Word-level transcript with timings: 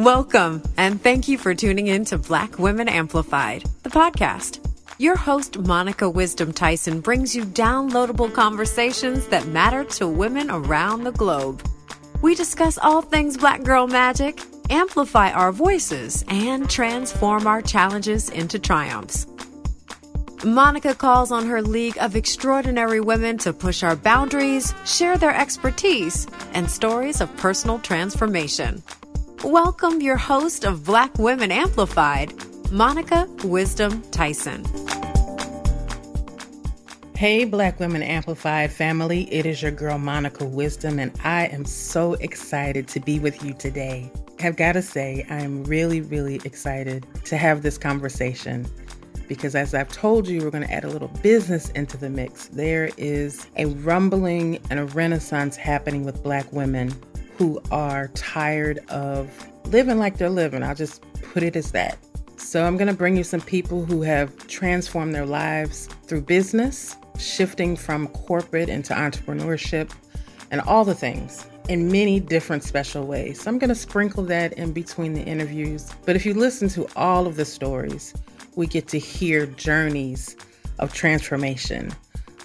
Welcome, 0.00 0.62
and 0.78 0.98
thank 1.02 1.28
you 1.28 1.36
for 1.36 1.54
tuning 1.54 1.88
in 1.88 2.06
to 2.06 2.16
Black 2.16 2.58
Women 2.58 2.88
Amplified, 2.88 3.64
the 3.82 3.90
podcast. 3.90 4.66
Your 4.96 5.14
host, 5.14 5.58
Monica 5.58 6.08
Wisdom 6.08 6.54
Tyson, 6.54 7.02
brings 7.02 7.36
you 7.36 7.44
downloadable 7.44 8.32
conversations 8.32 9.26
that 9.26 9.46
matter 9.48 9.84
to 9.84 10.08
women 10.08 10.50
around 10.50 11.04
the 11.04 11.12
globe. 11.12 11.62
We 12.22 12.34
discuss 12.34 12.78
all 12.78 13.02
things 13.02 13.36
Black 13.36 13.62
Girl 13.62 13.86
Magic, 13.86 14.40
amplify 14.70 15.32
our 15.32 15.52
voices, 15.52 16.24
and 16.28 16.70
transform 16.70 17.46
our 17.46 17.60
challenges 17.60 18.30
into 18.30 18.58
triumphs. 18.58 19.26
Monica 20.42 20.94
calls 20.94 21.30
on 21.30 21.46
her 21.46 21.60
league 21.60 21.98
of 21.98 22.16
extraordinary 22.16 23.02
women 23.02 23.36
to 23.36 23.52
push 23.52 23.82
our 23.82 23.96
boundaries, 23.96 24.72
share 24.86 25.18
their 25.18 25.36
expertise, 25.36 26.26
and 26.54 26.70
stories 26.70 27.20
of 27.20 27.36
personal 27.36 27.78
transformation. 27.80 28.82
Welcome 29.44 30.02
your 30.02 30.18
host 30.18 30.64
of 30.64 30.84
Black 30.84 31.16
Women 31.16 31.50
Amplified, 31.50 32.34
Monica 32.70 33.26
Wisdom 33.42 34.02
Tyson. 34.10 34.66
Hey, 37.16 37.46
Black 37.46 37.80
Women 37.80 38.02
Amplified 38.02 38.70
family, 38.70 39.32
it 39.32 39.46
is 39.46 39.62
your 39.62 39.70
girl 39.70 39.96
Monica 39.96 40.44
Wisdom, 40.44 40.98
and 40.98 41.18
I 41.24 41.46
am 41.46 41.64
so 41.64 42.14
excited 42.14 42.86
to 42.88 43.00
be 43.00 43.18
with 43.18 43.42
you 43.42 43.54
today. 43.54 44.12
I've 44.40 44.56
got 44.56 44.72
to 44.72 44.82
say, 44.82 45.24
I 45.30 45.40
am 45.40 45.64
really, 45.64 46.02
really 46.02 46.36
excited 46.44 47.06
to 47.24 47.38
have 47.38 47.62
this 47.62 47.78
conversation 47.78 48.66
because, 49.26 49.54
as 49.54 49.72
I've 49.72 49.88
told 49.88 50.28
you, 50.28 50.42
we're 50.42 50.50
going 50.50 50.66
to 50.66 50.72
add 50.72 50.84
a 50.84 50.90
little 50.90 51.08
business 51.22 51.70
into 51.70 51.96
the 51.96 52.10
mix. 52.10 52.48
There 52.48 52.90
is 52.98 53.46
a 53.56 53.66
rumbling 53.66 54.60
and 54.68 54.78
a 54.78 54.84
renaissance 54.84 55.56
happening 55.56 56.04
with 56.04 56.22
Black 56.22 56.52
women 56.52 56.92
who 57.40 57.58
are 57.70 58.08
tired 58.08 58.80
of 58.90 59.30
living 59.64 59.98
like 59.98 60.18
they're 60.18 60.28
living. 60.28 60.62
I'll 60.62 60.74
just 60.74 61.02
put 61.32 61.42
it 61.42 61.56
as 61.56 61.72
that. 61.72 61.96
So, 62.36 62.66
I'm 62.66 62.76
going 62.76 62.88
to 62.88 62.94
bring 62.94 63.16
you 63.16 63.24
some 63.24 63.40
people 63.40 63.82
who 63.84 64.02
have 64.02 64.46
transformed 64.46 65.14
their 65.14 65.24
lives 65.24 65.88
through 66.06 66.20
business 66.20 66.96
shifting 67.18 67.76
from 67.76 68.08
corporate 68.08 68.68
into 68.68 68.92
entrepreneurship 68.92 69.90
and 70.50 70.60
all 70.62 70.84
the 70.84 70.94
things 70.94 71.46
in 71.68 71.90
many 71.90 72.18
different 72.18 72.64
special 72.64 73.06
ways. 73.06 73.42
So 73.42 73.50
I'm 73.50 73.58
going 73.58 73.68
to 73.68 73.74
sprinkle 73.74 74.24
that 74.24 74.52
in 74.54 74.72
between 74.72 75.14
the 75.14 75.22
interviews. 75.22 75.88
But 76.04 76.16
if 76.16 76.26
you 76.26 76.34
listen 76.34 76.68
to 76.70 76.86
all 76.96 77.26
of 77.26 77.36
the 77.36 77.44
stories, 77.44 78.12
we 78.56 78.66
get 78.66 78.88
to 78.88 78.98
hear 78.98 79.46
journeys 79.46 80.36
of 80.78 80.92
transformation, 80.92 81.92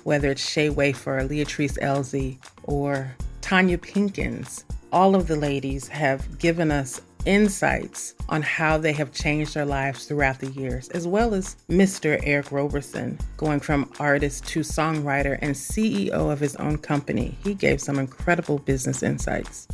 whether 0.03 0.29
it's 0.29 0.47
Shay 0.47 0.69
Wafer, 0.69 1.21
Leatrice 1.21 1.79
Elzy, 1.79 2.37
or 2.63 3.15
Tonya 3.41 3.77
Pinkins. 3.77 4.64
All 4.91 5.15
of 5.15 5.27
the 5.27 5.35
ladies 5.35 5.87
have 5.89 6.39
given 6.39 6.71
us 6.71 7.01
insights 7.25 8.13
on 8.29 8.41
how 8.41 8.77
they 8.77 8.93
have 8.93 9.11
changed 9.11 9.55
their 9.55 9.65
lives 9.65 10.05
throughout 10.05 10.39
the 10.39 10.51
years, 10.51 10.89
as 10.89 11.07
well 11.07 11.33
as 11.33 11.57
Mr. 11.69 12.19
Eric 12.23 12.51
Roberson, 12.51 13.17
going 13.35 13.59
from 13.59 13.91
artist 13.99 14.45
to 14.47 14.59
songwriter 14.61 15.37
and 15.41 15.55
CEO 15.55 16.31
of 16.31 16.39
his 16.39 16.55
own 16.57 16.77
company. 16.77 17.35
He 17.43 17.55
gave 17.55 17.81
some 17.81 17.99
incredible 17.99 18.59
business 18.59 19.03
insights. 19.03 19.67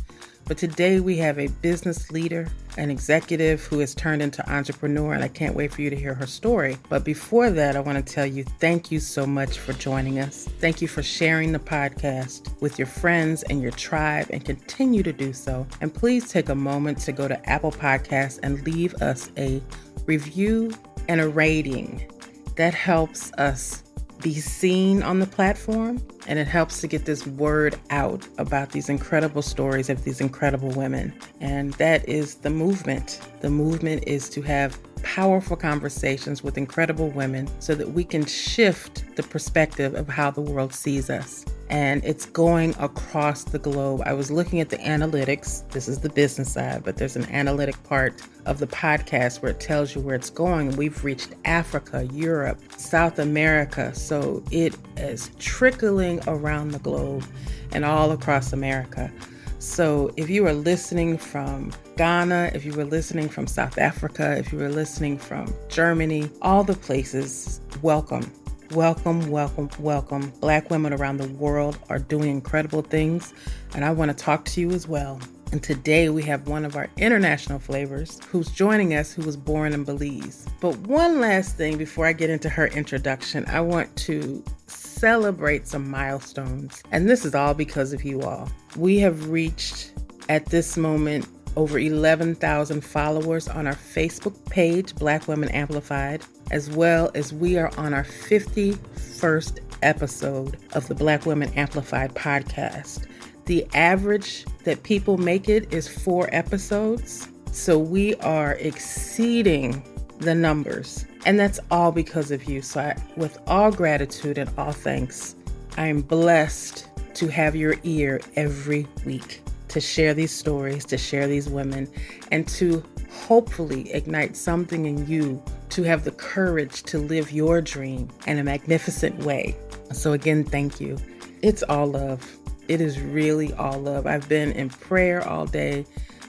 But 0.44 0.58
today 0.58 1.00
we 1.00 1.16
have 1.18 1.38
a 1.38 1.46
business 1.46 2.10
leader, 2.10 2.48
an 2.76 2.90
executive 2.90 3.62
who 3.64 3.78
has 3.78 3.94
turned 3.94 4.22
into 4.22 4.48
entrepreneur, 4.50 5.14
and 5.14 5.22
I 5.22 5.28
can't 5.28 5.54
wait 5.54 5.72
for 5.72 5.82
you 5.82 5.90
to 5.90 5.96
hear 5.96 6.14
her 6.14 6.26
story. 6.26 6.76
But 6.88 7.04
before 7.04 7.50
that, 7.50 7.76
I 7.76 7.80
want 7.80 8.04
to 8.04 8.12
tell 8.12 8.26
you 8.26 8.44
thank 8.44 8.90
you 8.90 9.00
so 9.00 9.26
much 9.26 9.58
for 9.58 9.72
joining 9.74 10.18
us. 10.18 10.48
Thank 10.58 10.82
you 10.82 10.88
for 10.88 11.02
sharing 11.02 11.52
the 11.52 11.58
podcast 11.58 12.60
with 12.60 12.78
your 12.78 12.86
friends 12.86 13.42
and 13.44 13.62
your 13.62 13.72
tribe, 13.72 14.26
and 14.30 14.44
continue 14.44 15.02
to 15.02 15.12
do 15.12 15.32
so. 15.32 15.66
And 15.80 15.94
please 15.94 16.28
take 16.28 16.48
a 16.48 16.54
moment 16.54 16.98
to 16.98 17.12
go 17.12 17.28
to 17.28 17.48
Apple 17.48 17.72
Podcasts 17.72 18.40
and 18.42 18.66
leave 18.66 18.94
us 18.94 19.30
a 19.36 19.62
review 20.06 20.72
and 21.08 21.20
a 21.20 21.28
rating. 21.28 22.10
That 22.56 22.74
helps 22.74 23.32
us 23.34 23.84
be 24.22 24.34
seen 24.34 25.02
on 25.02 25.18
the 25.18 25.26
platform 25.26 26.00
and 26.26 26.38
it 26.38 26.46
helps 26.46 26.80
to 26.80 26.86
get 26.86 27.04
this 27.04 27.26
word 27.26 27.78
out 27.90 28.26
about 28.38 28.70
these 28.70 28.88
incredible 28.88 29.42
stories 29.42 29.90
of 29.90 30.04
these 30.04 30.20
incredible 30.20 30.70
women. 30.70 31.12
And 31.40 31.72
that 31.74 32.08
is 32.08 32.36
the 32.36 32.50
movement. 32.50 33.20
The 33.40 33.50
movement 33.50 34.04
is 34.06 34.28
to 34.30 34.42
have 34.42 34.78
powerful 35.02 35.56
conversations 35.56 36.42
with 36.42 36.56
incredible 36.56 37.10
women 37.10 37.48
so 37.60 37.74
that 37.74 37.92
we 37.92 38.04
can 38.04 38.24
shift 38.24 39.16
the 39.16 39.22
perspective 39.24 39.94
of 39.94 40.08
how 40.08 40.30
the 40.30 40.40
world 40.40 40.72
sees 40.72 41.10
us 41.10 41.44
and 41.72 42.04
it's 42.04 42.26
going 42.26 42.74
across 42.78 43.44
the 43.44 43.58
globe. 43.58 44.02
I 44.04 44.12
was 44.12 44.30
looking 44.30 44.60
at 44.60 44.68
the 44.68 44.76
analytics. 44.76 45.66
This 45.70 45.88
is 45.88 46.00
the 46.00 46.10
business 46.10 46.52
side, 46.52 46.84
but 46.84 46.98
there's 46.98 47.16
an 47.16 47.24
analytic 47.30 47.82
part 47.84 48.22
of 48.44 48.58
the 48.58 48.66
podcast 48.66 49.40
where 49.40 49.52
it 49.52 49.58
tells 49.58 49.94
you 49.94 50.02
where 50.02 50.14
it's 50.14 50.28
going. 50.28 50.76
We've 50.76 51.02
reached 51.02 51.30
Africa, 51.46 52.06
Europe, 52.12 52.60
South 52.76 53.18
America. 53.18 53.94
So 53.94 54.44
it 54.50 54.76
is 54.98 55.30
trickling 55.38 56.20
around 56.26 56.72
the 56.72 56.78
globe 56.80 57.24
and 57.72 57.86
all 57.86 58.12
across 58.12 58.52
America. 58.52 59.10
So 59.58 60.12
if 60.18 60.28
you 60.28 60.46
are 60.46 60.52
listening 60.52 61.16
from 61.16 61.72
Ghana, 61.96 62.50
if 62.52 62.66
you 62.66 62.74
were 62.74 62.84
listening 62.84 63.30
from 63.30 63.46
South 63.46 63.78
Africa, 63.78 64.36
if 64.36 64.52
you 64.52 64.58
were 64.58 64.68
listening 64.68 65.16
from 65.16 65.54
Germany, 65.70 66.28
all 66.42 66.64
the 66.64 66.74
places, 66.74 67.62
welcome. 67.80 68.30
Welcome, 68.74 69.28
welcome, 69.28 69.68
welcome. 69.80 70.32
Black 70.40 70.70
women 70.70 70.94
around 70.94 71.18
the 71.18 71.28
world 71.28 71.78
are 71.90 71.98
doing 71.98 72.30
incredible 72.30 72.80
things, 72.80 73.34
and 73.74 73.84
I 73.84 73.90
want 73.90 74.10
to 74.10 74.16
talk 74.16 74.46
to 74.46 74.62
you 74.62 74.70
as 74.70 74.88
well. 74.88 75.20
And 75.52 75.62
today 75.62 76.08
we 76.08 76.22
have 76.22 76.48
one 76.48 76.64
of 76.64 76.74
our 76.74 76.88
international 76.96 77.58
flavors 77.58 78.18
who's 78.30 78.48
joining 78.50 78.94
us, 78.94 79.12
who 79.12 79.24
was 79.24 79.36
born 79.36 79.74
in 79.74 79.84
Belize. 79.84 80.46
But 80.62 80.74
one 80.78 81.20
last 81.20 81.58
thing 81.58 81.76
before 81.76 82.06
I 82.06 82.14
get 82.14 82.30
into 82.30 82.48
her 82.48 82.68
introduction, 82.68 83.44
I 83.46 83.60
want 83.60 83.94
to 83.96 84.42
celebrate 84.68 85.68
some 85.68 85.90
milestones. 85.90 86.82
And 86.92 87.10
this 87.10 87.26
is 87.26 87.34
all 87.34 87.52
because 87.52 87.92
of 87.92 88.02
you 88.04 88.22
all. 88.22 88.50
We 88.78 88.98
have 89.00 89.28
reached 89.28 89.92
at 90.30 90.46
this 90.46 90.78
moment 90.78 91.28
over 91.56 91.78
11,000 91.78 92.80
followers 92.80 93.48
on 93.48 93.66
our 93.66 93.74
Facebook 93.74 94.48
page, 94.50 94.94
Black 94.96 95.28
Women 95.28 95.48
Amplified 95.50 96.22
as 96.52 96.70
well 96.70 97.10
as 97.14 97.32
we 97.32 97.58
are 97.58 97.70
on 97.78 97.94
our 97.94 98.04
51st 98.04 99.60
episode 99.82 100.58
of 100.74 100.86
the 100.86 100.94
Black 100.94 101.26
Women 101.26 101.52
Amplified 101.54 102.14
podcast. 102.14 103.06
The 103.46 103.66
average 103.74 104.44
that 104.64 104.82
people 104.84 105.16
make 105.18 105.48
it 105.48 105.72
is 105.72 105.88
four 105.88 106.28
episodes. 106.32 107.28
So 107.50 107.78
we 107.78 108.14
are 108.16 108.52
exceeding 108.54 109.82
the 110.18 110.34
numbers. 110.34 111.06
And 111.26 111.40
that's 111.40 111.58
all 111.70 111.90
because 111.90 112.30
of 112.30 112.44
you. 112.44 112.62
So, 112.62 112.80
I, 112.80 112.96
with 113.16 113.38
all 113.46 113.72
gratitude 113.72 114.38
and 114.38 114.50
all 114.58 114.72
thanks, 114.72 115.34
I 115.76 115.86
am 115.86 116.02
blessed 116.02 116.88
to 117.14 117.28
have 117.28 117.56
your 117.56 117.76
ear 117.82 118.20
every 118.36 118.86
week 119.04 119.41
to 119.72 119.80
share 119.80 120.14
these 120.14 120.30
stories, 120.30 120.84
to 120.86 120.98
share 120.98 121.26
these 121.26 121.48
women, 121.48 121.88
and 122.30 122.46
to 122.48 122.82
hopefully 123.10 123.92
ignite 123.92 124.36
something 124.36 124.86
in 124.86 125.06
you 125.06 125.42
to 125.70 125.82
have 125.82 126.04
the 126.04 126.10
courage 126.12 126.82
to 126.84 126.98
live 126.98 127.32
your 127.32 127.60
dream 127.60 128.08
in 128.26 128.38
a 128.38 128.44
magnificent 128.44 129.18
way. 129.20 129.56
So, 129.92 130.12
again, 130.12 130.44
thank 130.44 130.80
you. 130.80 130.98
It's 131.42 131.62
all 131.64 131.86
love. 131.86 132.38
It 132.68 132.80
is 132.80 133.00
really 133.00 133.52
all 133.54 133.78
love. 133.80 134.06
I've 134.06 134.28
been 134.28 134.52
in 134.52 134.68
prayer 134.68 135.26
all 135.26 135.46
day 135.46 135.84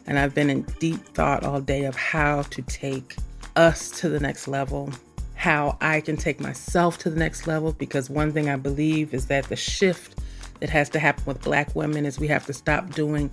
and 0.07 0.17
I've 0.17 0.33
been 0.33 0.49
in 0.49 0.63
deep 0.79 1.05
thought 1.09 1.43
all 1.43 1.61
day 1.61 1.85
of 1.85 1.95
how 1.95 2.41
to 2.43 2.61
take 2.63 3.15
us 3.55 3.91
to 4.01 4.09
the 4.09 4.19
next 4.19 4.47
level, 4.47 4.89
how 5.35 5.77
I 5.79 6.01
can 6.01 6.17
take 6.17 6.39
myself 6.39 6.97
to 6.99 7.09
the 7.09 7.19
next 7.19 7.47
level. 7.47 7.73
Because 7.73 8.09
one 8.09 8.31
thing 8.31 8.49
I 8.49 8.55
believe 8.55 9.13
is 9.13 9.27
that 9.27 9.45
the 9.45 9.55
shift 9.55 10.19
that 10.59 10.69
has 10.69 10.89
to 10.89 10.99
happen 10.99 11.23
with 11.25 11.41
Black 11.41 11.75
women 11.75 12.05
is 12.05 12.19
we 12.19 12.27
have 12.27 12.45
to 12.45 12.53
stop 12.53 12.91
doing 12.91 13.31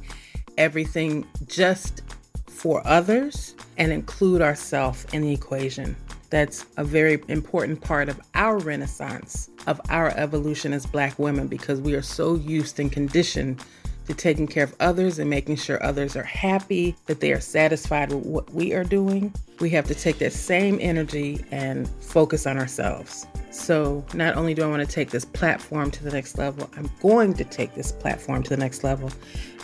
everything 0.59 1.27
just 1.47 2.03
for 2.47 2.87
others 2.87 3.55
and 3.79 3.93
include 3.93 4.43
ourselves 4.43 5.07
in 5.13 5.23
the 5.23 5.33
equation. 5.33 5.97
That's 6.29 6.67
a 6.77 6.85
very 6.85 7.23
important 7.29 7.81
part 7.81 8.09
of 8.09 8.21
our 8.35 8.59
renaissance, 8.59 9.51
of 9.67 9.81
our 9.91 10.11
evolution 10.17 10.73
as 10.73 10.87
Black 10.87 11.19
women, 11.19 11.49
because 11.49 11.81
we 11.81 11.95
are 11.95 12.03
so 12.03 12.37
used 12.37 12.79
and 12.79 12.93
conditioned 12.93 13.65
to 14.11 14.17
taking 14.17 14.47
care 14.47 14.65
of 14.65 14.75
others 14.81 15.19
and 15.19 15.31
making 15.31 15.57
sure 15.57 15.83
others 15.83 16.17
are 16.17 16.25
happy, 16.25 16.97
that 17.07 17.21
they 17.21 17.33
are 17.33 17.41
satisfied 17.41 18.13
with 18.13 18.27
what 18.27 18.53
we 18.53 18.73
are 18.73 18.85
doing. 18.85 19.33
We 19.61 19.71
have 19.71 19.87
to 19.87 19.95
take 19.95 20.19
that 20.19 20.33
same 20.33 20.79
energy 20.81 21.45
and 21.51 21.89
focus 22.01 22.47
on 22.47 22.59
ourselves. 22.59 23.27
So, 23.51 24.05
not 24.15 24.37
only 24.37 24.55
do 24.55 24.63
I 24.63 24.67
want 24.67 24.87
to 24.87 24.93
take 24.93 25.11
this 25.11 25.25
platform 25.25 25.91
to 25.93 26.05
the 26.05 26.11
next 26.11 26.39
level, 26.39 26.69
I'm 26.77 26.91
going 27.01 27.35
to 27.35 27.45
take 27.45 27.75
this 27.75 27.93
platform 27.93 28.43
to 28.45 28.51
the 28.51 28.57
next 28.57 28.85
level, 28.85 29.11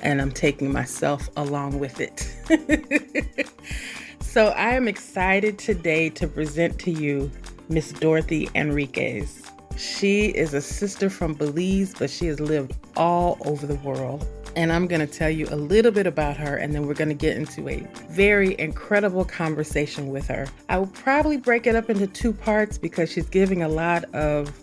and 0.02 0.20
I'm 0.20 0.32
taking 0.32 0.72
myself 0.72 1.28
along 1.37 1.78
with 1.78 2.00
it. 2.00 3.49
so, 4.20 4.49
I 4.49 4.70
am 4.75 4.87
excited 4.87 5.58
today 5.58 6.10
to 6.10 6.28
present 6.28 6.78
to 6.81 6.90
you 6.90 7.31
Miss 7.69 7.92
Dorothy 7.92 8.49
Enriquez. 8.54 9.42
She 9.76 10.26
is 10.26 10.54
a 10.54 10.60
sister 10.60 11.10
from 11.10 11.34
Belize, 11.34 11.94
but 11.99 12.10
she 12.10 12.26
has 12.26 12.40
lived 12.40 12.75
all 12.96 13.38
over 13.44 13.66
the 13.66 13.75
world. 13.76 14.26
And 14.56 14.72
I'm 14.72 14.86
going 14.86 15.06
to 15.06 15.06
tell 15.06 15.30
you 15.30 15.46
a 15.50 15.54
little 15.54 15.92
bit 15.92 16.06
about 16.06 16.38
her, 16.38 16.56
and 16.56 16.74
then 16.74 16.86
we're 16.86 16.94
going 16.94 17.10
to 17.10 17.14
get 17.14 17.36
into 17.36 17.68
a 17.68 17.86
very 18.08 18.58
incredible 18.58 19.24
conversation 19.24 20.08
with 20.08 20.26
her. 20.28 20.46
I 20.70 20.78
will 20.78 20.86
probably 20.88 21.36
break 21.36 21.66
it 21.66 21.76
up 21.76 21.90
into 21.90 22.06
two 22.06 22.32
parts 22.32 22.78
because 22.78 23.12
she's 23.12 23.28
giving 23.28 23.62
a 23.62 23.68
lot 23.68 24.04
of 24.14 24.58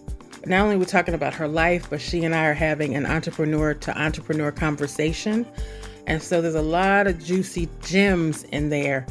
not 0.45 0.61
only 0.61 0.77
we're 0.77 0.85
talking 0.85 1.13
about 1.13 1.33
her 1.35 1.47
life, 1.47 1.89
but 1.91 2.01
she 2.01 2.25
and 2.25 2.33
I 2.33 2.47
are 2.47 2.53
having 2.55 2.95
an 2.95 3.05
entrepreneur 3.05 3.75
to 3.75 3.97
entrepreneur 3.97 4.51
conversation. 4.51 5.45
And 6.07 6.21
so 6.21 6.41
there's 6.41 6.55
a 6.55 6.61
lot 6.61 7.07
of 7.07 7.23
juicy 7.23 7.69
gems 7.81 8.43
in 8.45 8.69
there 8.69 9.05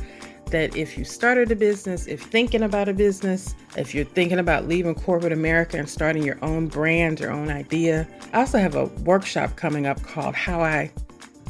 that 0.52 0.76
if 0.76 0.96
you 0.96 1.04
started 1.04 1.50
a 1.50 1.56
business, 1.56 2.06
if 2.06 2.22
thinking 2.22 2.62
about 2.62 2.88
a 2.88 2.94
business, 2.94 3.54
if 3.76 3.94
you're 3.94 4.04
thinking 4.04 4.38
about 4.38 4.68
leaving 4.68 4.94
corporate 4.94 5.32
America 5.32 5.76
and 5.76 5.88
starting 5.88 6.22
your 6.22 6.38
own 6.42 6.68
brand, 6.68 7.18
your 7.20 7.32
own 7.32 7.50
idea, 7.50 8.06
I 8.32 8.40
also 8.40 8.58
have 8.58 8.74
a 8.74 8.84
workshop 9.02 9.56
coming 9.56 9.86
up 9.86 10.02
called 10.02 10.34
How 10.34 10.60
I 10.60 10.92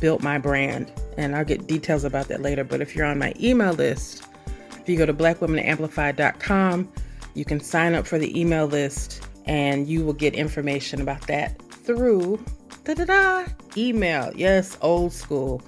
Built 0.01 0.23
My 0.23 0.39
Brand. 0.39 0.91
And 1.19 1.37
I'll 1.37 1.45
get 1.45 1.67
details 1.67 2.05
about 2.05 2.29
that 2.29 2.41
later. 2.41 2.65
But 2.65 2.81
if 2.81 2.97
you're 2.97 3.05
on 3.05 3.19
my 3.19 3.35
email 3.39 3.75
list, 3.75 4.25
if 4.81 4.89
you 4.89 4.97
go 4.97 5.05
to 5.05 5.15
blackwomenamplify.com, 5.15 6.93
you 7.35 7.45
can 7.45 7.61
sign 7.61 7.95
up 7.95 8.07
for 8.07 8.19
the 8.19 8.41
email 8.41 8.67
list 8.67 9.27
and 9.47 9.89
you 9.89 10.05
will 10.05 10.13
get 10.13 10.35
information 10.35 11.01
about 11.01 11.27
that 11.27 11.61
through 11.71 12.43
da-da-da, 12.85 13.47
email. 13.77 14.33
Yes, 14.35 14.77
old 14.81 15.13
school. 15.13 15.63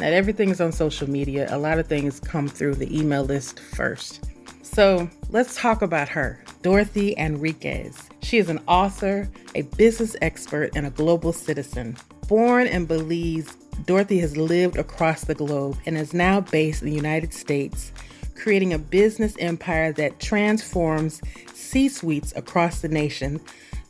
Not 0.00 0.12
everything 0.12 0.50
is 0.50 0.60
on 0.60 0.70
social 0.70 1.10
media. 1.10 1.48
A 1.50 1.58
lot 1.58 1.78
of 1.78 1.88
things 1.88 2.20
come 2.20 2.46
through 2.48 2.76
the 2.76 2.96
email 2.96 3.24
list 3.24 3.58
first. 3.58 4.24
So 4.62 5.10
let's 5.30 5.56
talk 5.56 5.82
about 5.82 6.08
her, 6.10 6.44
Dorothy 6.62 7.14
Enriquez. 7.16 8.08
She 8.22 8.38
is 8.38 8.48
an 8.48 8.60
author, 8.68 9.28
a 9.56 9.62
business 9.62 10.14
expert, 10.22 10.70
and 10.76 10.86
a 10.86 10.90
global 10.90 11.32
citizen. 11.32 11.96
Born 12.28 12.66
in 12.66 12.84
Belize, 12.86 13.56
Dorothy 13.86 14.18
has 14.18 14.36
lived 14.36 14.76
across 14.76 15.24
the 15.24 15.34
globe 15.34 15.78
and 15.86 15.96
is 15.96 16.14
now 16.14 16.42
based 16.42 16.82
in 16.82 16.90
the 16.90 16.94
United 16.94 17.34
States, 17.34 17.90
creating 18.36 18.72
a 18.72 18.78
business 18.78 19.34
empire 19.40 19.92
that 19.94 20.20
transforms 20.20 21.20
C 21.54 21.88
suites 21.88 22.32
across 22.36 22.82
the 22.82 22.88
nation 22.88 23.40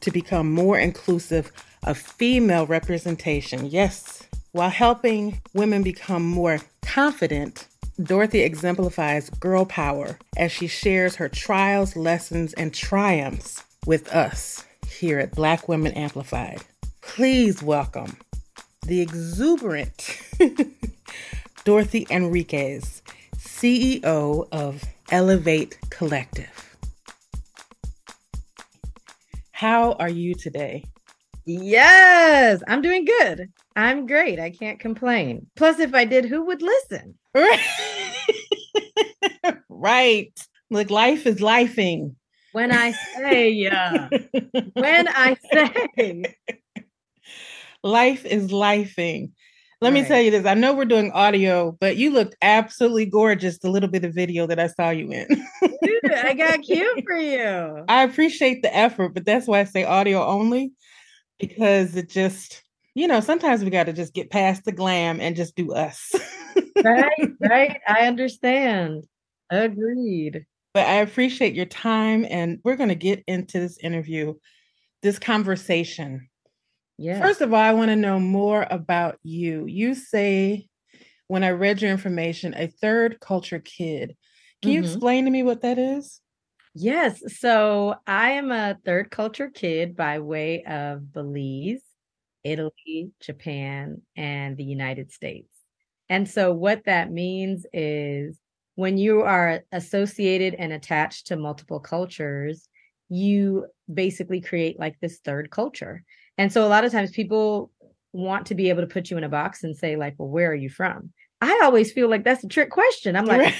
to 0.00 0.10
become 0.10 0.50
more 0.50 0.78
inclusive 0.78 1.52
of 1.82 1.98
female 1.98 2.66
representation. 2.66 3.66
Yes, 3.66 4.17
while 4.52 4.70
helping 4.70 5.40
women 5.52 5.82
become 5.82 6.24
more 6.24 6.58
confident, 6.82 7.66
Dorothy 8.02 8.40
exemplifies 8.40 9.28
girl 9.30 9.66
power 9.66 10.18
as 10.36 10.52
she 10.52 10.66
shares 10.66 11.16
her 11.16 11.28
trials, 11.28 11.96
lessons, 11.96 12.54
and 12.54 12.72
triumphs 12.72 13.62
with 13.86 14.08
us 14.08 14.64
here 14.88 15.18
at 15.18 15.34
Black 15.34 15.68
Women 15.68 15.92
Amplified. 15.92 16.62
Please 17.02 17.62
welcome 17.62 18.16
the 18.86 19.00
exuberant 19.00 20.18
Dorothy 21.64 22.06
Enriquez, 22.08 23.02
CEO 23.36 24.48
of 24.50 24.82
Elevate 25.10 25.78
Collective. 25.90 26.76
How 29.52 29.92
are 29.94 30.08
you 30.08 30.34
today? 30.34 30.84
Yes, 31.50 32.62
I'm 32.68 32.82
doing 32.82 33.06
good. 33.06 33.48
I'm 33.74 34.06
great. 34.06 34.38
I 34.38 34.50
can't 34.50 34.78
complain. 34.78 35.46
Plus, 35.56 35.78
if 35.78 35.94
I 35.94 36.04
did, 36.04 36.26
who 36.26 36.44
would 36.44 36.60
listen? 36.60 37.14
right. 39.70 40.38
Look, 40.68 40.90
life 40.90 41.26
is 41.26 41.36
lifing. 41.36 42.16
When 42.52 42.70
I 42.70 42.92
say, 43.16 43.48
yeah. 43.48 44.10
when 44.74 45.08
I 45.08 45.38
say, 45.50 46.36
life 47.82 48.26
is 48.26 48.48
lifing. 48.48 49.30
Let 49.80 49.94
right. 49.94 50.02
me 50.02 50.06
tell 50.06 50.20
you 50.20 50.30
this. 50.30 50.44
I 50.44 50.52
know 50.52 50.74
we're 50.74 50.84
doing 50.84 51.12
audio, 51.12 51.74
but 51.80 51.96
you 51.96 52.10
looked 52.10 52.36
absolutely 52.42 53.06
gorgeous. 53.06 53.58
The 53.58 53.70
little 53.70 53.88
bit 53.88 54.04
of 54.04 54.12
video 54.12 54.46
that 54.48 54.60
I 54.60 54.66
saw 54.66 54.90
you 54.90 55.10
in. 55.12 55.28
Dude, 55.82 56.12
I 56.12 56.34
got 56.34 56.60
cute 56.60 57.04
for 57.06 57.16
you. 57.16 57.86
I 57.88 58.02
appreciate 58.02 58.60
the 58.60 58.76
effort, 58.76 59.14
but 59.14 59.24
that's 59.24 59.46
why 59.46 59.60
I 59.60 59.64
say 59.64 59.84
audio 59.84 60.22
only 60.22 60.72
because 61.38 61.96
it 61.96 62.08
just, 62.08 62.62
you 62.94 63.06
know, 63.06 63.20
sometimes 63.20 63.64
we 63.64 63.70
got 63.70 63.86
to 63.86 63.92
just 63.92 64.14
get 64.14 64.30
past 64.30 64.64
the 64.64 64.72
glam 64.72 65.20
and 65.20 65.36
just 65.36 65.56
do 65.56 65.72
us. 65.72 66.12
right, 66.84 67.30
right. 67.40 67.80
I 67.86 68.06
understand. 68.06 69.04
Agreed. 69.50 70.44
But 70.74 70.86
I 70.86 70.94
appreciate 70.96 71.54
your 71.54 71.66
time, 71.66 72.26
and 72.28 72.58
we're 72.62 72.76
going 72.76 72.90
to 72.90 72.94
get 72.94 73.24
into 73.26 73.58
this 73.58 73.78
interview, 73.78 74.34
this 75.02 75.18
conversation. 75.18 76.28
Yeah. 76.98 77.20
First 77.20 77.40
of 77.40 77.54
all, 77.54 77.60
I 77.60 77.72
want 77.72 77.90
to 77.90 77.96
know 77.96 78.20
more 78.20 78.66
about 78.70 79.18
you. 79.22 79.66
You 79.66 79.94
say, 79.94 80.68
when 81.28 81.44
I 81.44 81.50
read 81.50 81.80
your 81.80 81.90
information, 81.90 82.54
a 82.54 82.66
third 82.66 83.20
culture 83.20 83.60
kid. 83.60 84.16
Can 84.60 84.72
mm-hmm. 84.72 84.82
you 84.82 84.90
explain 84.90 85.24
to 85.26 85.30
me 85.30 85.42
what 85.42 85.62
that 85.62 85.78
is? 85.78 86.20
Yes. 86.80 87.20
So 87.40 87.96
I 88.06 88.32
am 88.32 88.52
a 88.52 88.78
third 88.84 89.10
culture 89.10 89.50
kid 89.50 89.96
by 89.96 90.20
way 90.20 90.62
of 90.62 91.12
Belize, 91.12 91.82
Italy, 92.44 93.10
Japan, 93.20 94.02
and 94.16 94.56
the 94.56 94.64
United 94.64 95.10
States. 95.10 95.52
And 96.08 96.28
so 96.28 96.52
what 96.52 96.84
that 96.84 97.10
means 97.10 97.66
is 97.72 98.38
when 98.76 98.96
you 98.96 99.22
are 99.22 99.62
associated 99.72 100.54
and 100.54 100.72
attached 100.72 101.26
to 101.26 101.36
multiple 101.36 101.80
cultures, 101.80 102.68
you 103.08 103.66
basically 103.92 104.40
create 104.40 104.78
like 104.78 105.00
this 105.00 105.18
third 105.18 105.50
culture. 105.50 106.04
And 106.36 106.52
so 106.52 106.64
a 106.64 106.68
lot 106.68 106.84
of 106.84 106.92
times 106.92 107.10
people 107.10 107.72
want 108.12 108.46
to 108.46 108.54
be 108.54 108.68
able 108.68 108.82
to 108.82 108.86
put 108.86 109.10
you 109.10 109.18
in 109.18 109.24
a 109.24 109.28
box 109.28 109.64
and 109.64 109.76
say, 109.76 109.96
like, 109.96 110.14
well, 110.16 110.28
where 110.28 110.52
are 110.52 110.54
you 110.54 110.70
from? 110.70 111.12
I 111.40 111.62
always 111.64 111.92
feel 111.92 112.08
like 112.08 112.22
that's 112.22 112.44
a 112.44 112.48
trick 112.48 112.70
question. 112.70 113.16
I'm 113.16 113.26
like, 113.26 113.52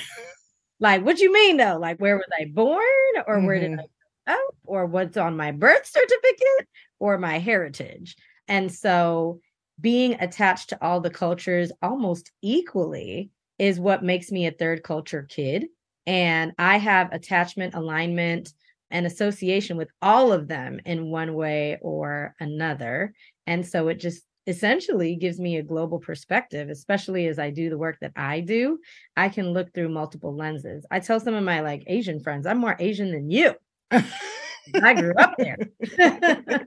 like, 0.81 1.05
what 1.05 1.17
do 1.17 1.25
you 1.25 1.33
mean 1.33 1.57
though? 1.57 1.79
Like, 1.79 1.99
where 1.99 2.17
was 2.17 2.27
I 2.39 2.47
born, 2.47 2.83
or 3.27 3.37
mm-hmm. 3.37 3.47
where 3.47 3.61
did 3.61 3.71
mm-hmm. 3.73 3.81
I 4.27 4.35
go, 4.35 4.41
or 4.65 4.87
what's 4.87 5.17
on 5.17 5.37
my 5.37 5.53
birth 5.53 5.87
certificate, 5.87 6.69
or 6.99 7.19
my 7.19 7.39
heritage? 7.39 8.17
And 8.47 8.73
so, 8.73 9.41
being 9.81 10.15
attached 10.21 10.71
to 10.71 10.85
all 10.85 11.01
the 11.01 11.11
cultures 11.11 11.71
almost 11.83 12.33
equally 12.43 13.31
is 13.59 13.79
what 13.79 14.03
makes 14.03 14.33
me 14.33 14.47
a 14.47 14.53
third 14.53 14.83
culture 14.83 15.27
kid. 15.29 15.67
And 16.07 16.53
I 16.59 16.79
have 16.79 17.13
attachment, 17.13 17.75
alignment, 17.75 18.53
and 18.91 19.07
association 19.07 19.77
with 19.77 19.91
all 20.01 20.33
of 20.33 20.49
them 20.49 20.81
in 20.85 21.11
one 21.11 21.35
way 21.35 21.79
or 21.83 22.35
another. 22.41 23.13
And 23.47 23.67
so 23.67 23.89
it 23.89 23.97
just 23.97 24.23
essentially 24.49 25.15
gives 25.15 25.39
me 25.39 25.59
a 25.59 25.63
global 25.63 25.99
perspective, 25.99 26.71
especially 26.71 27.27
as 27.27 27.39
I 27.39 27.51
do 27.51 27.69
the 27.69 27.77
work 27.77 27.99
that 28.01 28.13
I 28.17 28.41
do. 28.41 28.79
I 29.15 29.29
can 29.29 29.53
look 29.53 29.73
through 29.75 29.91
multiple 29.91 30.35
lenses. 30.35 30.87
I 30.91 31.01
tell 31.01 31.21
some 31.21 31.35
of 31.35 31.45
my 31.45 31.61
like 31.61 31.85
Asian 31.87 32.19
friends, 32.19 32.47
I'm 32.47 32.59
more 32.59 32.75
Asian 32.79 33.13
than 33.13 33.31
you. 33.31 33.55
I 33.91 34.95
grew 34.95 35.13
up 35.19 35.35
there. 35.39 35.59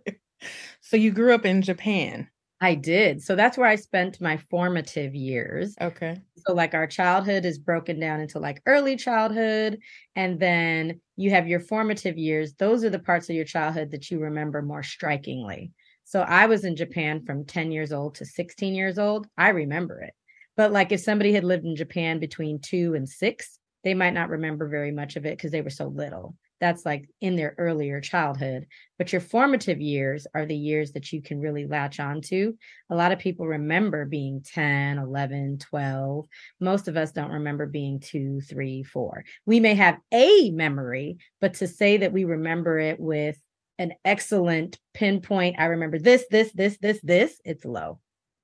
so 0.81 0.95
you 0.95 1.11
grew 1.11 1.33
up 1.33 1.45
in 1.45 1.63
Japan. 1.63 2.29
I 2.63 2.75
did. 2.75 3.23
So 3.23 3.35
that's 3.35 3.57
where 3.57 3.67
I 3.67 3.75
spent 3.75 4.21
my 4.21 4.37
formative 4.51 5.15
years. 5.15 5.75
Okay. 5.81 6.21
So, 6.45 6.53
like, 6.53 6.75
our 6.75 6.85
childhood 6.85 7.43
is 7.43 7.57
broken 7.57 7.99
down 7.99 8.19
into 8.21 8.37
like 8.37 8.61
early 8.67 8.95
childhood, 8.95 9.79
and 10.15 10.39
then 10.39 11.01
you 11.15 11.31
have 11.31 11.47
your 11.47 11.59
formative 11.59 12.19
years. 12.19 12.53
Those 12.53 12.83
are 12.83 12.91
the 12.91 12.99
parts 12.99 13.29
of 13.29 13.35
your 13.35 13.45
childhood 13.45 13.89
that 13.91 14.11
you 14.11 14.19
remember 14.19 14.61
more 14.61 14.83
strikingly. 14.83 15.71
So 16.11 16.19
I 16.19 16.47
was 16.47 16.65
in 16.65 16.75
Japan 16.75 17.23
from 17.23 17.45
10 17.45 17.71
years 17.71 17.93
old 17.93 18.15
to 18.15 18.25
16 18.25 18.75
years 18.75 18.99
old. 18.99 19.27
I 19.37 19.47
remember 19.47 20.01
it. 20.01 20.13
But 20.57 20.73
like 20.73 20.91
if 20.91 20.99
somebody 20.99 21.31
had 21.31 21.45
lived 21.45 21.63
in 21.63 21.77
Japan 21.77 22.19
between 22.19 22.59
two 22.59 22.95
and 22.95 23.07
six, 23.07 23.57
they 23.85 23.93
might 23.93 24.13
not 24.13 24.27
remember 24.27 24.67
very 24.67 24.91
much 24.91 25.15
of 25.15 25.25
it 25.25 25.37
because 25.37 25.51
they 25.51 25.61
were 25.61 25.69
so 25.69 25.87
little. 25.87 26.35
That's 26.59 26.85
like 26.85 27.07
in 27.21 27.37
their 27.37 27.55
earlier 27.57 28.01
childhood. 28.01 28.67
But 28.97 29.13
your 29.13 29.21
formative 29.21 29.79
years 29.79 30.27
are 30.35 30.45
the 30.45 30.53
years 30.53 30.91
that 30.91 31.13
you 31.13 31.21
can 31.21 31.39
really 31.39 31.65
latch 31.65 31.97
on 32.01 32.19
to. 32.23 32.57
A 32.89 32.95
lot 32.95 33.13
of 33.13 33.19
people 33.19 33.47
remember 33.47 34.03
being 34.03 34.43
10, 34.43 34.97
11, 34.97 35.59
12. 35.59 36.25
Most 36.59 36.89
of 36.89 36.97
us 36.97 37.13
don't 37.13 37.31
remember 37.31 37.67
being 37.67 38.01
two, 38.01 38.41
three, 38.41 38.83
four. 38.83 39.23
We 39.45 39.61
may 39.61 39.75
have 39.75 39.97
a 40.11 40.51
memory, 40.51 41.19
but 41.39 41.53
to 41.55 41.69
say 41.69 41.95
that 41.95 42.11
we 42.11 42.25
remember 42.25 42.79
it 42.79 42.99
with 42.99 43.37
an 43.79 43.93
excellent 44.05 44.79
pinpoint. 44.93 45.57
I 45.59 45.65
remember 45.65 45.99
this, 45.99 46.25
this, 46.29 46.51
this, 46.53 46.77
this, 46.77 46.99
this. 47.01 47.41
It's 47.45 47.65
low. 47.65 47.99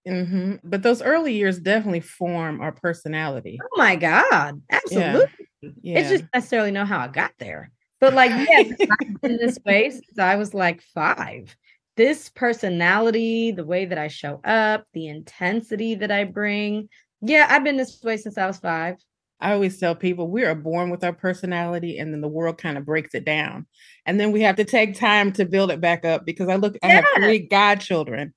Mm-hmm. 0.08 0.56
But 0.64 0.84
those 0.84 1.02
early 1.02 1.34
years 1.34 1.60
definitely 1.60 2.00
form 2.00 2.62
our 2.62 2.72
personality. 2.72 3.60
Oh 3.62 3.78
my 3.78 3.96
God. 3.96 4.62
Absolutely. 4.72 5.28
Yeah. 5.62 5.70
Yeah. 5.82 6.00
It's 6.00 6.10
just 6.10 6.26
necessarily 6.34 6.72
know 6.72 6.86
how 6.86 7.00
I 7.00 7.08
got 7.08 7.32
there. 7.40 7.72
But 8.00 8.14
like, 8.14 8.32
yes, 8.50 8.74
I've 8.80 9.22
been 9.22 9.38
this 9.38 9.60
way 9.66 9.90
since 9.90 10.20
I 10.20 10.36
was 10.36 10.54
like 10.54 10.82
five. 10.82 11.56
This 11.98 12.30
personality, 12.30 13.52
the 13.52 13.66
way 13.66 13.86
that 13.86 13.98
I 13.98 14.08
show 14.08 14.40
up, 14.44 14.86
the 14.94 15.08
intensity 15.08 15.96
that 15.96 16.12
I 16.12 16.26
bring. 16.26 16.90
Yeah, 17.22 17.48
I've 17.50 17.64
been 17.64 17.78
this 17.78 18.02
way 18.04 18.18
since 18.18 18.38
I 18.38 18.46
was 18.46 18.60
five. 18.60 18.98
I 19.40 19.54
always 19.54 19.80
tell 19.80 19.96
people 19.96 20.30
we 20.30 20.46
are 20.46 20.56
born 20.56 20.90
with 20.90 21.04
our 21.04 21.14
personality 21.14 22.00
and 22.00 22.12
then 22.14 22.22
the 22.22 22.28
world 22.28 22.58
kind 22.58 22.78
of 22.78 22.86
breaks 22.86 23.14
it 23.14 23.26
down. 23.26 23.68
And 24.06 24.20
then 24.20 24.32
we 24.32 24.42
have 24.42 24.56
to 24.56 24.66
take 24.66 24.98
time 24.98 25.32
to 25.34 25.46
build 25.46 25.72
it 25.72 25.80
back 25.80 26.06
up 26.06 26.26
because 26.26 26.50
I 26.50 26.56
look, 26.56 26.76
I 26.82 26.88
have 26.88 27.06
three 27.16 27.40
godchildren 27.40 28.34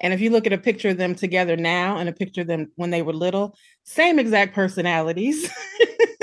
And 0.00 0.14
if 0.14 0.20
you 0.20 0.30
look 0.30 0.46
at 0.46 0.52
a 0.52 0.58
picture 0.58 0.88
of 0.88 0.96
them 0.96 1.14
together 1.14 1.56
now 1.56 1.98
and 1.98 2.08
a 2.08 2.12
picture 2.12 2.40
of 2.40 2.46
them 2.46 2.72
when 2.76 2.90
they 2.90 3.02
were 3.02 3.12
little, 3.12 3.54
same 3.84 4.18
exact 4.18 4.54
personalities. 4.54 5.48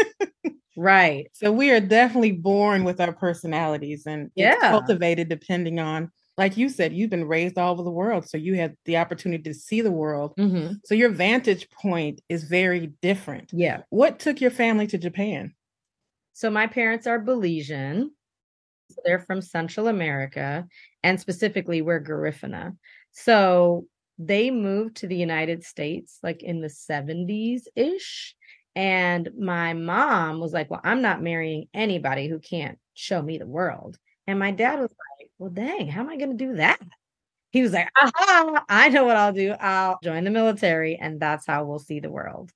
right. 0.77 1.27
So 1.34 1.51
we 1.51 1.72
are 1.72 1.79
definitely 1.79 2.34
born 2.34 2.84
with 2.84 3.00
our 3.00 3.13
personalities 3.13 4.05
and 4.07 4.31
yeah. 4.36 4.72
cultivated 4.72 5.29
depending 5.29 5.79
on, 5.79 6.12
like 6.38 6.56
you 6.56 6.70
said, 6.70 6.94
you've 6.94 7.10
been 7.10 7.27
raised 7.27 7.58
all 7.58 7.74
over 7.74 7.84
the 7.84 7.89
world. 7.89 8.29
So 8.29 8.38
you 8.38 8.56
had 8.56 8.75
the 8.86 8.98
opportunity 8.98 9.44
to 9.44 9.53
see 9.53 9.82
the 9.82 9.91
world. 9.91 10.34
Mm-hmm. 10.38 10.75
So 10.86 10.94
your 10.94 11.10
vantage 11.10 11.70
point 11.72 12.22
is 12.29 12.44
very 12.44 12.94
different. 13.01 13.50
Yeah. 13.51 13.82
What 13.89 14.20
took 14.20 14.39
your 14.39 14.51
family 14.51 14.86
to 14.88 14.98
Japan? 14.98 15.53
So 16.34 16.51
my 16.51 16.67
parents 16.67 17.08
are 17.08 17.20
Belizean. 17.20 18.10
They're 19.03 19.20
from 19.20 19.41
Central 19.41 19.88
America, 19.88 20.65
and 21.03 21.20
specifically, 21.20 21.82
we're 21.82 22.01
Garifuna. 22.01 22.77
So 23.12 23.86
they 24.17 24.50
moved 24.51 24.98
to 24.98 25.08
the 25.08 25.15
United 25.15 25.63
States 25.63 26.20
like 26.24 26.41
in 26.44 26.62
the 26.62 26.67
70s 26.67 27.63
ish. 27.75 28.36
And 28.75 29.29
my 29.38 29.74
mom 29.74 30.39
was 30.39 30.53
like, 30.53 30.70
Well, 30.70 30.82
I'm 30.84 31.01
not 31.01 31.22
marrying 31.22 31.67
anybody 31.74 32.27
who 32.27 32.39
can't 32.39 32.77
show 32.94 33.22
me 33.22 33.38
the 33.38 33.48
world. 33.48 33.98
And 34.27 34.38
my 34.38 34.51
dad 34.51 34.79
was 34.79 34.91
like, 34.91 35.17
Well, 35.39 35.51
dang, 35.51 35.88
how 35.88 36.01
am 36.01 36.10
I 36.10 36.17
going 36.17 36.38
to 36.38 36.46
do 36.46 36.56
that? 36.56 36.79
He 37.51 37.62
was 37.62 37.72
like, 37.72 37.89
Aha, 38.01 38.65
I 38.67 38.89
know 38.89 39.06
what 39.06 39.17
I'll 39.17 39.34
do. 39.34 39.51
I'll 39.51 40.00
join 40.03 40.24
the 40.24 40.32
military, 40.32 40.98
and 40.98 41.20
that's 41.20 41.46
how 41.46 41.65
we'll 41.65 41.79
see 41.79 42.00
the 42.00 42.12
world. 42.12 42.51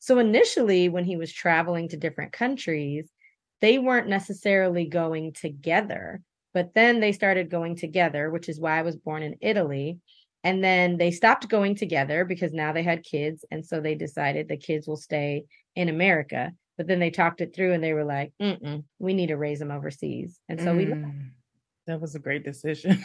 So 0.00 0.18
initially, 0.18 0.88
when 0.88 1.04
he 1.04 1.16
was 1.16 1.32
traveling 1.32 1.88
to 1.88 1.96
different 1.96 2.32
countries, 2.32 3.08
they 3.60 3.78
weren't 3.78 4.08
necessarily 4.08 4.84
going 4.84 5.32
together. 5.32 6.20
But 6.52 6.74
then 6.74 7.00
they 7.00 7.12
started 7.12 7.50
going 7.50 7.76
together, 7.76 8.30
which 8.30 8.48
is 8.48 8.60
why 8.60 8.78
I 8.78 8.82
was 8.82 8.96
born 8.96 9.22
in 9.22 9.36
Italy. 9.40 9.98
And 10.44 10.62
then 10.62 10.98
they 10.98 11.10
stopped 11.10 11.48
going 11.48 11.74
together 11.74 12.24
because 12.26 12.52
now 12.52 12.72
they 12.72 12.82
had 12.82 13.02
kids. 13.02 13.44
And 13.50 13.64
so 13.64 13.80
they 13.80 13.94
decided 13.94 14.46
the 14.46 14.58
kids 14.58 14.86
will 14.86 14.98
stay 14.98 15.44
in 15.74 15.88
America. 15.88 16.52
But 16.76 16.86
then 16.86 16.98
they 16.98 17.10
talked 17.10 17.40
it 17.40 17.54
through 17.54 17.72
and 17.72 17.82
they 17.82 17.94
were 17.94 18.04
like, 18.04 18.32
we 18.98 19.14
need 19.14 19.28
to 19.28 19.36
raise 19.36 19.58
them 19.58 19.70
overseas. 19.70 20.38
And 20.48 20.60
so 20.60 20.66
mm, 20.66 20.76
we. 20.76 21.04
That 21.86 22.00
was 22.00 22.14
a 22.14 22.18
great 22.18 22.44
decision. 22.44 23.04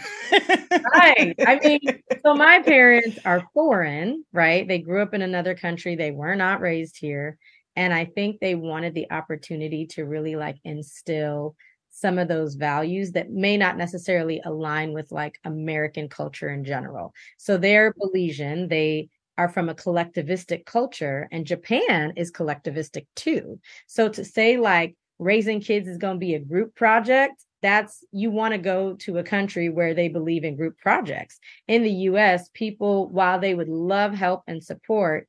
right. 0.93 1.35
I 1.45 1.59
mean, 1.63 1.79
so 2.23 2.33
my 2.33 2.61
parents 2.61 3.19
are 3.25 3.47
foreign, 3.53 4.23
right? 4.31 4.67
They 4.67 4.79
grew 4.79 5.01
up 5.01 5.13
in 5.13 5.21
another 5.21 5.55
country. 5.55 5.95
They 5.95 6.11
were 6.11 6.35
not 6.35 6.61
raised 6.61 6.97
here. 6.97 7.37
And 7.75 7.93
I 7.93 8.05
think 8.05 8.39
they 8.39 8.55
wanted 8.55 8.93
the 8.93 9.11
opportunity 9.11 9.85
to 9.87 10.05
really 10.05 10.35
like 10.35 10.57
instill 10.63 11.55
some 11.91 12.17
of 12.17 12.27
those 12.27 12.55
values 12.55 13.11
that 13.11 13.31
may 13.31 13.57
not 13.57 13.77
necessarily 13.77 14.41
align 14.45 14.93
with 14.93 15.11
like 15.11 15.39
American 15.43 16.07
culture 16.07 16.49
in 16.49 16.63
general. 16.63 17.13
So 17.37 17.57
they're 17.57 17.93
Belizean, 17.93 18.69
they 18.69 19.09
are 19.37 19.49
from 19.49 19.69
a 19.69 19.75
collectivistic 19.75 20.65
culture, 20.65 21.27
and 21.31 21.45
Japan 21.45 22.13
is 22.15 22.31
collectivistic 22.31 23.05
too. 23.15 23.59
So 23.87 24.09
to 24.09 24.23
say 24.23 24.57
like 24.57 24.95
raising 25.17 25.61
kids 25.61 25.87
is 25.87 25.97
going 25.97 26.15
to 26.15 26.19
be 26.19 26.35
a 26.35 26.39
group 26.39 26.75
project, 26.75 27.43
that's 27.61 28.03
you 28.11 28.31
want 28.31 28.53
to 28.53 28.57
go 28.57 28.93
to 28.95 29.17
a 29.17 29.23
country 29.23 29.69
where 29.69 29.93
they 29.93 30.07
believe 30.07 30.43
in 30.43 30.55
group 30.55 30.77
projects. 30.77 31.39
In 31.67 31.83
the 31.83 31.91
US, 31.91 32.49
people, 32.53 33.09
while 33.09 33.39
they 33.39 33.53
would 33.53 33.69
love 33.69 34.13
help 34.13 34.43
and 34.47 34.63
support, 34.63 35.27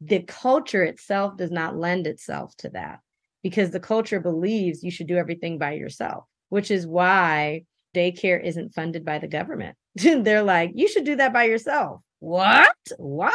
the 0.00 0.20
culture 0.20 0.82
itself 0.82 1.36
does 1.36 1.50
not 1.50 1.76
lend 1.76 2.06
itself 2.06 2.56
to 2.58 2.70
that 2.70 3.00
because 3.42 3.70
the 3.70 3.80
culture 3.80 4.20
believes 4.20 4.82
you 4.82 4.90
should 4.90 5.06
do 5.06 5.16
everything 5.16 5.58
by 5.58 5.72
yourself, 5.72 6.24
which 6.48 6.70
is 6.70 6.86
why 6.86 7.64
daycare 7.94 8.42
isn't 8.42 8.74
funded 8.74 9.04
by 9.04 9.18
the 9.18 9.28
government. 9.28 9.76
They're 9.94 10.42
like, 10.42 10.72
you 10.74 10.88
should 10.88 11.04
do 11.04 11.16
that 11.16 11.32
by 11.32 11.44
yourself. 11.44 12.00
What? 12.20 12.76
Why? 12.98 13.32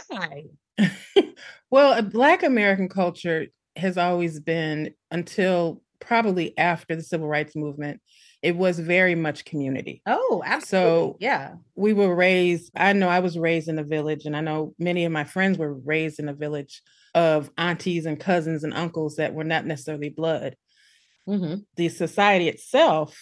well, 1.70 2.02
Black 2.02 2.44
American 2.44 2.90
culture 2.90 3.48
has 3.76 3.98
always 3.98 4.40
been 4.40 4.94
until 5.12 5.82
probably 6.00 6.58
after 6.58 6.96
the 6.96 7.04
civil 7.04 7.28
rights 7.28 7.56
movement 7.56 8.02
it 8.42 8.56
was 8.56 8.80
very 8.80 9.16
much 9.16 9.46
community. 9.46 10.02
Oh, 10.06 10.44
absolutely. 10.46 10.90
So 10.90 11.18
yeah. 11.20 11.56
We 11.76 11.94
were 11.94 12.14
raised, 12.14 12.72
I 12.76 12.94
know 12.94 13.10
I 13.10 13.20
was 13.20 13.38
raised 13.38 13.68
in 13.68 13.80
a 13.80 13.84
village, 13.84 14.26
and 14.26 14.38
I 14.38 14.42
know 14.42 14.74
many 14.78 15.06
of 15.06 15.12
my 15.12 15.24
friends 15.24 15.58
were 15.58 15.74
raised 15.74 16.20
in 16.20 16.30
a 16.30 16.34
village 16.34 16.82
of 17.16 17.50
aunties 17.58 18.06
and 18.06 18.20
cousins 18.20 18.64
and 18.64 18.74
uncles 18.74 19.16
that 19.16 19.34
were 19.34 19.44
not 19.44 19.66
necessarily 19.66 20.10
blood. 20.10 20.56
Mm-hmm. 21.28 21.62
The 21.76 21.90
society 21.90 22.48
itself 22.48 23.18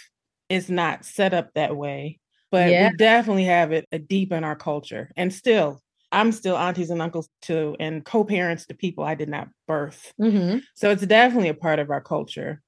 is 0.50 0.70
not 0.70 1.06
set 1.06 1.34
up 1.34 1.50
that 1.56 1.76
way, 1.76 2.20
but 2.52 2.70
yeah. 2.70 2.90
we 2.90 2.98
definitely 2.98 3.46
have 3.46 3.72
it 3.72 3.88
a 3.92 4.00
deep 4.00 4.32
in 4.32 4.44
our 4.44 4.56
culture. 4.56 5.12
And 5.16 5.34
still, 5.34 5.82
I'm 6.12 6.32
still 6.32 6.58
aunties 6.58 6.90
and 6.92 7.02
uncles 7.02 7.30
to 7.44 7.76
and 7.80 8.06
co-parents 8.06 8.68
to 8.68 8.74
people 8.74 9.04
I 9.04 9.16
did 9.16 9.30
not 9.30 9.48
birth. 9.68 10.14
Mm-hmm. 10.22 10.60
So 10.76 10.92
it's 10.92 11.06
definitely 11.06 11.50
a 11.50 11.56
part 11.56 11.80
of 11.80 11.90
our 11.90 12.02
culture. 12.02 12.62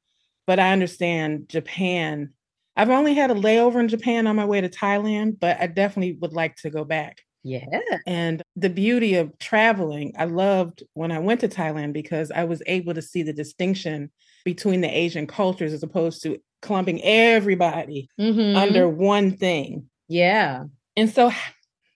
But 0.47 0.59
I 0.59 0.71
understand 0.71 1.49
Japan. 1.49 2.31
I've 2.77 2.91
only 2.91 3.15
had 3.15 3.31
a 3.31 3.35
layover 3.35 3.79
in 3.79 3.87
Japan 3.87 4.27
on 4.27 4.35
my 4.35 4.45
way 4.45 4.61
to 4.61 4.69
Thailand, 4.69 5.39
but 5.39 5.59
I 5.59 5.67
definitely 5.67 6.13
would 6.21 6.33
like 6.33 6.55
to 6.57 6.69
go 6.69 6.85
back. 6.85 7.21
Yeah. 7.43 7.65
And 8.05 8.41
the 8.55 8.69
beauty 8.69 9.15
of 9.15 9.37
traveling, 9.39 10.13
I 10.17 10.25
loved 10.25 10.83
when 10.93 11.11
I 11.11 11.19
went 11.19 11.39
to 11.41 11.47
Thailand 11.47 11.93
because 11.93 12.29
I 12.29 12.43
was 12.43 12.61
able 12.67 12.93
to 12.93 13.01
see 13.01 13.23
the 13.23 13.33
distinction 13.33 14.11
between 14.45 14.81
the 14.81 14.95
Asian 14.95 15.25
cultures 15.27 15.73
as 15.73 15.81
opposed 15.81 16.21
to 16.23 16.37
clumping 16.61 17.01
everybody 17.03 18.09
mm-hmm. 18.19 18.55
under 18.55 18.87
one 18.87 19.35
thing. 19.35 19.89
Yeah. 20.07 20.65
And 20.95 21.09
so, 21.09 21.31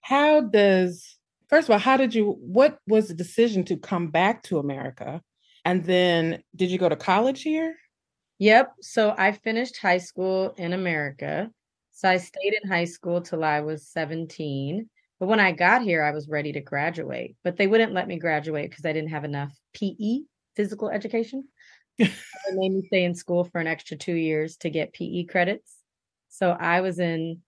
how 0.02 0.42
does, 0.42 1.18
first 1.50 1.70
of 1.70 1.74
all, 1.74 1.80
how 1.80 1.98
did 1.98 2.16
you, 2.16 2.38
what 2.40 2.80
was 2.88 3.08
the 3.08 3.14
decision 3.14 3.64
to 3.66 3.78
come 3.78 4.08
back 4.08 4.44
to 4.44 4.58
America? 4.58 5.22
And 5.64 5.84
then 5.86 6.44
did 6.56 6.72
you 6.72 6.78
go 6.78 6.90
to 6.90 6.96
college 6.96 7.44
here? 7.44 7.76
Yep. 8.42 8.74
So 8.82 9.14
I 9.16 9.34
finished 9.34 9.78
high 9.78 10.00
school 10.00 10.56
in 10.58 10.74
America. 10.74 11.52
So 11.92 12.10
I 12.10 12.18
stayed 12.18 12.56
in 12.64 12.68
high 12.68 12.86
school 12.86 13.22
till 13.22 13.44
I 13.44 13.60
was 13.60 13.88
17. 13.90 14.90
But 15.20 15.28
when 15.28 15.40
I 15.40 15.52
got 15.52 15.84
here, 15.84 16.04
I 16.04 16.10
was 16.10 16.28
ready 16.28 16.52
to 16.54 16.60
graduate, 16.60 17.36
but 17.44 17.56
they 17.56 17.68
wouldn't 17.68 17.94
let 17.94 18.08
me 18.08 18.18
graduate 18.18 18.72
because 18.72 18.84
I 18.84 18.94
didn't 18.94 19.12
have 19.12 19.26
enough 19.26 19.56
PE, 19.76 20.22
physical 20.56 20.90
education. 20.90 21.50
they 22.00 22.10
made 22.50 22.72
me 22.72 22.82
stay 22.88 23.04
in 23.04 23.14
school 23.14 23.44
for 23.44 23.62
an 23.62 23.68
extra 23.68 23.96
two 23.96 24.16
years 24.16 24.58
to 24.58 24.72
get 24.72 24.94
PE 24.94 25.26
credits. 25.26 25.76
So 26.30 26.50
I 26.50 26.82
was 26.82 26.98
in 26.98 27.42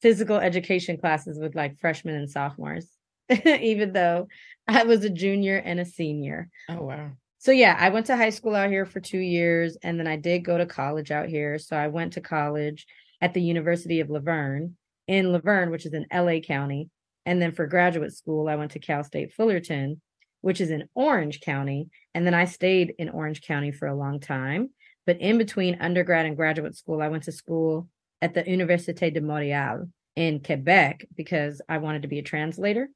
physical 0.00 0.38
education 0.38 0.96
classes 0.96 1.38
with 1.38 1.56
like 1.56 1.76
freshmen 1.76 2.14
and 2.14 2.30
sophomores, 2.30 2.88
even 3.44 3.92
though 3.92 4.28
I 4.66 4.84
was 4.84 5.04
a 5.04 5.10
junior 5.10 5.58
and 5.58 5.78
a 5.78 5.84
senior. 5.84 6.48
Oh, 6.70 6.84
wow. 6.84 7.10
So 7.38 7.52
yeah, 7.52 7.76
I 7.78 7.90
went 7.90 8.06
to 8.06 8.16
high 8.16 8.30
school 8.30 8.56
out 8.56 8.70
here 8.70 8.84
for 8.84 9.00
two 9.00 9.18
years 9.18 9.76
and 9.82 9.98
then 9.98 10.08
I 10.08 10.16
did 10.16 10.44
go 10.44 10.58
to 10.58 10.66
college 10.66 11.10
out 11.10 11.28
here. 11.28 11.58
So 11.58 11.76
I 11.76 11.86
went 11.86 12.14
to 12.14 12.20
college 12.20 12.86
at 13.20 13.32
the 13.32 13.42
University 13.42 14.00
of 14.00 14.10
La 14.10 14.18
Verne 14.18 14.76
in 15.06 15.32
La 15.32 15.38
Verne, 15.38 15.70
which 15.70 15.86
is 15.86 15.94
in 15.94 16.06
LA 16.12 16.40
County. 16.40 16.90
And 17.24 17.40
then 17.40 17.52
for 17.52 17.66
graduate 17.66 18.12
school, 18.12 18.48
I 18.48 18.56
went 18.56 18.72
to 18.72 18.80
Cal 18.80 19.04
State 19.04 19.32
Fullerton, 19.32 20.00
which 20.40 20.60
is 20.60 20.70
in 20.70 20.88
Orange 20.94 21.40
County. 21.40 21.88
And 22.14 22.26
then 22.26 22.34
I 22.34 22.44
stayed 22.44 22.94
in 22.98 23.08
Orange 23.08 23.42
County 23.42 23.70
for 23.70 23.86
a 23.86 23.94
long 23.94 24.18
time. 24.18 24.70
But 25.06 25.20
in 25.20 25.38
between 25.38 25.80
undergrad 25.80 26.26
and 26.26 26.36
graduate 26.36 26.76
school, 26.76 27.00
I 27.00 27.08
went 27.08 27.24
to 27.24 27.32
school 27.32 27.88
at 28.20 28.34
the 28.34 28.42
Université 28.42 29.12
de 29.12 29.20
Montréal 29.20 29.90
in 30.16 30.42
Quebec 30.42 31.06
because 31.14 31.62
I 31.68 31.78
wanted 31.78 32.02
to 32.02 32.08
be 32.08 32.18
a 32.18 32.22
translator. 32.22 32.88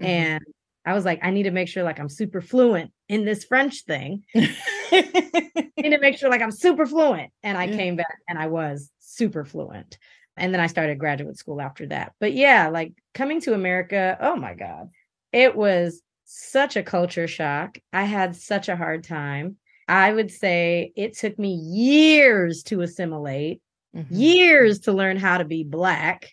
Mm-hmm. 0.00 0.04
And 0.04 0.44
I 0.86 0.92
was 0.92 1.04
like, 1.04 1.20
I 1.22 1.30
need 1.30 1.44
to 1.44 1.50
make 1.50 1.68
sure 1.68 1.82
like 1.82 1.98
I'm 1.98 2.08
super 2.08 2.40
fluent 2.40 2.92
in 3.08 3.24
this 3.24 3.44
French 3.44 3.84
thing. 3.84 4.24
I 4.34 5.70
need 5.76 5.90
to 5.90 6.00
make 6.00 6.18
sure 6.18 6.30
like 6.30 6.42
I'm 6.42 6.50
super 6.50 6.86
fluent. 6.86 7.30
And 7.42 7.56
I 7.56 7.64
yeah. 7.64 7.76
came 7.76 7.96
back 7.96 8.18
and 8.28 8.38
I 8.38 8.46
was 8.48 8.90
super 8.98 9.44
fluent. 9.44 9.98
And 10.36 10.52
then 10.52 10.60
I 10.60 10.66
started 10.66 10.98
graduate 10.98 11.38
school 11.38 11.60
after 11.60 11.86
that. 11.86 12.12
But 12.20 12.32
yeah, 12.32 12.68
like 12.68 12.92
coming 13.14 13.40
to 13.42 13.54
America, 13.54 14.16
oh 14.20 14.36
my 14.36 14.54
God, 14.54 14.90
it 15.32 15.54
was 15.54 16.02
such 16.24 16.76
a 16.76 16.82
culture 16.82 17.28
shock. 17.28 17.78
I 17.92 18.04
had 18.04 18.36
such 18.36 18.68
a 18.68 18.76
hard 18.76 19.04
time. 19.04 19.56
I 19.86 20.12
would 20.12 20.30
say 20.30 20.92
it 20.96 21.16
took 21.16 21.38
me 21.38 21.54
years 21.54 22.62
to 22.64 22.80
assimilate, 22.80 23.60
mm-hmm. 23.94 24.14
years 24.14 24.80
to 24.80 24.92
learn 24.92 25.18
how 25.18 25.38
to 25.38 25.44
be 25.44 25.62
Black, 25.62 26.32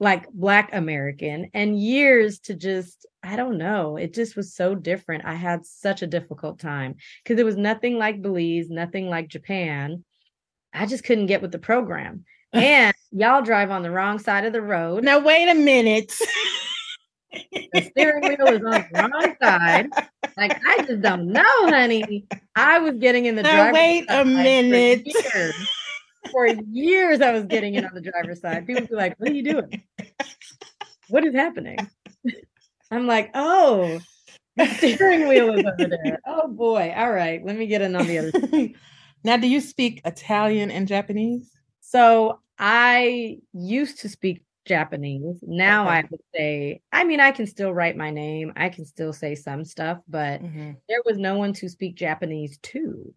like 0.00 0.28
Black 0.30 0.70
American, 0.72 1.50
and 1.54 1.80
years 1.80 2.40
to 2.40 2.54
just, 2.54 3.06
I 3.22 3.36
don't 3.36 3.58
know, 3.58 3.96
it 3.96 4.14
just 4.14 4.36
was 4.36 4.54
so 4.54 4.74
different. 4.74 5.26
I 5.26 5.34
had 5.34 5.66
such 5.66 6.02
a 6.02 6.06
difficult 6.06 6.58
time 6.58 6.96
because 7.22 7.38
it 7.38 7.44
was 7.44 7.56
nothing 7.56 7.98
like 7.98 8.22
Belize, 8.22 8.70
nothing 8.70 9.08
like 9.08 9.28
Japan. 9.28 10.04
I 10.72 10.86
just 10.86 11.04
couldn't 11.04 11.26
get 11.26 11.42
with 11.42 11.52
the 11.52 11.58
program 11.58 12.24
and 12.52 12.94
y'all 13.12 13.42
drive 13.42 13.70
on 13.70 13.82
the 13.82 13.90
wrong 13.90 14.18
side 14.18 14.44
of 14.44 14.52
the 14.52 14.62
road. 14.62 15.04
Now 15.04 15.18
wait 15.18 15.48
a 15.48 15.54
minute. 15.54 16.12
the 17.52 17.82
steering 17.90 18.22
wheel 18.22 18.48
is 18.48 18.64
on 18.64 18.86
the 18.92 19.10
wrong 19.12 19.34
side. 19.40 19.88
Like 20.36 20.58
I 20.66 20.84
just 20.84 21.02
don't 21.02 21.28
know, 21.28 21.68
honey. 21.68 22.26
I 22.56 22.78
was 22.78 22.94
getting 22.98 23.26
in 23.26 23.36
the 23.36 23.42
now 23.42 23.72
wait 23.72 24.06
a 24.08 24.24
minute. 24.24 25.06
For 25.12 25.38
years. 25.38 25.54
for 26.32 26.46
years, 26.46 27.20
I 27.20 27.32
was 27.32 27.44
getting 27.44 27.74
in 27.74 27.84
on 27.84 27.94
the 27.94 28.00
driver's 28.00 28.40
side. 28.40 28.66
People 28.66 28.86
be 28.86 28.94
like, 28.94 29.14
"What 29.18 29.30
are 29.30 29.34
you 29.34 29.44
doing? 29.44 29.82
What 31.08 31.24
is 31.24 31.34
happening?" 31.34 31.78
I'm 32.90 33.06
like, 33.06 33.30
oh, 33.34 34.00
the 34.56 34.66
steering 34.78 35.28
wheel 35.28 35.52
is 35.52 35.64
over 35.64 35.88
there. 35.88 36.20
Oh 36.26 36.48
boy. 36.48 36.92
All 36.96 37.10
right. 37.12 37.44
Let 37.44 37.56
me 37.56 37.66
get 37.66 37.82
in 37.82 37.94
on 37.96 38.06
the 38.06 38.18
other. 38.18 38.32
side. 38.32 38.74
now, 39.24 39.36
do 39.36 39.48
you 39.48 39.60
speak 39.60 40.00
Italian 40.04 40.70
and 40.70 40.88
Japanese? 40.88 41.50
So 41.80 42.40
I 42.58 43.38
used 43.52 44.00
to 44.00 44.08
speak 44.08 44.44
Japanese. 44.64 45.38
Now 45.42 45.82
Okay. 45.82 45.90
I 45.90 46.04
would 46.10 46.20
say, 46.34 46.80
I 46.92 47.04
mean, 47.04 47.20
I 47.20 47.30
can 47.30 47.46
still 47.46 47.72
write 47.72 47.96
my 47.96 48.10
name. 48.10 48.52
I 48.56 48.68
can 48.68 48.84
still 48.84 49.12
say 49.12 49.34
some 49.34 49.64
stuff, 49.64 49.98
but 50.08 50.42
Mhm. 50.42 50.76
there 50.88 51.02
was 51.04 51.16
no 51.18 51.36
one 51.36 51.52
to 51.54 51.68
speak 51.68 51.94
Japanese 51.94 52.58
to 52.58 53.14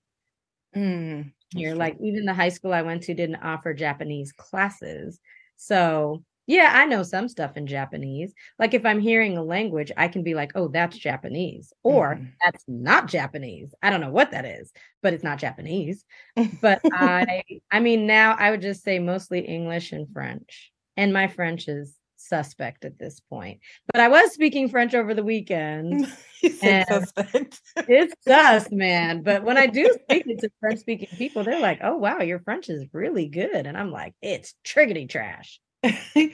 Mm, 0.76 1.32
here. 1.54 1.76
Like 1.76 1.98
even 2.02 2.26
the 2.26 2.34
high 2.34 2.50
school 2.50 2.74
I 2.74 2.82
went 2.82 3.04
to 3.04 3.14
didn't 3.14 3.44
offer 3.44 3.74
Japanese 3.74 4.32
classes. 4.32 5.20
So 5.56 6.24
yeah, 6.48 6.72
I 6.74 6.86
know 6.86 7.04
some 7.04 7.28
stuff 7.30 7.56
in 7.58 7.68
Japanese. 7.68 8.34
Like 8.60 8.74
if 8.74 8.86
I'm 8.86 9.00
hearing 9.00 9.38
a 9.38 9.44
language, 9.44 9.92
I 9.98 10.08
can 10.08 10.24
be 10.24 10.34
like, 10.36 10.52
oh, 10.56 10.68
that's 10.68 10.98
Japanese, 10.98 11.72
or 11.84 12.16
Mhm. 12.16 12.32
that's 12.44 12.64
not 12.68 13.08
Japanese. 13.08 13.74
I 13.82 13.90
don't 13.90 14.02
know 14.02 14.12
what 14.12 14.32
that 14.32 14.46
is, 14.46 14.72
but 15.02 15.14
it's 15.14 15.24
not 15.24 15.40
Japanese. 15.40 16.06
But 16.62 16.82
I 16.92 17.44
I 17.72 17.80
mean 17.80 18.08
now 18.08 18.36
I 18.38 18.52
would 18.52 18.62
just 18.62 18.84
say 18.84 19.00
mostly 19.00 19.40
English 19.42 19.92
and 19.92 20.08
French. 20.14 20.72
And 20.98 21.12
my 21.14 21.28
French 21.28 21.68
is 21.68 21.98
suspect 22.18 22.86
at 22.86 22.98
this 23.00 23.20
point. 23.20 23.60
But 23.92 24.02
I 24.02 24.08
was 24.08 24.34
speaking 24.34 24.70
French 24.70 24.94
over 24.94 25.14
the 25.14 25.24
weekend. 25.24 26.08
suspect. 26.60 27.62
It's 27.88 28.16
sus, 28.28 28.68
man. 28.72 29.24
But 29.24 29.44
when 29.44 29.58
I 29.58 29.68
do 29.68 29.86
speak 30.04 30.24
it 30.28 30.40
to 30.42 30.50
French 30.60 30.80
speaking 30.80 31.10
people, 31.18 31.44
they're 31.44 31.60
like, 31.60 31.80
oh 31.84 31.98
wow, 31.98 32.20
your 32.22 32.40
French 32.40 32.70
is 32.70 32.86
really 32.94 33.28
good. 33.28 33.66
And 33.66 33.78
I'm 33.78 33.92
like, 33.92 34.14
it's 34.22 34.54
triggity 34.66 35.08
trash. 35.10 35.60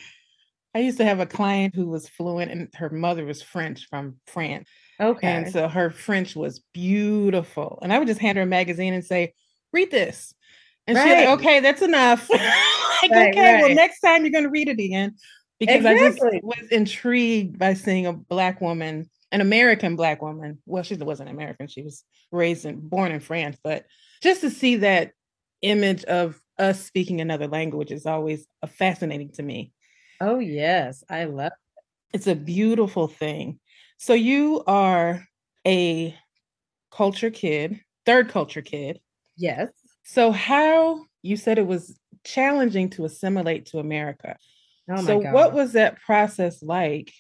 I 0.75 0.79
used 0.79 0.98
to 1.00 1.06
have 1.06 1.20
a 1.20 1.25
client 1.25 1.74
who 1.75 1.88
was 1.88 2.08
fluent, 2.08 2.51
and 2.51 2.70
her 2.75 2.89
mother 2.89 3.25
was 3.25 3.41
French 3.41 3.88
from 3.89 4.18
France. 4.27 4.70
Okay. 5.00 5.27
And 5.27 5.51
so 5.51 5.68
her 5.68 5.89
French 5.89 6.36
was 6.36 6.62
beautiful. 6.74 7.79
And 7.82 7.91
I 7.91 7.98
would 8.00 8.08
just 8.08 8.20
hand 8.20 8.38
her 8.38 8.44
a 8.44 8.48
magazine 8.48 8.94
and 8.94 9.03
say, 9.03 9.34
read 9.74 9.91
this. 9.91 10.34
And 10.86 10.98
she's 10.98 11.06
Right. 11.06 11.27
like, 11.27 11.39
okay, 11.39 11.60
that's 11.60 11.82
enough. 11.82 12.29
like, 12.29 12.41
Right, 13.12 13.29
okay, 13.29 13.62
well, 13.62 13.74
next 13.74 14.01
time 14.01 14.24
you're 14.24 14.32
going 14.32 14.44
to 14.44 14.50
read 14.50 14.70
it 14.70 14.79
again. 14.79 15.15
Because 15.60 15.86
I 15.86 15.98
just 15.98 16.20
was 16.22 16.68
intrigued 16.72 17.60
by 17.60 17.74
seeing 17.74 18.06
a 18.06 18.13
Black 18.13 18.62
woman, 18.62 19.10
an 19.32 19.41
American 19.41 19.96
Black 19.96 20.22
woman. 20.22 20.62
Well, 20.65 20.84
she 20.84 20.96
wasn't 20.96 21.29
American. 21.29 21.68
She 21.68 21.82
was 21.82 22.03
raised 22.32 22.65
and 22.65 22.82
born 22.89 23.12
in 23.12 23.20
France. 23.20 23.58
But 23.62 23.86
just 24.22 24.41
to 24.41 24.50
see 24.50 24.77
that 24.77 25.12
image 25.62 26.06
of 26.06 26.39
us 26.60 26.84
speaking 26.84 27.22
another 27.22 27.48
language 27.48 27.92
is 27.92 28.06
always 28.06 28.46
uh, 28.62 28.68
fascinating 28.68 29.32
to 29.32 29.42
me 29.44 29.72
oh 30.22 30.39
yes. 30.39 31.04
I 31.10 31.25
love 31.25 31.51
it. 31.51 31.84
it's 32.13 32.28
a 32.28 32.36
beautiful 32.36 33.08
thing. 33.08 33.60
So 33.98 34.13
you 34.13 34.63
are 34.66 35.25
a 35.66 36.16
culture 36.92 37.30
kid, 37.30 37.80
third 38.06 38.30
culture 38.30 38.62
kid. 38.62 39.00
yes. 39.38 39.70
So 40.04 40.32
how 40.32 41.06
you 41.22 41.38
said 41.38 41.60
it 41.60 41.68
was 41.68 42.00
challenging 42.24 42.89
to 42.92 43.06
assimilate 43.06 43.68
to 43.68 43.80
America. 43.80 44.38
Oh 44.89 44.96
my 44.96 45.04
so 45.04 45.20
god. 45.20 45.34
what 45.34 45.54
was 45.54 45.74
that 45.74 46.01
process 46.01 46.63
like? 46.63 47.13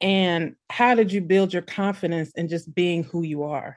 And 0.00 0.54
how 0.70 0.94
did 0.94 1.12
you 1.12 1.20
build 1.20 1.52
your 1.52 1.62
confidence 1.62 2.30
in 2.36 2.48
just 2.48 2.74
being 2.74 3.04
who 3.04 3.22
you 3.22 3.44
are? 3.44 3.76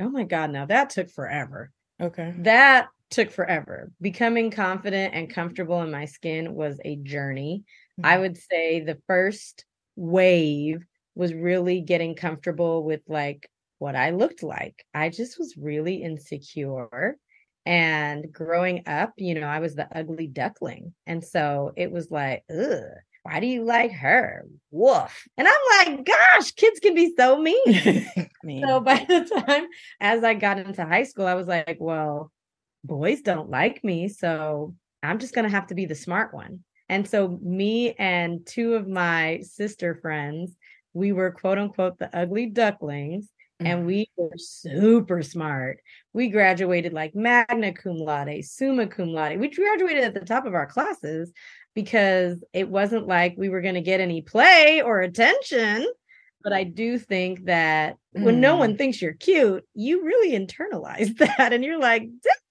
oh 0.00 0.08
my 0.08 0.22
god, 0.22 0.50
now 0.50 0.64
that 0.64 0.90
took 0.90 1.10
forever. 1.10 1.72
Okay. 2.00 2.32
That 2.38 2.88
took 3.10 3.30
forever. 3.30 3.92
Becoming 4.00 4.50
confident 4.50 5.14
and 5.14 5.30
comfortable 5.30 5.82
in 5.82 5.90
my 5.90 6.04
skin 6.06 6.54
was 6.54 6.80
a 6.84 6.96
journey. 6.96 7.64
I 8.02 8.18
Mhm. 8.18 8.18
would 8.18 8.36
say 8.36 8.80
the 8.80 9.00
first 9.06 9.64
wave 9.96 10.84
was 11.14 11.34
really 11.34 11.80
getting 11.80 12.14
comfortable 12.14 12.84
with 12.84 13.02
like 13.08 13.50
what 13.78 13.96
I 13.96 14.10
looked 14.10 14.42
like. 14.42 14.84
I 14.94 15.08
just 15.08 15.38
was 15.38 15.56
really 15.56 15.96
insecure. 16.02 17.16
And 17.66 18.32
growing 18.32 18.82
up, 18.86 19.12
you 19.16 19.34
know, 19.34 19.46
I 19.46 19.58
was 19.60 19.74
the 19.74 19.88
ugly 19.96 20.26
duckling. 20.26 20.94
And 21.06 21.22
so 21.22 21.72
it 21.76 21.90
was 21.90 22.10
like, 22.10 22.44
ugh, 22.50 22.82
why 23.24 23.40
do 23.40 23.46
you 23.46 23.64
like 23.64 23.92
her? 23.92 24.46
Woof. 24.70 25.26
And 25.36 25.46
I'm 25.46 25.86
like, 25.96 26.04
gosh, 26.06 26.52
kids 26.52 26.80
can 26.80 26.94
be 26.94 27.12
so 27.16 27.38
mean. 27.38 27.58
Mean, 28.42 28.66
So 28.66 28.80
by 28.80 29.04
the 29.08 29.24
time 29.46 29.66
as 30.00 30.24
I 30.24 30.34
got 30.34 30.58
into 30.58 30.84
high 30.84 31.04
school, 31.04 31.26
I 31.26 31.34
was 31.34 31.46
like, 31.46 31.76
well, 31.80 32.32
boys 32.88 33.20
don't 33.20 33.50
like 33.50 33.84
me. 33.84 34.08
So 34.08 34.74
I'm 35.02 35.20
just 35.20 35.34
going 35.34 35.44
to 35.44 35.50
have 35.54 35.68
to 35.68 35.76
be 35.76 35.86
the 35.86 35.94
smart 35.94 36.34
one. 36.34 36.64
And 36.88 37.06
so 37.06 37.38
me 37.42 37.92
and 37.92 38.44
two 38.44 38.74
of 38.74 38.88
my 38.88 39.42
sister 39.42 39.94
friends, 39.94 40.56
we 40.94 41.12
were 41.12 41.30
quote 41.30 41.58
unquote 41.58 41.98
the 41.98 42.10
ugly 42.16 42.46
ducklings. 42.46 43.30
And 43.60 43.82
Mhm. 43.82 43.86
we 43.86 44.10
were 44.16 44.30
super 44.36 45.22
smart. 45.22 45.80
We 46.12 46.28
graduated 46.28 46.92
like 46.92 47.14
magna 47.16 47.72
cum 47.72 47.96
laude, 47.96 48.44
summa 48.44 48.86
cum 48.86 49.08
laude. 49.12 49.38
We 49.38 49.48
graduated 49.50 50.04
at 50.04 50.14
the 50.14 50.20
top 50.20 50.46
of 50.46 50.54
our 50.54 50.66
classes 50.66 51.32
because 51.74 52.42
it 52.52 52.68
wasn't 52.68 53.06
like 53.08 53.34
we 53.36 53.48
were 53.48 53.60
going 53.60 53.74
to 53.74 53.80
get 53.80 54.00
any 54.00 54.22
play 54.22 54.80
or 54.80 55.00
attention. 55.00 55.86
But 56.44 56.52
I 56.52 56.62
do 56.64 56.98
think 56.98 57.46
that 57.46 57.96
when 58.12 58.40
no 58.40 58.54
Mm. 58.54 58.58
one 58.58 58.76
thinks 58.76 59.02
you're 59.02 59.12
cute, 59.12 59.64
you 59.74 60.04
really 60.04 60.30
internalize 60.38 61.16
that. 61.38 61.52
And 61.52 61.64
you're 61.64 61.80
like, 61.80 62.08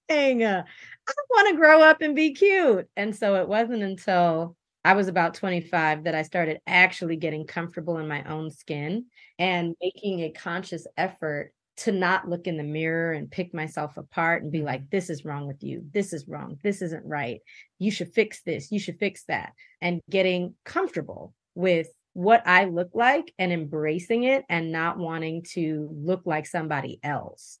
dang, 0.08 0.42
uh, 0.42 0.62
I 1.08 1.12
want 1.30 1.48
to 1.48 1.56
grow 1.56 1.82
up 1.82 2.00
and 2.02 2.14
be 2.14 2.34
cute. 2.34 2.88
And 2.96 3.14
so 3.14 3.36
it 3.36 3.48
wasn't 3.48 3.82
until 3.82 4.56
I 4.84 4.94
was 4.94 5.08
about 5.08 5.34
25 5.34 6.04
that 6.04 6.14
I 6.14 6.22
started 6.22 6.60
actually 6.66 7.16
getting 7.16 7.46
comfortable 7.46 7.98
in 7.98 8.08
my 8.08 8.22
own 8.24 8.50
skin 8.50 9.06
and 9.38 9.74
making 9.80 10.20
a 10.20 10.30
conscious 10.30 10.86
effort 10.96 11.52
to 11.78 11.92
not 11.92 12.28
look 12.28 12.46
in 12.46 12.56
the 12.56 12.64
mirror 12.64 13.12
and 13.12 13.30
pick 13.30 13.54
myself 13.54 13.96
apart 13.96 14.42
and 14.42 14.50
be 14.50 14.62
like, 14.62 14.90
this 14.90 15.10
is 15.10 15.24
wrong 15.24 15.46
with 15.46 15.62
you. 15.62 15.84
This 15.92 16.12
is 16.12 16.26
wrong. 16.26 16.58
This 16.62 16.82
isn't 16.82 17.06
right. 17.06 17.40
You 17.78 17.90
should 17.90 18.12
fix 18.12 18.42
this. 18.42 18.72
You 18.72 18.80
should 18.80 18.98
fix 18.98 19.24
that. 19.28 19.52
And 19.80 20.00
getting 20.10 20.54
comfortable 20.64 21.34
with 21.54 21.88
what 22.14 22.42
I 22.46 22.64
look 22.64 22.90
like 22.94 23.32
and 23.38 23.52
embracing 23.52 24.24
it 24.24 24.44
and 24.48 24.72
not 24.72 24.98
wanting 24.98 25.44
to 25.52 25.88
look 25.92 26.22
like 26.24 26.46
somebody 26.46 26.98
else. 27.04 27.60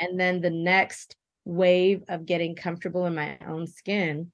And 0.00 0.18
then 0.18 0.40
the 0.40 0.50
next 0.50 1.14
wave 1.48 2.04
of 2.08 2.26
getting 2.26 2.54
comfortable 2.54 3.06
in 3.06 3.14
my 3.14 3.38
own 3.46 3.66
skin 3.66 4.32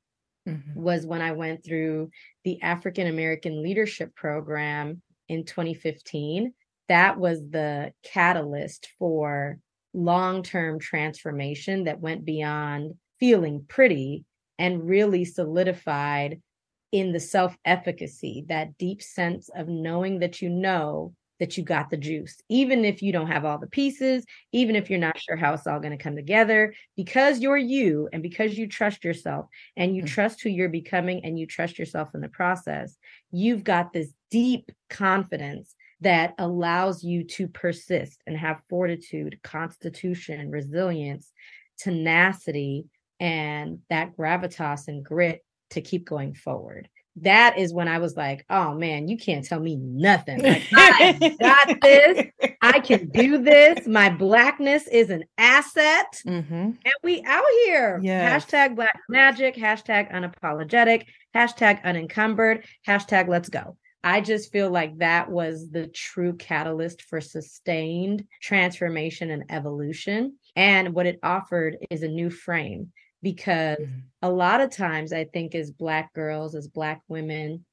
Mhm. 0.48 0.74
was 0.74 1.06
when 1.06 1.22
I 1.22 1.32
went 1.32 1.64
through 1.64 2.10
the 2.44 2.60
African 2.62 3.06
American 3.06 3.62
Leadership 3.62 4.14
Program 4.14 5.02
in 5.28 5.44
2015. 5.44 6.54
That 6.88 7.18
was 7.18 7.40
the 7.50 7.92
catalyst 8.02 8.88
for 8.98 9.58
long 9.94 10.42
term 10.42 10.78
transformation 10.78 11.84
that 11.84 12.00
went 12.00 12.24
beyond 12.24 12.94
feeling 13.20 13.64
pretty 13.68 14.24
and 14.58 14.86
really 14.88 15.24
solidified 15.24 16.42
in 16.92 17.12
the 17.12 17.20
self 17.20 17.56
efficacy, 17.64 18.44
that 18.48 18.76
deep 18.78 19.02
sense 19.02 19.48
of 19.56 19.68
knowing 19.68 20.20
that 20.20 20.42
you 20.42 20.50
know 20.50 21.14
that 21.40 21.56
you 21.56 21.64
got 21.64 21.90
the 21.90 21.96
juice, 21.96 22.40
even 22.48 22.84
if 22.84 23.02
you 23.02 23.12
don't 23.12 23.26
have 23.26 23.44
all 23.44 23.58
the 23.58 23.66
pieces, 23.66 24.24
even 24.52 24.76
if 24.76 24.88
you're 24.88 24.98
not 24.98 25.18
sure 25.18 25.36
how 25.36 25.52
it's 25.54 25.66
all 25.66 25.80
going 25.80 25.96
to 25.96 26.02
come 26.02 26.16
together, 26.16 26.74
because 26.96 27.40
you're 27.40 27.56
you 27.56 28.08
and 28.12 28.22
because 28.22 28.56
you 28.56 28.66
trust 28.68 29.04
yourself 29.04 29.46
and 29.76 29.96
you 29.96 30.02
Mm. 30.02 30.08
trust 30.08 30.42
who 30.42 30.48
you're 30.48 30.68
becoming 30.68 31.24
and 31.24 31.38
you 31.38 31.46
trust 31.46 31.78
yourself 31.78 32.14
in 32.14 32.20
the 32.20 32.28
process, 32.28 32.96
you've 33.32 33.64
got 33.64 33.92
this 33.92 34.12
deep 34.30 34.70
confidence 34.90 35.74
that 36.00 36.34
allows 36.38 37.02
you 37.02 37.24
to 37.24 37.48
persist 37.48 38.22
and 38.26 38.36
have 38.36 38.60
fortitude, 38.68 39.40
constitution, 39.42 40.50
resilience, 40.50 41.32
tenacity, 41.78 42.86
and 43.20 43.78
that 43.90 44.16
gravitas 44.16 44.88
and 44.88 45.04
grit 45.04 45.44
to 45.70 45.80
keep 45.80 46.04
going 46.04 46.34
forward. 46.34 46.88
That 47.22 47.58
is 47.58 47.72
when 47.72 47.86
I 47.86 47.98
was 47.98 48.16
like, 48.16 48.44
oh 48.50 48.74
man, 48.74 49.06
you 49.06 49.16
can't 49.16 49.44
tell 49.44 49.60
me 49.60 49.76
nothing. 49.76 50.42
Like, 50.42 50.62
I 50.74 51.36
got 51.40 51.80
this. 51.82 52.26
I 52.60 52.80
can 52.80 53.08
do 53.08 53.42
this. 53.42 53.86
My 53.86 54.10
blackness 54.10 54.88
is 54.88 55.10
an 55.10 55.24
asset. 55.38 56.20
Mhm. 56.26 56.42
And 56.50 56.94
we 57.04 57.22
out 57.24 57.44
here. 57.64 58.00
Yes. 58.02 58.46
Hashtag 58.46 58.74
black 58.74 58.98
magic, 59.08 59.54
hashtag 59.54 60.12
unapologetic, 60.12 61.04
hashtag 61.34 61.82
unencumbered, 61.84 62.64
hashtag 62.86 63.28
let's 63.28 63.48
go. 63.48 63.76
I 64.02 64.20
just 64.20 64.52
feel 64.52 64.70
like 64.70 64.98
that 64.98 65.30
was 65.30 65.70
the 65.70 65.86
true 65.86 66.34
catalyst 66.34 67.02
for 67.02 67.20
sustained 67.22 68.24
transformation 68.42 69.30
and 69.30 69.44
evolution. 69.48 70.36
And 70.56 70.94
what 70.94 71.06
it 71.06 71.18
offered 71.22 71.78
is 71.90 72.02
a 72.02 72.08
new 72.08 72.28
frame 72.28 72.92
because 73.24 73.78
Mhm. 73.78 74.02
a 74.22 74.30
lot 74.30 74.60
of 74.60 74.70
times 74.70 75.12
I 75.12 75.24
think 75.24 75.54
as 75.56 75.72
Black 75.72 76.12
girls, 76.12 76.54
as 76.54 76.68
Black 76.68 77.00
women, 77.08 77.64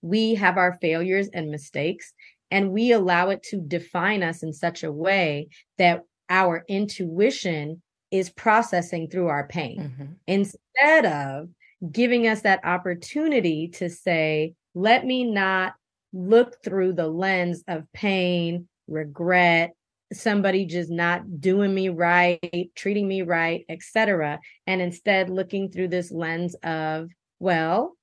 we 0.00 0.34
have 0.36 0.56
our 0.56 0.78
failures 0.80 1.28
and 1.34 1.50
mistakes, 1.50 2.14
and 2.50 2.72
we 2.72 2.92
allow 2.92 3.28
it 3.28 3.42
to 3.44 3.60
define 3.60 4.22
us 4.22 4.42
in 4.42 4.52
such 4.52 4.82
a 4.82 4.92
way 4.92 5.48
that 5.78 6.02
our 6.30 6.64
intuition 6.68 7.82
is 8.10 8.30
processing 8.30 9.08
through 9.08 9.28
our 9.28 9.46
pain 9.48 9.92
Mhm. 9.98 10.16
instead 10.26 11.06
of 11.06 11.48
giving 11.90 12.26
us 12.26 12.42
that 12.42 12.64
opportunity 12.64 13.68
to 13.68 13.88
say, 13.90 14.54
let 14.74 15.04
me 15.04 15.24
not 15.24 15.74
look 16.12 16.62
through 16.62 16.92
the 16.92 17.08
lens 17.08 17.64
of 17.68 17.90
pain, 17.92 18.68
regret, 18.86 19.72
somebody 20.12 20.64
just 20.64 20.90
not 20.90 21.40
doing 21.40 21.74
me 21.74 21.88
right, 21.88 22.70
treating 22.74 23.08
me 23.08 23.22
right, 23.22 23.64
etc. 23.68 24.38
And 24.66 24.80
instead 24.80 25.30
looking 25.30 25.70
through 25.70 25.88
this 25.88 26.10
lens 26.10 26.54
of, 26.62 27.10
well, 27.38 27.96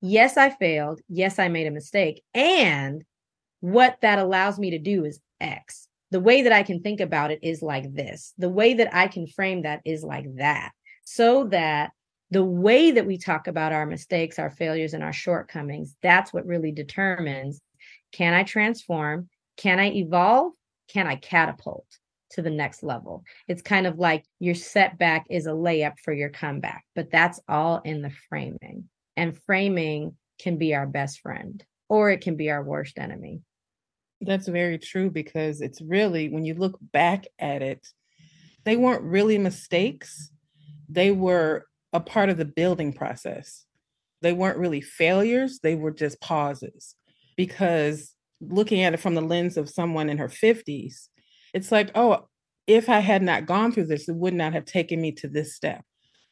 yes, 0.00 0.36
I 0.36 0.50
failed. 0.50 1.00
Yes, 1.08 1.38
I 1.38 1.48
made 1.48 1.66
a 1.66 1.72
mistake. 1.72 2.22
And 2.34 3.04
what 3.60 3.98
that 4.02 4.18
allows 4.18 4.58
me 4.58 4.70
to 4.70 4.78
do 4.78 5.04
is 5.04 5.20
X. 5.40 5.88
The 6.10 6.20
way 6.20 6.42
that 6.42 6.52
I 6.52 6.62
can 6.62 6.82
think 6.82 7.00
about 7.00 7.30
it 7.30 7.40
is 7.42 7.62
like 7.62 7.92
this. 7.92 8.32
The 8.38 8.48
way 8.48 8.74
that 8.74 8.94
I 8.94 9.08
can 9.08 9.26
frame 9.26 9.62
that 9.62 9.80
is 9.84 10.04
like 10.04 10.26
that. 10.36 10.70
So 11.04 11.44
that 11.48 11.90
the 12.30 12.44
way 12.44 12.90
that 12.90 13.06
we 13.06 13.18
talk 13.18 13.46
about 13.46 13.72
our 13.72 13.86
mistakes, 13.86 14.38
our 14.38 14.50
failures, 14.50 14.94
and 14.94 15.02
our 15.02 15.12
shortcomings, 15.12 15.94
that's 16.02 16.32
what 16.32 16.46
really 16.46 16.72
determines 16.72 17.60
can 18.12 18.34
I 18.34 18.44
transform? 18.44 19.28
Can 19.56 19.78
I 19.78 19.90
evolve? 19.90 20.52
Can 20.88 21.06
I 21.06 21.16
catapult 21.16 21.86
to 22.30 22.42
the 22.42 22.50
next 22.50 22.82
level? 22.82 23.24
It's 23.48 23.62
kind 23.62 23.86
of 23.86 23.98
like 23.98 24.24
your 24.38 24.54
setback 24.54 25.26
is 25.30 25.46
a 25.46 25.50
layup 25.50 25.98
for 26.04 26.12
your 26.12 26.30
comeback, 26.30 26.84
but 26.94 27.10
that's 27.10 27.40
all 27.48 27.80
in 27.84 28.02
the 28.02 28.12
framing. 28.28 28.88
And 29.16 29.38
framing 29.46 30.16
can 30.38 30.58
be 30.58 30.74
our 30.74 30.86
best 30.86 31.20
friend 31.20 31.64
or 31.88 32.10
it 32.10 32.20
can 32.20 32.36
be 32.36 32.50
our 32.50 32.62
worst 32.62 32.98
enemy. 32.98 33.40
That's 34.20 34.48
very 34.48 34.78
true 34.78 35.10
because 35.10 35.60
it's 35.60 35.80
really, 35.80 36.28
when 36.28 36.44
you 36.44 36.54
look 36.54 36.78
back 36.80 37.26
at 37.38 37.62
it, 37.62 37.86
they 38.64 38.76
weren't 38.76 39.02
really 39.02 39.38
mistakes. 39.38 40.30
They 40.88 41.10
were 41.10 41.66
a 41.92 42.00
part 42.00 42.30
of 42.30 42.36
the 42.36 42.44
building 42.44 42.92
process. 42.92 43.64
They 44.22 44.32
weren't 44.32 44.58
really 44.58 44.80
failures, 44.80 45.60
they 45.62 45.74
were 45.74 45.90
just 45.90 46.20
pauses. 46.20 46.96
Because 47.36 48.15
looking 48.40 48.82
at 48.82 48.94
it 48.94 49.00
from 49.00 49.14
the 49.14 49.20
lens 49.20 49.56
of 49.56 49.70
someone 49.70 50.08
in 50.08 50.18
her 50.18 50.28
50s, 50.28 51.08
it's 51.54 51.72
like, 51.72 51.90
oh, 51.94 52.28
if 52.66 52.88
I 52.88 52.98
had 52.98 53.22
not 53.22 53.46
gone 53.46 53.72
through 53.72 53.86
this, 53.86 54.08
it 54.08 54.16
would 54.16 54.34
not 54.34 54.52
have 54.52 54.64
taken 54.64 55.00
me 55.00 55.12
to 55.12 55.28
this 55.28 55.54
step. 55.54 55.84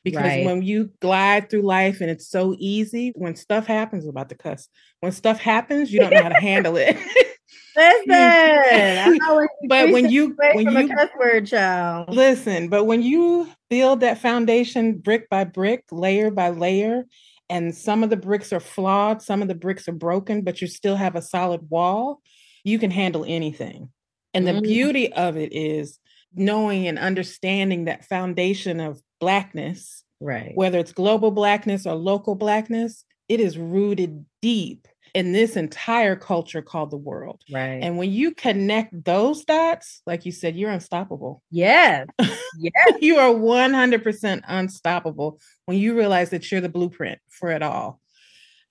Because 0.02 0.22
right. 0.22 0.44
when 0.44 0.62
you 0.62 0.90
glide 1.00 1.48
through 1.48 1.62
life 1.62 2.02
and 2.02 2.10
it's 2.10 2.28
so 2.28 2.54
easy, 2.58 3.12
when 3.16 3.36
stuff 3.36 3.66
happens, 3.66 4.06
about 4.06 4.28
the 4.28 4.34
cuss, 4.34 4.68
when 5.00 5.12
stuff 5.12 5.40
happens, 5.40 5.90
you 5.90 6.00
don't 6.00 6.12
know 6.12 6.22
how 6.22 6.28
to 6.28 6.40
handle 6.40 6.76
it. 6.76 6.96
Listen, 7.76 9.18
but 9.68 9.90
when 9.90 10.10
you 10.10 10.36
when 10.54 10.70
you 10.70 10.88
cuss 10.88 11.08
word 11.18 11.46
child. 11.46 12.14
Listen, 12.14 12.68
but 12.68 12.84
when 12.84 13.02
you 13.02 13.48
build 13.68 14.00
that 14.00 14.18
foundation 14.18 14.98
brick 14.98 15.28
by 15.28 15.44
brick, 15.44 15.84
layer 15.90 16.30
by 16.30 16.50
layer, 16.50 17.04
and 17.48 17.74
some 17.74 18.02
of 18.02 18.10
the 18.10 18.16
bricks 18.16 18.52
are 18.52 18.60
flawed, 18.60 19.22
some 19.22 19.42
of 19.42 19.48
the 19.48 19.54
bricks 19.54 19.88
are 19.88 19.92
broken, 19.92 20.42
but 20.42 20.60
you 20.60 20.66
still 20.66 20.96
have 20.96 21.16
a 21.16 21.22
solid 21.22 21.68
wall, 21.70 22.20
you 22.64 22.78
can 22.78 22.90
handle 22.90 23.24
anything. 23.26 23.90
And 24.32 24.46
the 24.46 24.52
mm. 24.52 24.62
beauty 24.62 25.12
of 25.12 25.36
it 25.36 25.52
is 25.52 25.98
knowing 26.34 26.86
and 26.88 26.98
understanding 26.98 27.84
that 27.84 28.04
foundation 28.04 28.80
of 28.80 29.00
blackness, 29.20 30.02
right? 30.20 30.52
Whether 30.54 30.78
it's 30.78 30.92
global 30.92 31.30
blackness 31.30 31.86
or 31.86 31.94
local 31.94 32.34
blackness, 32.34 33.04
it 33.28 33.40
is 33.40 33.56
rooted 33.58 34.24
deep 34.42 34.88
in 35.14 35.30
this 35.30 35.56
entire 35.56 36.16
culture 36.16 36.60
called 36.60 36.90
the 36.90 36.96
world. 36.96 37.40
Right. 37.50 37.78
And 37.80 37.96
when 37.96 38.10
you 38.10 38.32
connect 38.32 39.04
those 39.04 39.44
dots, 39.44 40.02
like 40.06 40.26
you 40.26 40.32
said, 40.32 40.56
you're 40.56 40.70
unstoppable. 40.70 41.42
Yeah. 41.50 42.04
Yeah. 42.56 42.70
you 43.00 43.16
are 43.16 43.34
100% 43.34 44.42
unstoppable 44.46 45.40
when 45.66 45.76
you 45.76 45.96
realize 45.96 46.30
that 46.30 46.52
you're 46.52 46.60
the 46.60 46.68
blueprint 46.68 47.18
for 47.28 47.50
it 47.50 47.62
all. 47.64 48.00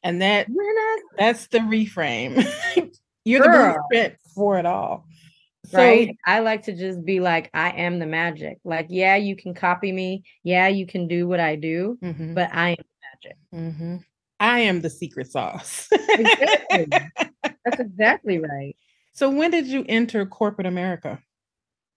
And 0.02 0.22
that 0.22 0.48
that's 1.18 1.48
the 1.48 1.58
reframe. 1.60 2.50
you're 3.26 3.42
Girl. 3.42 3.74
the 3.74 3.80
blueprint 3.90 4.16
for 4.34 4.58
it 4.58 4.66
all. 4.66 5.06
So, 5.66 5.80
right. 5.80 6.18
I 6.26 6.40
like 6.40 6.64
to 6.64 6.74
just 6.74 7.04
be 7.04 7.20
like, 7.20 7.50
I 7.54 7.72
am 7.72 8.00
the 8.00 8.06
magic. 8.06 8.60
Like, 8.64 8.88
yeah, 8.90 9.18
you 9.18 9.36
can 9.36 9.54
copy 9.54 9.92
me. 9.92 10.24
Yeah, 10.44 10.70
you 10.70 10.86
can 10.86 11.10
do 11.10 11.28
what 11.28 11.42
I 11.42 11.58
do, 11.58 11.98
mm-hmm. 12.02 12.34
but 12.34 12.50
I 12.54 12.70
am 12.70 12.78
the 12.78 13.30
magic. 13.30 13.38
Mm-hmm. 13.54 13.98
I 14.40 14.60
am 14.60 14.82
the 14.82 14.90
secret 14.90 15.32
sauce. 15.32 15.88
exactly. 15.92 16.88
That's 17.66 17.80
exactly 17.80 18.40
right. 18.40 18.76
So, 19.14 19.30
when 19.30 19.52
did 19.52 19.68
you 19.68 19.86
enter 19.88 20.26
corporate 20.26 20.68
America? 20.68 21.20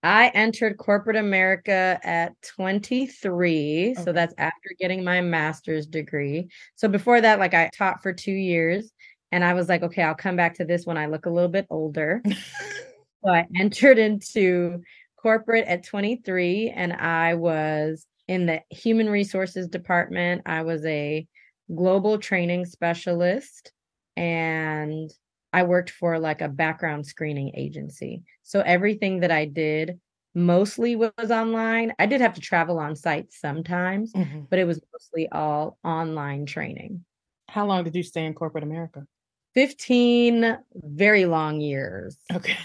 I 0.03 0.29
entered 0.29 0.77
corporate 0.77 1.17
America 1.17 1.99
at 2.05 2.41
23. 2.43 3.93
Okay. 3.93 4.03
So, 4.03 4.13
that's 4.13 4.35
after 4.39 4.71
getting 4.79 5.03
my 5.03 5.21
master's 5.21 5.87
degree. 5.87 6.49
So, 6.75 6.89
before 6.89 7.21
that, 7.21 7.39
like 7.39 7.55
I 7.55 7.71
taught 7.77 8.03
for 8.03 8.13
two 8.13 8.33
years 8.33 8.93
and 9.33 9.45
I 9.45 9.55
was 9.55 9.69
like, 9.69 9.83
okay, 9.83 10.03
I'll 10.03 10.15
come 10.15 10.37
back 10.37 10.55
to 10.57 10.65
this 10.65 10.87
when 10.87 10.99
I 10.99 11.07
look 11.07 11.27
a 11.27 11.31
little 11.31 11.49
bit 11.49 11.67
older. 11.71 12.23
so, 13.25 13.31
I 13.31 13.47
entered 13.57 13.99
into 13.99 14.83
corporate 15.17 15.67
at 15.67 15.85
23 15.85 16.71
and 16.71 16.93
I 16.93 17.35
was 17.35 18.07
in 18.29 18.47
the 18.47 18.61
human 18.71 19.09
resources 19.09 19.67
department. 19.69 20.43
I 20.47 20.63
was 20.63 20.85
a 20.85 21.27
global 21.75 22.19
training 22.19 22.65
specialist 22.65 23.73
and 24.17 25.11
I 25.53 25.63
worked 25.63 25.91
for 25.91 26.19
like 26.19 26.43
a 26.43 26.49
background 26.49 27.07
screening 27.07 27.53
agency. 27.55 28.23
So 28.43 28.61
everything 28.61 29.21
that 29.21 29.31
I 29.31 29.47
did 29.47 29.99
mostly 30.35 30.97
was 30.97 31.31
online. 31.31 31.95
I 31.99 32.07
did 32.07 32.21
have 32.21 32.35
to 32.35 32.41
travel 32.41 32.79
on 32.79 32.95
site 32.95 33.33
sometimes, 33.33 34.13
mm-hmm. 34.13 34.41
but 34.51 34.59
it 34.59 34.65
was 34.65 34.81
mostly 34.93 35.29
all 35.33 35.79
online 35.83 36.45
training. 36.45 37.05
How 37.49 37.67
long 37.67 37.85
did 37.85 37.95
you 37.95 38.03
stay 38.03 38.27
in 38.27 38.35
corporate 38.35 38.65
America? 38.65 39.07
15 39.55 40.59
very 40.75 41.25
long 41.25 41.61
years. 41.61 42.19
Okay. 42.33 42.59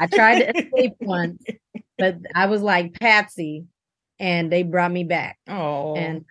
I 0.00 0.06
tried 0.08 0.40
to 0.40 0.50
escape 0.56 0.94
once, 1.00 1.44
but 1.96 2.16
I 2.34 2.46
was 2.46 2.60
like 2.60 2.98
Patsy 2.98 3.66
and 4.18 4.50
they 4.50 4.62
brought 4.62 4.92
me 4.92 5.04
back. 5.04 5.38
Oh, 5.48 5.94
and 5.94 6.24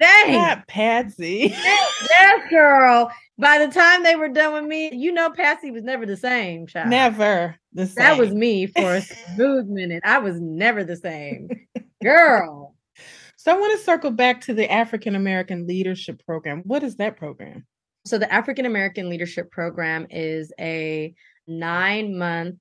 dang, 0.00 0.32
Not 0.32 0.66
Patsy. 0.68 1.52
yes, 1.54 2.50
girl. 2.50 3.10
By 3.38 3.58
the 3.64 3.72
time 3.72 4.02
they 4.02 4.16
were 4.16 4.28
done 4.28 4.54
with 4.54 4.64
me, 4.64 4.90
you 4.92 5.12
know, 5.12 5.30
Patsy 5.30 5.70
was 5.70 5.82
never 5.84 6.06
the 6.06 6.16
same. 6.16 6.66
Child. 6.66 6.88
Never 6.88 7.56
the 7.72 7.86
same. 7.86 7.94
That 7.96 8.18
was 8.18 8.32
me 8.32 8.66
for 8.66 8.96
a 8.96 9.02
smooth 9.02 9.66
minute. 9.68 10.02
I 10.04 10.18
was 10.18 10.40
never 10.40 10.84
the 10.84 10.96
same, 10.96 11.48
girl. 12.02 12.74
So 13.36 13.52
I 13.54 13.58
want 13.58 13.78
to 13.78 13.84
circle 13.84 14.10
back 14.10 14.40
to 14.42 14.54
the 14.54 14.70
African 14.70 15.14
American 15.14 15.66
Leadership 15.66 16.24
Program. 16.26 16.62
What 16.64 16.82
is 16.82 16.96
that 16.96 17.16
program? 17.16 17.64
So 18.04 18.18
the 18.18 18.32
African 18.32 18.66
American 18.66 19.08
Leadership 19.08 19.50
Program 19.50 20.06
is 20.10 20.52
a 20.58 21.14
nine 21.46 22.18
month 22.18 22.56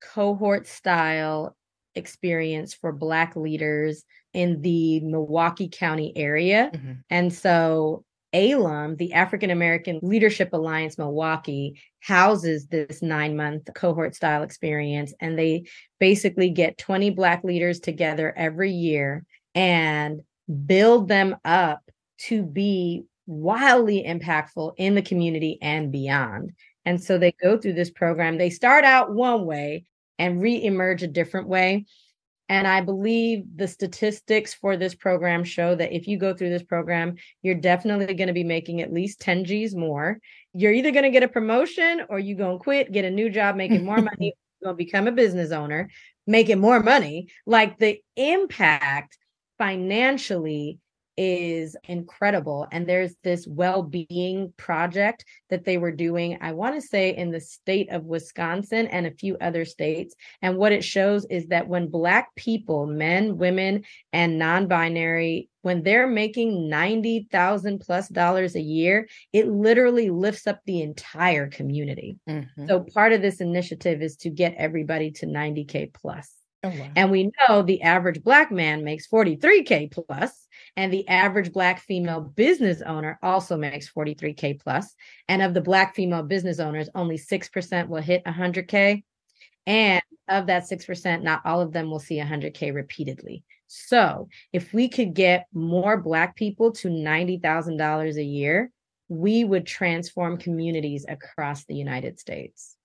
cohort 0.00 0.66
style 0.66 1.56
experience 1.94 2.74
for 2.74 2.92
Black 2.92 3.36
leaders 3.36 4.04
in 4.32 4.62
the 4.62 5.00
Milwaukee 5.00 5.68
County 5.68 6.12
area. 6.16 6.70
Mm-hmm. 6.72 6.92
And 7.10 7.32
so 7.32 8.04
AALAM, 8.34 8.96
the 8.96 9.12
African 9.12 9.50
American 9.50 9.98
Leadership 10.02 10.50
Alliance 10.52 10.96
Milwaukee, 10.96 11.80
houses 12.00 12.66
this 12.66 13.02
nine 13.02 13.36
month 13.36 13.68
cohort 13.74 14.14
style 14.14 14.42
experience. 14.42 15.12
And 15.20 15.38
they 15.38 15.64
basically 16.00 16.50
get 16.50 16.78
20 16.78 17.10
Black 17.10 17.44
leaders 17.44 17.78
together 17.80 18.32
every 18.36 18.72
year 18.72 19.24
and 19.54 20.22
build 20.66 21.08
them 21.08 21.36
up 21.44 21.82
to 22.18 22.42
be 22.42 23.04
wildly 23.26 24.04
impactful 24.06 24.72
in 24.76 24.94
the 24.94 25.02
community 25.02 25.58
and 25.60 25.92
beyond. 25.92 26.52
And 26.84 27.02
so 27.02 27.18
they 27.18 27.32
go 27.32 27.58
through 27.58 27.74
this 27.74 27.90
program. 27.90 28.38
They 28.38 28.50
start 28.50 28.84
out 28.84 29.12
one 29.12 29.44
way 29.44 29.84
and 30.22 30.40
re-emerge 30.40 31.02
a 31.02 31.08
different 31.08 31.48
way. 31.48 31.84
And 32.48 32.64
I 32.64 32.80
believe 32.80 33.42
the 33.56 33.66
statistics 33.66 34.54
for 34.54 34.76
this 34.76 34.94
program 34.94 35.42
show 35.42 35.74
that 35.74 35.92
if 35.92 36.06
you 36.06 36.16
go 36.16 36.32
through 36.32 36.50
this 36.50 36.62
program, 36.62 37.16
you're 37.42 37.56
definitely 37.56 38.14
going 38.14 38.28
to 38.28 38.32
be 38.32 38.44
making 38.44 38.80
at 38.80 38.92
least 38.92 39.20
10 39.20 39.44
G's 39.44 39.74
more. 39.74 40.18
You're 40.54 40.72
either 40.72 40.92
going 40.92 41.02
to 41.02 41.10
get 41.10 41.24
a 41.24 41.28
promotion 41.28 42.02
or 42.08 42.20
you're 42.20 42.38
going 42.38 42.58
to 42.58 42.62
quit, 42.62 42.92
get 42.92 43.04
a 43.04 43.10
new 43.10 43.30
job, 43.30 43.56
making 43.56 43.84
more 43.84 43.96
money, 44.10 44.34
going 44.62 44.76
to 44.76 44.84
become 44.84 45.08
a 45.08 45.12
business 45.12 45.50
owner, 45.50 45.90
making 46.24 46.60
more 46.60 46.80
money. 46.80 47.28
Like 47.46 47.78
the 47.78 48.00
impact 48.16 49.18
financially 49.58 50.78
is 51.16 51.76
incredible. 51.84 52.66
And 52.72 52.86
there's 52.86 53.14
this 53.22 53.46
well 53.46 53.82
being 53.82 54.52
project 54.56 55.24
that 55.50 55.64
they 55.64 55.78
were 55.78 55.92
doing, 55.92 56.38
I 56.40 56.52
want 56.52 56.74
to 56.74 56.86
say 56.86 57.16
in 57.16 57.30
the 57.30 57.40
state 57.40 57.90
of 57.90 58.04
Wisconsin 58.04 58.86
and 58.86 59.06
a 59.06 59.10
few 59.10 59.36
other 59.40 59.64
states. 59.64 60.14
And 60.40 60.56
what 60.56 60.72
it 60.72 60.84
shows 60.84 61.26
is 61.26 61.48
that 61.48 61.68
when 61.68 61.88
Black 61.88 62.34
people, 62.34 62.86
men, 62.86 63.36
women, 63.36 63.84
and 64.12 64.38
non 64.38 64.68
binary, 64.68 65.48
when 65.62 65.82
they're 65.82 66.08
making 66.08 66.68
90,000 66.68 67.78
plus 67.78 68.08
dollars 68.08 68.56
a 68.56 68.60
year, 68.60 69.08
it 69.32 69.48
literally 69.48 70.10
lifts 70.10 70.46
up 70.46 70.60
the 70.66 70.82
entire 70.82 71.48
community. 71.48 72.18
Mm-hmm. 72.28 72.66
So 72.66 72.80
part 72.80 73.12
of 73.12 73.22
this 73.22 73.40
initiative 73.40 74.02
is 74.02 74.16
to 74.18 74.30
get 74.30 74.54
everybody 74.56 75.12
to 75.12 75.26
90K 75.26 75.92
plus. 75.92 76.32
Oh, 76.64 76.68
wow. 76.68 76.88
And 76.94 77.10
we 77.10 77.32
know 77.48 77.62
the 77.62 77.82
average 77.82 78.22
black 78.22 78.52
man 78.52 78.84
makes 78.84 79.08
43K 79.08 79.90
plus 79.90 80.46
And 80.76 80.92
the 80.92 81.06
average 81.08 81.52
Black 81.52 81.80
female 81.80 82.20
business 82.20 82.80
owner 82.80 83.18
also 83.22 83.56
makes 83.56 83.92
43K 83.92 84.60
plus. 84.60 84.94
And 85.28 85.42
of 85.42 85.52
the 85.54 85.60
Black 85.60 85.94
female 85.94 86.22
business 86.22 86.58
owners, 86.60 86.88
only 86.94 87.18
6% 87.18 87.88
will 87.88 88.00
hit 88.00 88.24
100K. 88.24 89.02
And 89.66 90.02
of 90.28 90.46
that 90.46 90.64
6%, 90.64 91.22
not 91.22 91.42
all 91.44 91.60
of 91.60 91.72
them 91.72 91.90
will 91.90 92.00
see 92.00 92.18
100K 92.18 92.74
repeatedly. 92.74 93.44
So 93.68 94.28
if 94.52 94.72
we 94.72 94.88
could 94.88 95.14
get 95.14 95.46
more 95.52 95.96
Black 95.96 96.36
people 96.36 96.72
to 96.72 96.88
$90,000 96.88 98.16
a 98.16 98.24
year, 98.24 98.70
we 99.08 99.44
would 99.44 99.66
transform 99.66 100.38
communities 100.38 101.04
across 101.08 101.64
the 101.64 101.74
United 101.74 102.18
States. 102.18 102.76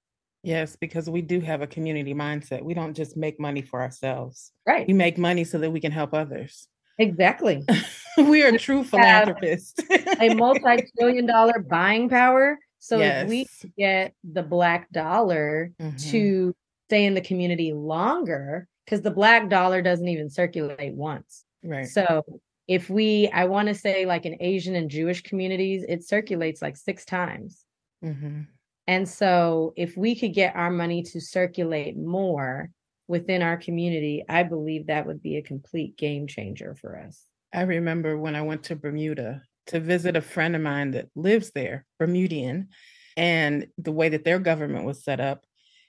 Yes, 0.43 0.75
because 0.75 1.09
we 1.09 1.21
do 1.21 1.39
have 1.41 1.61
a 1.61 1.67
community 1.67 2.13
mindset. 2.13 2.63
We 2.63 2.73
don't 2.73 2.93
just 2.93 3.17
make 3.17 3.39
money 3.39 3.61
for 3.61 3.81
ourselves. 3.81 4.51
Right. 4.65 4.87
We 4.87 4.93
make 4.93 5.17
money 5.17 5.43
so 5.43 5.57
that 5.59 5.71
we 5.71 5.79
can 5.79 5.91
help 5.91 6.13
others. 6.13 6.67
Exactly. 6.97 7.63
we 8.17 8.43
are 8.43 8.57
true 8.57 8.83
philanthropists. 8.83 9.79
a 10.19 10.33
multi-trillion 10.33 11.25
dollar 11.25 11.59
buying 11.59 12.09
power. 12.09 12.59
So 12.79 12.99
yes. 12.99 13.23
if 13.23 13.29
we 13.29 13.47
get 13.77 14.13
the 14.23 14.43
black 14.43 14.89
dollar 14.91 15.71
mm-hmm. 15.79 15.97
to 16.11 16.55
stay 16.87 17.05
in 17.05 17.13
the 17.13 17.21
community 17.21 17.73
longer, 17.73 18.67
because 18.85 19.01
the 19.01 19.11
black 19.11 19.49
dollar 19.49 19.81
doesn't 19.81 20.07
even 20.07 20.29
circulate 20.29 20.93
once. 20.93 21.43
Right. 21.63 21.87
So 21.87 22.23
if 22.67 22.89
we, 22.89 23.29
I 23.33 23.45
want 23.45 23.67
to 23.67 23.75
say 23.75 24.05
like 24.05 24.25
in 24.25 24.37
Asian 24.39 24.75
and 24.75 24.89
Jewish 24.89 25.21
communities, 25.23 25.85
it 25.87 26.07
circulates 26.07 26.61
like 26.61 26.77
six 26.77 27.05
times. 27.05 27.65
Mm-hmm. 28.03 28.41
And 28.87 29.07
so, 29.07 29.73
if 29.75 29.97
we 29.97 30.15
could 30.15 30.33
get 30.33 30.55
our 30.55 30.71
money 30.71 31.03
to 31.03 31.19
circulate 31.19 31.97
more 31.97 32.69
within 33.07 33.41
our 33.41 33.57
community, 33.57 34.23
I 34.27 34.43
believe 34.43 34.87
that 34.87 35.05
would 35.05 35.21
be 35.21 35.37
a 35.37 35.41
complete 35.41 35.97
game 35.97 36.27
changer 36.27 36.75
for 36.79 36.97
us. 36.97 37.25
I 37.53 37.61
remember 37.61 38.17
when 38.17 38.35
I 38.35 38.41
went 38.41 38.63
to 38.63 38.75
Bermuda 38.75 39.41
to 39.67 39.79
visit 39.79 40.15
a 40.15 40.21
friend 40.21 40.55
of 40.55 40.61
mine 40.61 40.91
that 40.91 41.09
lives 41.15 41.51
there, 41.51 41.85
Bermudian, 41.99 42.69
and 43.15 43.67
the 43.77 43.91
way 43.91 44.09
that 44.09 44.23
their 44.23 44.39
government 44.39 44.85
was 44.85 45.03
set 45.03 45.19
up 45.19 45.45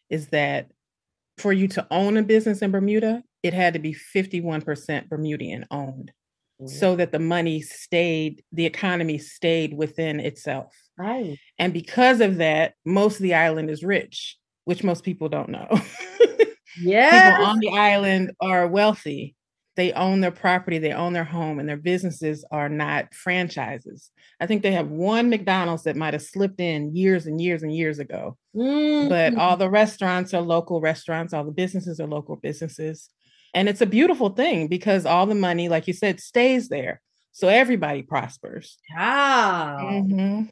is 0.08 0.28
that 0.28 0.70
for 1.36 1.52
you 1.52 1.68
to 1.68 1.86
own 1.90 2.16
a 2.16 2.22
business 2.22 2.62
in 2.62 2.70
Bermuda, 2.70 3.22
it 3.42 3.54
had 3.54 3.74
to 3.74 3.78
be 3.78 3.94
51% 3.94 5.08
Bermudian 5.08 5.66
owned 5.70 6.12
so 6.66 6.96
that 6.96 7.12
the 7.12 7.20
money 7.20 7.60
stayed, 7.60 8.42
the 8.52 8.66
economy 8.66 9.18
stayed 9.18 9.74
within 9.74 10.18
itself. 10.18 10.74
Right. 10.98 11.38
And 11.58 11.72
because 11.72 12.20
of 12.20 12.38
that, 12.38 12.74
most 12.84 13.16
of 13.16 13.22
the 13.22 13.34
island 13.34 13.70
is 13.70 13.84
rich, 13.84 14.36
which 14.64 14.82
most 14.82 15.04
people 15.04 15.28
don't 15.28 15.50
know. 15.50 15.68
yeah. 16.80 17.32
People 17.32 17.46
on 17.46 17.58
the 17.58 17.70
island 17.70 18.32
are 18.40 18.66
wealthy. 18.66 19.34
They 19.76 19.92
own 19.92 20.20
their 20.20 20.32
property, 20.32 20.78
they 20.78 20.92
own 20.92 21.12
their 21.12 21.22
home, 21.22 21.60
and 21.60 21.68
their 21.68 21.76
businesses 21.76 22.44
are 22.50 22.68
not 22.68 23.14
franchises. 23.14 24.10
I 24.40 24.46
think 24.46 24.62
they 24.62 24.72
have 24.72 24.88
one 24.88 25.30
McDonald's 25.30 25.84
that 25.84 25.94
might 25.94 26.14
have 26.14 26.22
slipped 26.22 26.60
in 26.60 26.96
years 26.96 27.26
and 27.26 27.40
years 27.40 27.62
and 27.62 27.72
years 27.72 28.00
ago. 28.00 28.36
Mm-hmm. 28.56 29.08
But 29.08 29.36
all 29.36 29.56
the 29.56 29.70
restaurants 29.70 30.34
are 30.34 30.40
local 30.40 30.80
restaurants, 30.80 31.32
all 31.32 31.44
the 31.44 31.52
businesses 31.52 32.00
are 32.00 32.08
local 32.08 32.34
businesses. 32.34 33.08
And 33.54 33.68
it's 33.68 33.80
a 33.80 33.86
beautiful 33.86 34.30
thing 34.30 34.66
because 34.66 35.06
all 35.06 35.26
the 35.26 35.36
money, 35.36 35.68
like 35.68 35.86
you 35.86 35.92
said, 35.92 36.18
stays 36.18 36.68
there. 36.68 37.00
So 37.30 37.46
everybody 37.46 38.02
prospers. 38.02 38.78
Wow. 38.96 39.78
Mm-hmm. 39.92 40.46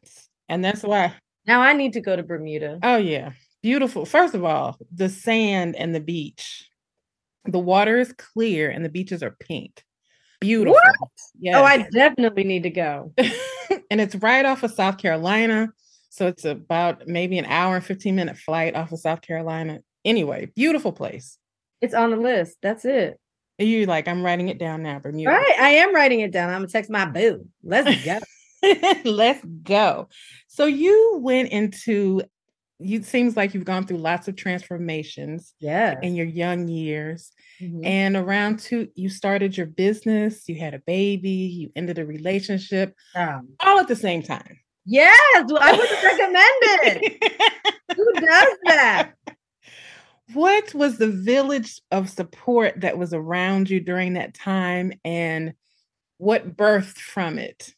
And 0.48 0.64
that's 0.64 0.84
why. 0.84 1.14
Now 1.48 1.62
I 1.62 1.72
need 1.72 1.94
to 1.94 2.00
go 2.00 2.14
to 2.14 2.22
Bermuda. 2.22 2.78
Oh, 2.80 2.96
yeah. 2.96 3.32
Beautiful. 3.66 4.04
First 4.04 4.36
of 4.36 4.44
all, 4.44 4.78
the 4.94 5.08
sand 5.08 5.74
and 5.74 5.92
the 5.92 5.98
beach. 5.98 6.70
The 7.46 7.58
water 7.58 7.98
is 7.98 8.12
clear 8.12 8.70
and 8.70 8.84
the 8.84 8.88
beaches 8.88 9.24
are 9.24 9.36
pink. 9.40 9.82
Beautiful. 10.40 10.78
Yes. 11.40 11.56
Oh, 11.56 11.64
I 11.64 11.78
definitely 11.90 12.44
need 12.44 12.62
to 12.62 12.70
go. 12.70 13.12
and 13.18 14.00
it's 14.00 14.14
right 14.14 14.46
off 14.46 14.62
of 14.62 14.70
South 14.70 14.98
Carolina. 14.98 15.70
So 16.10 16.28
it's 16.28 16.44
about 16.44 17.08
maybe 17.08 17.38
an 17.38 17.46
hour 17.46 17.74
and 17.74 17.84
15 17.84 18.14
minute 18.14 18.38
flight 18.38 18.76
off 18.76 18.92
of 18.92 19.00
South 19.00 19.20
Carolina. 19.20 19.80
Anyway, 20.04 20.46
beautiful 20.54 20.92
place. 20.92 21.36
It's 21.80 21.92
on 21.92 22.12
the 22.12 22.18
list. 22.18 22.58
That's 22.62 22.84
it. 22.84 23.18
You 23.58 23.86
like, 23.86 24.06
I'm 24.06 24.22
writing 24.22 24.48
it 24.48 24.60
down 24.60 24.84
now, 24.84 25.00
Bermuda. 25.00 25.28
Right. 25.28 25.58
I 25.58 25.70
am 25.70 25.92
writing 25.92 26.20
it 26.20 26.30
down. 26.30 26.50
I'm 26.50 26.60
gonna 26.60 26.68
text 26.68 26.88
my 26.88 27.04
boo. 27.04 27.48
Let's 27.64 28.04
go. 28.04 28.20
Let's 29.04 29.44
go. 29.64 30.08
So 30.46 30.66
you 30.66 31.18
went 31.20 31.48
into 31.48 32.22
you 32.78 33.02
seems 33.02 33.36
like 33.36 33.54
you've 33.54 33.64
gone 33.64 33.86
through 33.86 33.96
lots 33.98 34.28
of 34.28 34.36
transformations 34.36 35.54
yeah 35.60 35.98
in 36.02 36.14
your 36.14 36.26
young 36.26 36.68
years 36.68 37.32
mm-hmm. 37.60 37.84
and 37.84 38.16
around 38.16 38.58
two 38.58 38.88
you 38.94 39.08
started 39.08 39.56
your 39.56 39.66
business 39.66 40.48
you 40.48 40.56
had 40.56 40.74
a 40.74 40.78
baby 40.80 41.30
you 41.30 41.70
ended 41.74 41.98
a 41.98 42.06
relationship 42.06 42.94
um, 43.14 43.48
all 43.60 43.78
at 43.78 43.88
the 43.88 43.96
same 43.96 44.22
time 44.22 44.58
yes 44.84 45.18
i 45.60 45.72
would 45.72 45.90
recommend 46.04 47.04
it 47.04 47.32
who 47.96 48.12
does 48.14 48.58
that 48.64 49.12
what 50.32 50.74
was 50.74 50.98
the 50.98 51.10
village 51.10 51.80
of 51.90 52.10
support 52.10 52.80
that 52.80 52.98
was 52.98 53.14
around 53.14 53.70
you 53.70 53.80
during 53.80 54.14
that 54.14 54.34
time 54.34 54.92
and 55.04 55.54
what 56.18 56.56
birthed 56.56 56.98
from 56.98 57.38
it? 57.38 57.74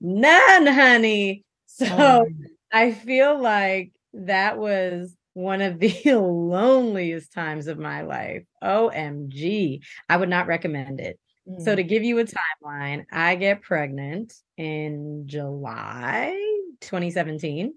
None, 0.00 0.66
honey. 0.66 1.44
So 1.66 1.86
oh. 1.88 2.26
I 2.72 2.92
feel 2.92 3.40
like 3.40 3.92
that 4.12 4.58
was 4.58 5.16
one 5.34 5.60
of 5.60 5.78
the 5.78 5.94
loneliest 6.04 7.32
times 7.32 7.66
of 7.66 7.78
my 7.78 8.02
life. 8.02 8.44
OMG. 8.62 9.80
I 10.08 10.16
would 10.16 10.28
not 10.28 10.46
recommend 10.46 11.00
it. 11.00 11.18
Mm. 11.48 11.62
So, 11.62 11.74
to 11.74 11.82
give 11.82 12.02
you 12.02 12.18
a 12.18 12.24
timeline, 12.24 13.04
I 13.12 13.36
get 13.36 13.62
pregnant 13.62 14.34
in 14.56 15.24
July 15.26 16.34
2017 16.80 17.74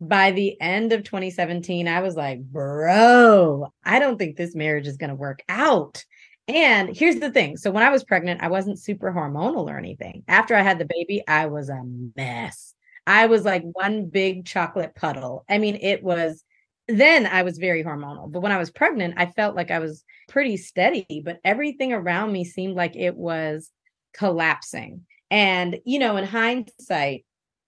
by 0.00 0.30
the 0.30 0.60
end 0.60 0.92
of 0.92 1.02
2017, 1.02 1.88
I 1.88 2.00
was 2.00 2.14
like, 2.14 2.40
bro, 2.40 3.72
I 3.84 3.98
don't 3.98 4.18
think 4.18 4.36
this 4.36 4.54
marriage 4.54 4.86
is 4.86 4.96
going 4.96 5.10
to 5.10 5.16
work 5.16 5.42
out. 5.48 6.04
And 6.46 6.96
here's 6.96 7.16
the 7.16 7.30
thing. 7.30 7.56
So 7.56 7.70
when 7.70 7.82
I 7.82 7.90
was 7.90 8.04
pregnant, 8.04 8.42
I 8.42 8.48
wasn't 8.48 8.78
super 8.78 9.12
hormonal 9.12 9.68
or 9.68 9.76
anything. 9.76 10.22
After 10.28 10.54
I 10.54 10.62
had 10.62 10.78
the 10.78 10.86
baby, 10.88 11.22
I 11.26 11.46
was 11.46 11.68
a 11.68 11.82
mess. 12.16 12.74
I 13.08 13.24
was 13.24 13.42
like 13.44 13.64
one 13.72 14.10
big 14.10 14.44
chocolate 14.44 14.94
puddle. 14.94 15.46
I 15.48 15.56
mean, 15.56 15.78
it 15.80 16.04
was 16.04 16.44
then 16.88 17.26
I 17.26 17.42
was 17.42 17.58
very 17.58 17.82
hormonal. 17.82 18.30
But 18.30 18.40
when 18.40 18.52
I 18.52 18.58
was 18.58 18.70
pregnant, 18.70 19.14
I 19.16 19.26
felt 19.26 19.56
like 19.56 19.70
I 19.70 19.78
was 19.78 20.04
pretty 20.28 20.58
steady, 20.58 21.22
but 21.24 21.40
everything 21.42 21.92
around 21.92 22.32
me 22.32 22.44
seemed 22.44 22.76
like 22.76 22.96
it 22.96 23.16
was 23.16 23.70
collapsing. 24.14 25.06
And, 25.30 25.80
you 25.84 25.98
know, 25.98 26.18
in 26.18 26.24
hindsight, 26.24 27.24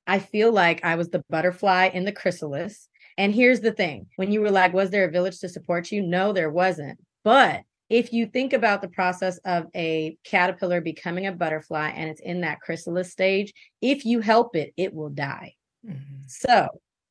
I 0.06 0.18
feel 0.18 0.52
like 0.52 0.84
I 0.84 0.96
was 0.96 1.08
the 1.08 1.24
butterfly 1.30 1.90
in 1.92 2.04
the 2.04 2.12
chrysalis. 2.12 2.88
And 3.16 3.34
here's 3.34 3.60
the 3.60 3.72
thing 3.72 4.08
when 4.16 4.32
you 4.32 4.42
were 4.42 4.50
like, 4.50 4.74
was 4.74 4.90
there 4.90 5.04
a 5.04 5.10
village 5.10 5.38
to 5.40 5.48
support 5.48 5.90
you? 5.90 6.02
No, 6.02 6.32
there 6.32 6.50
wasn't. 6.50 6.98
But 7.24 7.62
if 7.90 8.12
you 8.12 8.26
think 8.26 8.52
about 8.52 8.80
the 8.80 8.88
process 8.88 9.38
of 9.44 9.66
a 9.74 10.16
caterpillar 10.24 10.80
becoming 10.80 11.26
a 11.26 11.32
butterfly 11.32 11.90
and 11.90 12.08
it's 12.08 12.20
in 12.20 12.40
that 12.42 12.60
chrysalis 12.60 13.10
stage, 13.10 13.52
if 13.82 14.06
you 14.06 14.20
help 14.20 14.54
it, 14.54 14.72
it 14.76 14.94
will 14.94 15.10
die. 15.10 15.54
Mm-hmm. 15.84 16.22
So 16.28 16.68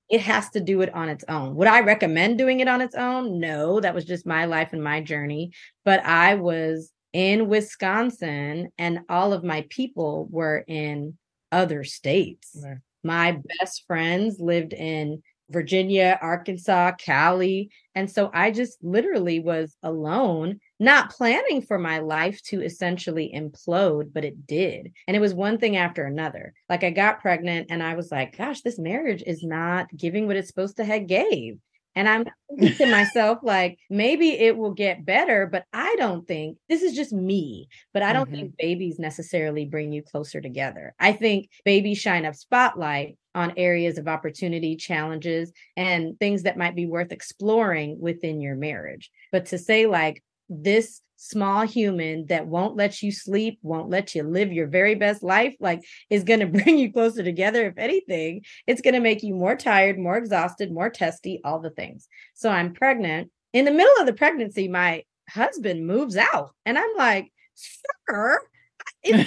it 0.10 0.22
has 0.22 0.50
to 0.52 0.62
do 0.62 0.82
it 0.82 0.94
on 0.96 1.10
its 1.10 1.26
own. 1.28 1.54
Would 1.56 1.68
I 1.68 1.82
recommend 1.82 2.38
doing 2.38 2.62
it 2.62 2.68
on 2.68 2.82
its 2.82 2.96
own? 2.96 3.40
No, 3.40 3.80
that 3.80 3.94
was 3.94 4.06
just 4.06 4.26
my 4.26 4.46
life 4.46 4.70
and 4.72 4.84
my 4.84 5.02
journey. 5.02 5.52
But 5.84 6.04
I 6.04 6.36
was 6.36 6.92
in 7.12 7.50
Wisconsin 7.50 8.70
and 8.78 9.02
all 9.10 9.34
of 9.34 9.44
my 9.44 9.66
people 9.70 10.28
were 10.32 10.64
in 10.68 11.18
other 11.52 11.84
states. 11.84 12.58
Right. 12.64 12.78
My 13.04 13.38
best 13.60 13.84
friends 13.86 14.40
lived 14.40 14.74
in 14.74 15.22
Virginia, 15.50 16.18
Arkansas, 16.22 16.94
Cali. 17.00 17.70
And 17.96 18.10
so 18.10 18.30
I 18.34 18.52
just 18.52 18.78
literally 18.84 19.40
was 19.40 19.76
alone, 19.82 20.60
not 20.80 21.12
planning 21.12 21.62
for 21.62 21.78
my 21.78 22.00
life 22.00 22.42
to 22.44 22.62
essentially 22.62 23.32
implode, 23.36 24.14
but 24.14 24.24
it 24.24 24.48
did. 24.48 24.94
And 25.08 25.16
it 25.16 25.20
was 25.20 25.34
one 25.34 25.58
thing 25.58 25.76
after 25.76 26.06
another. 26.06 26.54
Like 26.70 26.84
I 26.84 26.90
got 26.92 27.22
pregnant 27.22 27.68
and 27.70 27.84
I 27.84 27.96
was 27.96 28.12
like, 28.12 28.38
gosh, 28.38 28.62
this 28.62 28.80
marriage 28.80 29.24
is 29.26 29.44
not 29.44 29.88
giving 29.96 30.28
what 30.28 30.38
it's 30.38 30.48
supposed 30.48 30.78
to 30.78 30.86
have 30.86 31.08
gave. 31.08 31.60
And 31.96 32.08
I'm 32.08 32.26
thinking 32.60 32.78
to 32.78 32.92
myself, 32.92 33.40
like, 33.42 33.78
maybe 33.90 34.30
it 34.30 34.56
will 34.56 34.72
get 34.72 35.06
better, 35.06 35.48
but 35.48 35.66
I 35.74 35.96
don't 35.98 36.26
think 36.28 36.58
this 36.70 36.82
is 36.82 36.96
just 36.96 37.12
me. 37.12 37.68
But 37.94 38.04
I 38.04 38.14
don't 38.14 38.28
mm-hmm. 38.28 38.36
think 38.36 38.58
babies 38.58 39.00
necessarily 39.00 39.66
bring 39.66 39.92
you 39.92 40.02
closer 40.02 40.40
together. 40.40 40.94
I 41.00 41.12
think 41.12 41.50
babies 41.66 41.98
shine 41.98 42.26
a 42.26 42.34
spotlight 42.34 43.18
on 43.36 43.54
areas 43.58 43.98
of 43.98 44.08
opportunity, 44.08 44.76
challenges, 44.76 45.52
and 45.76 46.18
things 46.20 46.44
that 46.44 46.58
might 46.58 46.76
be 46.76 46.86
worth 46.86 47.12
exploring 47.12 48.00
within 48.00 48.40
your 48.40 48.56
marriage. 48.56 49.12
But 49.32 49.48
to 49.48 49.58
say, 49.58 49.86
like, 49.86 50.24
this 50.50 51.02
small 51.22 51.68
human 51.68 52.26
that 52.28 52.48
won't 52.48 52.78
let 52.78 53.04
you 53.04 53.12
sleep, 53.12 53.60
won't 53.62 53.90
let 53.90 54.16
you 54.16 54.24
live 54.24 54.54
your 54.54 54.68
very 54.68 54.96
best 54.96 55.22
life, 55.22 55.54
like 55.60 55.84
is 56.10 56.24
going 56.24 56.40
to 56.40 56.46
bring 56.48 56.78
you 56.78 56.92
closer 56.92 57.24
together. 57.24 57.68
If 57.68 57.78
anything, 57.78 58.46
it's 58.66 58.82
going 58.82 58.94
to 58.94 59.00
make 59.00 59.22
you 59.22 59.36
more 59.36 59.56
tired, 59.56 60.00
more 60.00 60.18
exhausted, 60.18 60.72
more 60.72 60.90
testy, 60.90 61.42
all 61.44 61.60
the 61.60 61.70
things. 61.72 62.08
So 62.34 62.50
I'm 62.50 62.74
pregnant. 62.74 63.32
In 63.52 63.66
the 63.66 63.72
middle 63.72 63.94
of 64.00 64.06
the 64.06 64.14
pregnancy, 64.14 64.68
my 64.68 65.04
husband 65.30 65.86
moves 65.86 66.16
out, 66.16 66.52
and 66.66 66.78
I'm 66.78 66.96
like, 66.98 67.32
sir, 67.56 68.40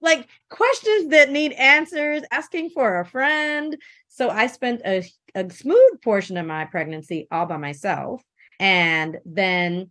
like 0.00 0.26
questions 0.48 1.10
that 1.10 1.30
need 1.30 1.52
answers, 1.52 2.22
asking 2.30 2.70
for 2.70 3.00
a 3.00 3.06
friend. 3.06 3.76
So 4.08 4.30
I 4.30 4.46
spent 4.46 4.82
a, 4.84 5.04
a 5.34 5.48
smooth 5.50 6.02
portion 6.02 6.36
of 6.36 6.46
my 6.46 6.64
pregnancy 6.64 7.28
all 7.30 7.46
by 7.46 7.58
myself. 7.58 8.22
And 8.58 9.18
then 9.24 9.90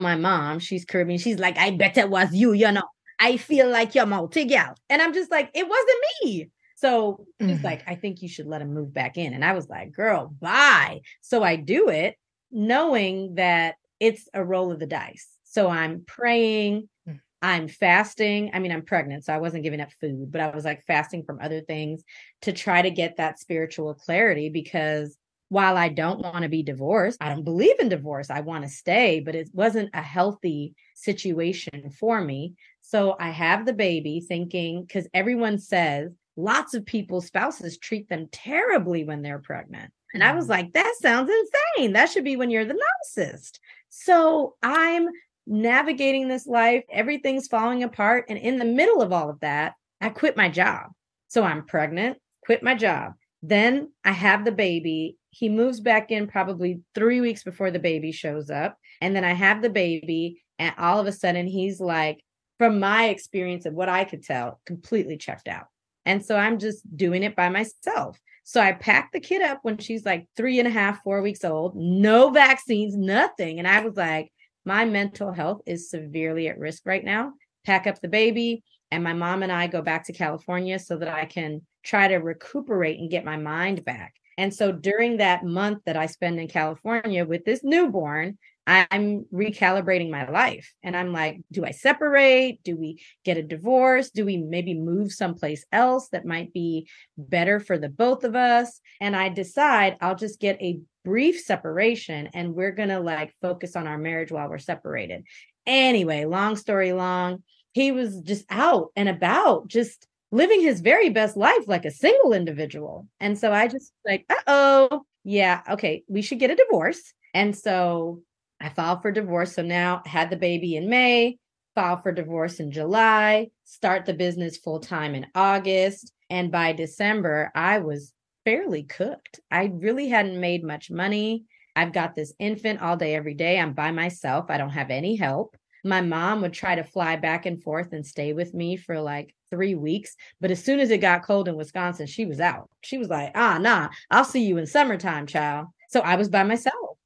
my 0.00 0.16
mom, 0.16 0.58
she's 0.58 0.84
Caribbean, 0.84 1.18
she's 1.18 1.38
like, 1.38 1.58
I 1.58 1.70
bet 1.70 1.98
it 1.98 2.10
was 2.10 2.32
you, 2.32 2.52
you 2.52 2.70
know. 2.72 2.82
I 3.22 3.36
feel 3.36 3.68
like 3.68 3.94
you're 3.94 4.06
multi 4.06 4.46
gal. 4.46 4.74
And 4.88 5.02
I'm 5.02 5.12
just 5.12 5.30
like, 5.30 5.50
it 5.54 5.68
wasn't 5.68 5.98
me. 6.24 6.50
So 6.76 7.26
he's 7.38 7.56
mm-hmm. 7.58 7.64
like, 7.64 7.82
I 7.86 7.94
think 7.94 8.22
you 8.22 8.28
should 8.28 8.46
let 8.46 8.62
him 8.62 8.72
move 8.72 8.94
back 8.94 9.18
in. 9.18 9.34
And 9.34 9.44
I 9.44 9.52
was 9.52 9.68
like, 9.68 9.92
girl, 9.92 10.34
bye. 10.40 11.02
So 11.20 11.42
I 11.42 11.56
do 11.56 11.90
it 11.90 12.16
knowing 12.50 13.34
that 13.34 13.74
it's 14.00 14.26
a 14.32 14.42
roll 14.42 14.72
of 14.72 14.78
the 14.78 14.86
dice. 14.86 15.28
So 15.44 15.68
I'm 15.68 16.04
praying, 16.06 16.88
mm. 17.06 17.20
I'm 17.42 17.68
fasting. 17.68 18.52
I 18.54 18.60
mean, 18.60 18.72
I'm 18.72 18.86
pregnant, 18.86 19.24
so 19.24 19.34
I 19.34 19.38
wasn't 19.38 19.62
giving 19.62 19.82
up 19.82 19.92
food, 20.00 20.32
but 20.32 20.40
I 20.40 20.50
was 20.54 20.64
like 20.64 20.82
fasting 20.86 21.24
from 21.24 21.38
other 21.42 21.60
things 21.60 22.02
to 22.42 22.52
try 22.52 22.80
to 22.80 22.90
get 22.90 23.18
that 23.18 23.38
spiritual 23.38 23.92
clarity 23.94 24.48
because 24.48 25.18
while 25.50 25.76
I 25.76 25.88
don't 25.88 26.20
want 26.20 26.44
to 26.44 26.48
be 26.48 26.62
divorced, 26.62 27.18
I 27.20 27.28
don't 27.28 27.44
believe 27.44 27.78
in 27.80 27.88
divorce. 27.88 28.30
I 28.30 28.40
want 28.40 28.64
to 28.64 28.70
stay, 28.70 29.20
but 29.20 29.34
it 29.34 29.50
wasn't 29.52 29.90
a 29.92 30.00
healthy 30.00 30.74
situation 30.94 31.90
for 31.90 32.20
me. 32.20 32.54
So 32.82 33.16
I 33.18 33.30
have 33.30 33.66
the 33.66 33.72
baby 33.72 34.20
thinking, 34.20 34.84
because 34.84 35.08
everyone 35.12 35.58
says 35.58 36.12
lots 36.36 36.74
of 36.74 36.86
people's 36.86 37.26
spouses 37.26 37.78
treat 37.78 38.08
them 38.08 38.28
terribly 38.30 39.02
when 39.02 39.22
they're 39.22 39.40
pregnant. 39.40 39.92
And 40.14 40.22
I 40.22 40.34
was 40.34 40.44
mm-hmm. 40.44 40.52
like, 40.52 40.72
that 40.72 40.94
sounds 41.00 41.30
insane. 41.30 41.94
That 41.94 42.10
should 42.10 42.24
be 42.24 42.36
when 42.36 42.50
you're 42.50 42.64
the 42.64 42.80
narcissist. 43.18 43.58
So 43.88 44.54
I'm 44.62 45.08
navigating 45.48 46.28
this 46.28 46.46
life, 46.46 46.84
everything's 46.92 47.48
falling 47.48 47.82
apart. 47.82 48.26
And 48.28 48.38
in 48.38 48.58
the 48.58 48.64
middle 48.64 49.02
of 49.02 49.12
all 49.12 49.28
of 49.28 49.40
that, 49.40 49.74
I 50.00 50.10
quit 50.10 50.36
my 50.36 50.48
job. 50.48 50.92
So 51.26 51.42
I'm 51.42 51.66
pregnant, 51.66 52.18
quit 52.44 52.62
my 52.62 52.76
job. 52.76 53.14
Then 53.42 53.92
I 54.04 54.12
have 54.12 54.44
the 54.44 54.52
baby. 54.52 55.16
He 55.30 55.48
moves 55.48 55.80
back 55.80 56.10
in 56.10 56.26
probably 56.26 56.80
three 56.94 57.20
weeks 57.20 57.42
before 57.42 57.70
the 57.70 57.78
baby 57.78 58.12
shows 58.12 58.50
up. 58.50 58.76
And 59.00 59.14
then 59.16 59.24
I 59.24 59.32
have 59.32 59.62
the 59.62 59.70
baby. 59.70 60.42
And 60.58 60.74
all 60.78 61.00
of 61.00 61.06
a 61.06 61.12
sudden, 61.12 61.46
he's 61.46 61.80
like, 61.80 62.22
from 62.58 62.78
my 62.78 63.06
experience 63.08 63.64
of 63.64 63.72
what 63.72 63.88
I 63.88 64.04
could 64.04 64.22
tell, 64.22 64.60
completely 64.66 65.16
checked 65.16 65.48
out. 65.48 65.64
And 66.04 66.24
so 66.24 66.36
I'm 66.36 66.58
just 66.58 66.82
doing 66.96 67.22
it 67.22 67.34
by 67.34 67.48
myself. 67.48 68.18
So 68.44 68.60
I 68.60 68.72
packed 68.72 69.12
the 69.12 69.20
kid 69.20 69.42
up 69.42 69.60
when 69.62 69.78
she's 69.78 70.04
like 70.04 70.26
three 70.36 70.58
and 70.58 70.68
a 70.68 70.70
half, 70.70 71.02
four 71.02 71.22
weeks 71.22 71.44
old, 71.44 71.76
no 71.76 72.30
vaccines, 72.30 72.96
nothing. 72.96 73.58
And 73.58 73.68
I 73.68 73.80
was 73.80 73.96
like, 73.96 74.30
my 74.64 74.84
mental 74.84 75.32
health 75.32 75.62
is 75.66 75.88
severely 75.88 76.48
at 76.48 76.58
risk 76.58 76.82
right 76.84 77.04
now. 77.04 77.32
Pack 77.64 77.86
up 77.86 78.00
the 78.00 78.08
baby. 78.08 78.62
And 78.90 79.04
my 79.04 79.12
mom 79.12 79.42
and 79.42 79.52
I 79.52 79.68
go 79.68 79.82
back 79.82 80.04
to 80.06 80.12
California 80.12 80.78
so 80.78 80.96
that 80.98 81.08
I 81.08 81.26
can 81.26 81.62
try 81.82 82.08
to 82.08 82.16
recuperate 82.16 82.98
and 82.98 83.10
get 83.10 83.24
my 83.24 83.36
mind 83.36 83.84
back. 83.84 84.14
And 84.38 84.54
so 84.54 84.72
during 84.72 85.18
that 85.18 85.44
month 85.44 85.80
that 85.84 85.96
I 85.96 86.06
spend 86.06 86.40
in 86.40 86.48
California 86.48 87.24
with 87.24 87.44
this 87.44 87.62
newborn, 87.62 88.38
I'm 88.66 89.26
recalibrating 89.34 90.10
my 90.10 90.30
life. 90.30 90.72
And 90.82 90.96
I'm 90.96 91.12
like, 91.12 91.40
do 91.50 91.64
I 91.64 91.72
separate? 91.72 92.62
Do 92.62 92.76
we 92.76 93.02
get 93.24 93.36
a 93.36 93.42
divorce? 93.42 94.10
Do 94.10 94.24
we 94.24 94.36
maybe 94.36 94.74
move 94.74 95.12
someplace 95.12 95.64
else 95.72 96.08
that 96.10 96.24
might 96.24 96.52
be 96.52 96.88
better 97.18 97.58
for 97.58 97.78
the 97.78 97.88
both 97.88 98.22
of 98.22 98.36
us? 98.36 98.80
And 99.00 99.16
I 99.16 99.28
decide 99.28 99.96
I'll 100.00 100.14
just 100.14 100.40
get 100.40 100.60
a 100.62 100.80
brief 101.04 101.40
separation 101.40 102.28
and 102.32 102.54
we're 102.54 102.72
going 102.72 102.90
to 102.90 103.00
like 103.00 103.34
focus 103.42 103.74
on 103.74 103.86
our 103.86 103.98
marriage 103.98 104.30
while 104.30 104.48
we're 104.48 104.58
separated. 104.58 105.24
Anyway, 105.66 106.24
long 106.24 106.56
story 106.56 106.92
long, 106.92 107.42
he 107.72 107.92
was 107.92 108.20
just 108.20 108.44
out 108.50 108.90
and 108.94 109.08
about, 109.08 109.68
just 109.68 110.06
living 110.30 110.60
his 110.60 110.80
very 110.80 111.10
best 111.10 111.36
life 111.36 111.66
like 111.66 111.84
a 111.84 111.90
single 111.90 112.32
individual. 112.32 113.08
And 113.18 113.38
so 113.38 113.52
I 113.52 113.68
just 113.68 113.92
like, 114.06 114.24
uh 114.30 114.34
oh, 114.46 115.02
yeah, 115.24 115.62
okay, 115.70 116.04
we 116.08 116.22
should 116.22 116.38
get 116.38 116.50
a 116.50 116.56
divorce. 116.56 117.12
And 117.34 117.56
so 117.56 118.22
I 118.60 118.68
filed 118.68 119.02
for 119.02 119.10
divorce. 119.10 119.54
So 119.54 119.62
now 119.62 120.02
had 120.06 120.30
the 120.30 120.36
baby 120.36 120.76
in 120.76 120.88
May, 120.88 121.38
filed 121.74 122.02
for 122.02 122.12
divorce 122.12 122.60
in 122.60 122.72
July, 122.72 123.48
start 123.64 124.06
the 124.06 124.14
business 124.14 124.56
full 124.56 124.80
time 124.80 125.14
in 125.14 125.26
August. 125.34 126.12
And 126.28 126.50
by 126.50 126.72
December, 126.72 127.50
I 127.54 127.78
was 127.78 128.12
fairly 128.44 128.84
cooked. 128.84 129.40
I 129.50 129.70
really 129.72 130.08
hadn't 130.08 130.40
made 130.40 130.64
much 130.64 130.90
money. 130.90 131.44
I've 131.76 131.92
got 131.92 132.14
this 132.14 132.34
infant 132.38 132.82
all 132.82 132.96
day, 132.96 133.14
every 133.14 133.34
day. 133.34 133.58
I'm 133.58 133.72
by 133.72 133.90
myself. 133.90 134.46
I 134.48 134.58
don't 134.58 134.70
have 134.70 134.90
any 134.90 135.16
help. 135.16 135.56
My 135.84 136.00
mom 136.00 136.42
would 136.42 136.52
try 136.52 136.74
to 136.74 136.84
fly 136.84 137.16
back 137.16 137.46
and 137.46 137.62
forth 137.62 137.92
and 137.92 138.04
stay 138.04 138.32
with 138.32 138.52
me 138.52 138.76
for 138.76 139.00
like 139.00 139.34
three 139.50 139.74
weeks. 139.74 140.16
But 140.40 140.50
as 140.50 140.62
soon 140.62 140.80
as 140.80 140.90
it 140.90 140.98
got 140.98 141.24
cold 141.24 141.48
in 141.48 141.56
Wisconsin, 141.56 142.06
she 142.06 142.26
was 142.26 142.40
out. 142.40 142.70
She 142.82 142.98
was 142.98 143.08
like, 143.08 143.32
ah, 143.34 143.58
nah, 143.58 143.88
I'll 144.10 144.24
see 144.24 144.44
you 144.44 144.58
in 144.58 144.66
summertime, 144.66 145.26
child. 145.26 145.66
So 145.88 146.00
I 146.00 146.16
was 146.16 146.28
by 146.28 146.44
myself 146.44 146.98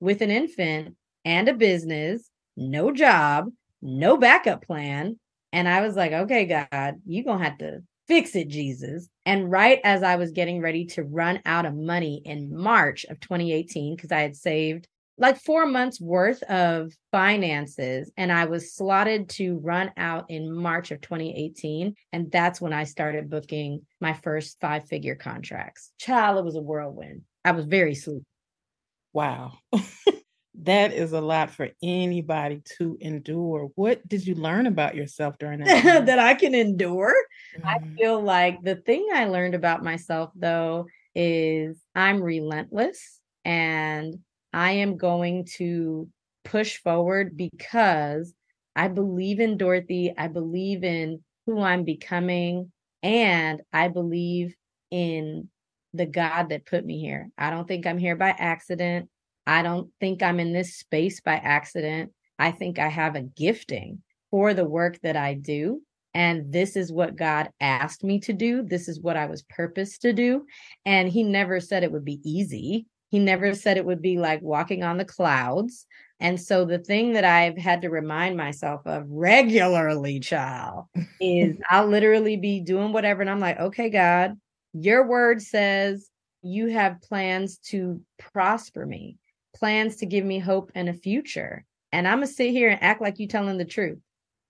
with 0.00 0.22
an 0.22 0.30
infant 0.30 0.96
and 1.24 1.48
a 1.48 1.54
business, 1.54 2.30
no 2.56 2.90
job, 2.90 3.50
no 3.82 4.16
backup 4.16 4.64
plan. 4.64 5.18
And 5.52 5.68
I 5.68 5.80
was 5.80 5.96
like, 5.96 6.12
okay, 6.12 6.46
God, 6.46 7.00
you're 7.06 7.24
going 7.24 7.38
to 7.38 7.44
have 7.44 7.58
to 7.58 7.82
fix 8.06 8.34
it, 8.34 8.48
Jesus. 8.48 9.08
And 9.24 9.50
right 9.50 9.80
as 9.84 10.02
I 10.02 10.16
was 10.16 10.32
getting 10.32 10.60
ready 10.60 10.86
to 10.86 11.04
run 11.04 11.40
out 11.44 11.66
of 11.66 11.74
money 11.74 12.22
in 12.24 12.56
March 12.56 13.04
of 13.08 13.20
2018, 13.20 13.94
because 13.94 14.10
I 14.10 14.20
had 14.20 14.36
saved 14.36 14.88
like 15.20 15.38
four 15.38 15.66
months 15.66 16.00
worth 16.00 16.42
of 16.44 16.92
finances 17.12 18.10
and 18.16 18.32
I 18.32 18.46
was 18.46 18.74
slotted 18.74 19.28
to 19.30 19.58
run 19.58 19.92
out 19.98 20.30
in 20.30 20.50
March 20.50 20.90
of 20.90 21.02
2018. 21.02 21.94
And 22.12 22.32
that's 22.32 22.58
when 22.58 22.72
I 22.72 22.84
started 22.84 23.28
booking 23.28 23.82
my 24.00 24.14
first 24.14 24.58
five 24.62 24.88
figure 24.88 25.14
contracts. 25.14 25.92
Child, 25.98 26.38
it 26.38 26.44
was 26.44 26.56
a 26.56 26.62
whirlwind. 26.62 27.22
I 27.44 27.52
was 27.52 27.66
very 27.66 27.94
sleepy. 27.94 28.24
Wow. 29.12 29.58
that 30.62 30.94
is 30.94 31.12
a 31.12 31.20
lot 31.20 31.50
for 31.50 31.68
anybody 31.82 32.62
to 32.78 32.96
endure. 32.98 33.68
What 33.74 34.06
did 34.08 34.26
you 34.26 34.34
learn 34.34 34.66
about 34.66 34.94
yourself 34.94 35.36
during 35.38 35.60
that? 35.60 36.06
that 36.06 36.18
I 36.18 36.32
can 36.32 36.54
endure. 36.54 37.14
Mm-hmm. 37.58 37.68
I 37.68 37.96
feel 37.98 38.22
like 38.22 38.62
the 38.62 38.76
thing 38.76 39.06
I 39.12 39.26
learned 39.26 39.54
about 39.54 39.84
myself 39.84 40.30
though 40.34 40.86
is 41.14 41.78
I'm 41.94 42.22
relentless 42.22 43.20
and 43.44 44.18
I 44.52 44.72
am 44.72 44.96
going 44.96 45.46
to 45.56 46.08
push 46.44 46.78
forward 46.78 47.36
because 47.36 48.34
I 48.74 48.88
believe 48.88 49.40
in 49.40 49.56
Dorothy. 49.56 50.12
I 50.16 50.28
believe 50.28 50.84
in 50.84 51.22
who 51.46 51.60
I'm 51.60 51.84
becoming 51.84 52.72
and 53.02 53.62
I 53.72 53.88
believe 53.88 54.54
in 54.90 55.48
the 55.92 56.06
God 56.06 56.50
that 56.50 56.66
put 56.66 56.84
me 56.84 57.00
here. 57.00 57.30
I 57.36 57.50
don't 57.50 57.66
think 57.66 57.86
I'm 57.86 57.98
here 57.98 58.16
by 58.16 58.30
accident. 58.30 59.08
I 59.46 59.62
don't 59.62 59.90
think 60.00 60.22
I'm 60.22 60.38
in 60.38 60.52
this 60.52 60.76
space 60.76 61.20
by 61.20 61.34
accident. 61.34 62.12
I 62.38 62.52
think 62.52 62.78
I 62.78 62.88
have 62.88 63.16
a 63.16 63.22
gifting 63.22 64.02
for 64.30 64.54
the 64.54 64.64
work 64.64 65.00
that 65.02 65.16
I 65.16 65.34
do. 65.34 65.82
And 66.14 66.52
this 66.52 66.76
is 66.76 66.92
what 66.92 67.16
God 67.16 67.50
asked 67.60 68.02
me 68.02 68.20
to 68.20 68.32
do. 68.32 68.62
This 68.62 68.88
is 68.88 69.00
what 69.00 69.16
I 69.16 69.26
was 69.26 69.42
purposed 69.42 70.02
to 70.02 70.12
do. 70.12 70.44
And 70.84 71.08
He 71.08 71.22
never 71.22 71.60
said 71.60 71.82
it 71.82 71.92
would 71.92 72.04
be 72.04 72.20
easy. 72.24 72.86
He 73.10 73.18
never 73.18 73.54
said 73.54 73.76
it 73.76 73.84
would 73.84 74.02
be 74.02 74.18
like 74.18 74.40
walking 74.42 74.82
on 74.82 74.96
the 74.96 75.04
clouds. 75.04 75.86
And 76.20 76.40
so 76.40 76.64
the 76.64 76.78
thing 76.78 77.12
that 77.14 77.24
I've 77.24 77.56
had 77.56 77.82
to 77.82 77.90
remind 77.90 78.36
myself 78.36 78.82
of 78.86 79.04
regularly, 79.08 80.20
child, 80.20 80.86
is 81.20 81.56
I'll 81.70 81.86
literally 81.86 82.36
be 82.36 82.60
doing 82.60 82.92
whatever. 82.92 83.20
And 83.20 83.30
I'm 83.30 83.40
like, 83.40 83.58
okay, 83.58 83.90
God, 83.90 84.38
your 84.72 85.06
word 85.06 85.42
says 85.42 86.08
you 86.42 86.68
have 86.68 87.02
plans 87.02 87.58
to 87.58 88.00
prosper 88.18 88.86
me 88.86 89.16
plans 89.54 89.96
to 89.96 90.06
give 90.06 90.24
me 90.24 90.38
hope 90.38 90.72
and 90.74 90.88
a 90.88 90.94
future. 90.94 91.64
And 91.92 92.06
I'm 92.06 92.18
going 92.18 92.28
to 92.28 92.32
sit 92.32 92.50
here 92.50 92.70
and 92.70 92.82
act 92.82 93.00
like 93.00 93.18
you 93.18 93.28
telling 93.28 93.58
the 93.58 93.64
truth. 93.64 93.98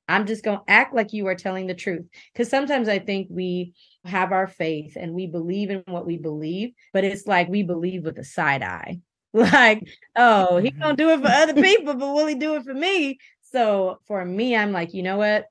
I'm 0.09 0.27
just 0.27 0.45
going 0.45 0.59
to 0.59 0.65
act 0.71 0.95
like 0.95 1.13
you 1.13 1.27
are 1.29 1.35
telling 1.35 1.67
the 1.67 1.75
truth. 1.75 2.07
Because 2.33 2.49
sometimes 2.49 2.89
I 2.89 2.99
think 2.99 3.29
we 3.31 3.75
have 4.05 4.33
our 4.33 4.47
faith 4.47 4.97
and 4.97 5.13
we 5.13 5.27
believe 5.27 5.71
in 5.71 5.83
what 5.87 6.07
we 6.07 6.17
believe, 6.17 6.73
but 6.93 7.05
it's 7.05 7.27
like 7.27 7.49
we 7.49 7.63
believe 7.63 8.05
with 8.05 8.19
a 8.19 8.25
side 8.25 8.63
eye. 8.63 9.01
Like, 9.33 9.87
oh, 10.17 10.57
he 10.57 10.73
gonna 10.73 10.97
do 10.97 11.11
it 11.11 11.21
for 11.21 11.29
other 11.29 11.53
mm-hmm. 11.53 11.63
people, 11.77 11.95
but 11.95 12.13
will 12.13 12.27
he 12.27 12.35
do 12.35 12.57
it 12.57 12.65
for 12.65 12.75
me? 12.75 13.21
So 13.43 14.01
for 14.09 14.25
me, 14.25 14.57
I'm 14.57 14.73
like, 14.73 14.93
you 14.93 15.05
know 15.05 15.19
what? 15.19 15.47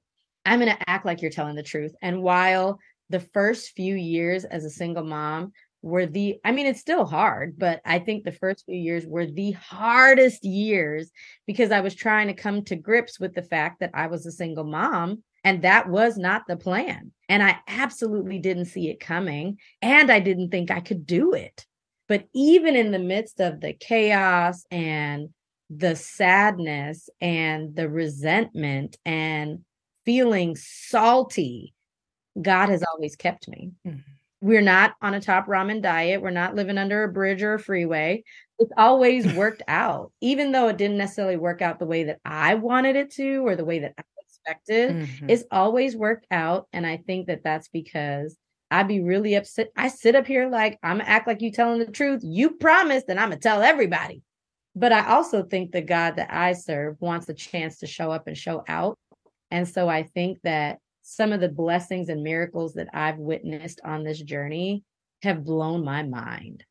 I'm 0.45 0.59
gonna 0.59 0.77
act 0.85 1.05
like 1.05 1.21
you're 1.21 1.31
telling 1.31 1.55
the 1.55 1.63
truth. 1.63 1.95
And 2.01 2.21
while 2.21 2.77
the 3.09 3.21
first 3.21 3.69
few 3.69 3.95
years 3.95 4.43
as 4.43 4.65
a 4.65 4.69
single 4.69 5.05
mom 5.05 5.53
were 5.81 6.05
the 6.05 6.37
i 6.43 6.51
mean 6.51 6.65
it's 6.65 6.81
still 6.81 7.05
hard 7.05 7.57
but 7.57 7.79
i 7.85 7.99
think 7.99 8.23
the 8.23 8.31
first 8.31 8.65
few 8.65 8.75
years 8.75 9.05
were 9.05 9.25
the 9.25 9.51
hardest 9.51 10.43
years 10.43 11.09
because 11.47 11.71
i 11.71 11.79
was 11.79 11.95
trying 11.95 12.27
to 12.27 12.33
come 12.33 12.63
to 12.63 12.75
grips 12.75 13.19
with 13.19 13.33
the 13.33 13.41
fact 13.41 13.79
that 13.79 13.91
i 13.93 14.07
was 14.07 14.25
a 14.25 14.31
single 14.31 14.65
mom 14.65 15.23
and 15.43 15.61
that 15.61 15.89
was 15.89 16.17
not 16.17 16.43
the 16.47 16.57
plan 16.57 17.11
and 17.27 17.43
i 17.43 17.57
absolutely 17.67 18.39
didn't 18.39 18.65
see 18.65 18.89
it 18.89 18.99
coming 18.99 19.57
and 19.81 20.11
i 20.11 20.19
didn't 20.19 20.49
think 20.49 20.71
i 20.71 20.79
could 20.79 21.05
do 21.05 21.33
it 21.33 21.65
but 22.07 22.25
even 22.33 22.75
in 22.75 22.91
the 22.91 22.99
midst 22.99 23.39
of 23.39 23.61
the 23.61 23.73
chaos 23.73 24.65
and 24.71 25.29
the 25.69 25.95
sadness 25.95 27.09
and 27.21 27.75
the 27.75 27.87
resentment 27.87 28.97
and 29.05 29.59
feeling 30.05 30.55
salty 30.55 31.73
God 32.41 32.69
has 32.69 32.83
always 32.83 33.15
kept 33.15 33.47
me. 33.47 33.71
Mm-hmm. 33.85 33.99
We're 34.41 34.61
not 34.61 34.93
on 35.01 35.13
a 35.13 35.21
top 35.21 35.47
ramen 35.47 35.81
diet. 35.81 36.21
We're 36.21 36.29
not 36.29 36.55
living 36.55 36.77
under 36.77 37.03
a 37.03 37.11
bridge 37.11 37.43
or 37.43 37.55
a 37.55 37.59
freeway. 37.59 38.23
It's 38.57 38.71
always 38.77 39.31
worked 39.33 39.63
out, 39.67 40.13
even 40.21 40.51
though 40.51 40.69
it 40.69 40.77
didn't 40.77 40.97
necessarily 40.97 41.35
work 41.35 41.61
out 41.61 41.79
the 41.79 41.85
way 41.85 42.05
that 42.05 42.19
I 42.23 42.55
wanted 42.55 42.95
it 42.95 43.11
to 43.15 43.45
or 43.45 43.55
the 43.55 43.65
way 43.65 43.79
that 43.79 43.93
Mm-hmm. 44.91 45.29
It's 45.29 45.43
always 45.51 45.95
worked 45.95 46.27
out. 46.31 46.67
And 46.73 46.85
I 46.85 46.97
think 46.97 47.27
that 47.27 47.43
that's 47.43 47.67
because 47.67 48.37
I'd 48.71 48.87
be 48.87 49.01
really 49.01 49.35
upset. 49.35 49.69
I 49.75 49.87
sit 49.87 50.15
up 50.15 50.27
here 50.27 50.49
like 50.49 50.77
I'm 50.83 50.97
gonna 50.99 51.09
act 51.09 51.27
like 51.27 51.41
you 51.41 51.51
telling 51.51 51.79
the 51.79 51.91
truth. 51.91 52.21
You 52.23 52.51
promised, 52.51 53.05
and 53.09 53.19
I'm 53.19 53.29
gonna 53.29 53.39
tell 53.39 53.61
everybody. 53.61 54.21
But 54.75 54.91
I 54.91 55.07
also 55.07 55.43
think 55.43 55.71
the 55.71 55.81
God 55.81 56.17
that 56.17 56.31
I 56.31 56.53
serve 56.53 56.97
wants 56.99 57.27
a 57.29 57.33
chance 57.33 57.79
to 57.79 57.87
show 57.87 58.11
up 58.11 58.27
and 58.27 58.37
show 58.37 58.63
out. 58.67 58.97
And 59.51 59.67
so 59.67 59.89
I 59.89 60.03
think 60.03 60.39
that 60.43 60.77
some 61.01 61.33
of 61.33 61.41
the 61.41 61.49
blessings 61.49 62.09
and 62.09 62.21
miracles 62.21 62.73
that 62.75 62.89
I've 62.93 63.17
witnessed 63.17 63.81
on 63.83 64.03
this 64.03 64.21
journey 64.21 64.83
have 65.23 65.43
blown 65.43 65.83
my 65.83 66.03
mind. 66.03 66.63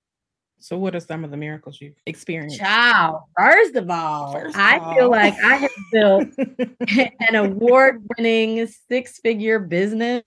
So, 0.61 0.77
what 0.77 0.95
are 0.95 1.01
some 1.01 1.25
of 1.25 1.31
the 1.31 1.37
miracles 1.37 1.81
you've 1.81 2.01
experienced? 2.07 2.59
Child, 2.59 3.23
first 3.37 3.77
of 3.77 3.89
all, 3.91 4.33
first 4.33 4.57
of 4.57 4.61
I 4.61 4.79
all. 4.79 4.95
feel 4.95 5.11
like 5.11 5.35
I 5.43 5.55
have 5.55 5.71
built 5.93 6.29
an 7.29 7.35
award 7.35 8.05
winning 8.17 8.67
six 8.89 9.21
figure 9.21 9.59
business. 9.59 10.23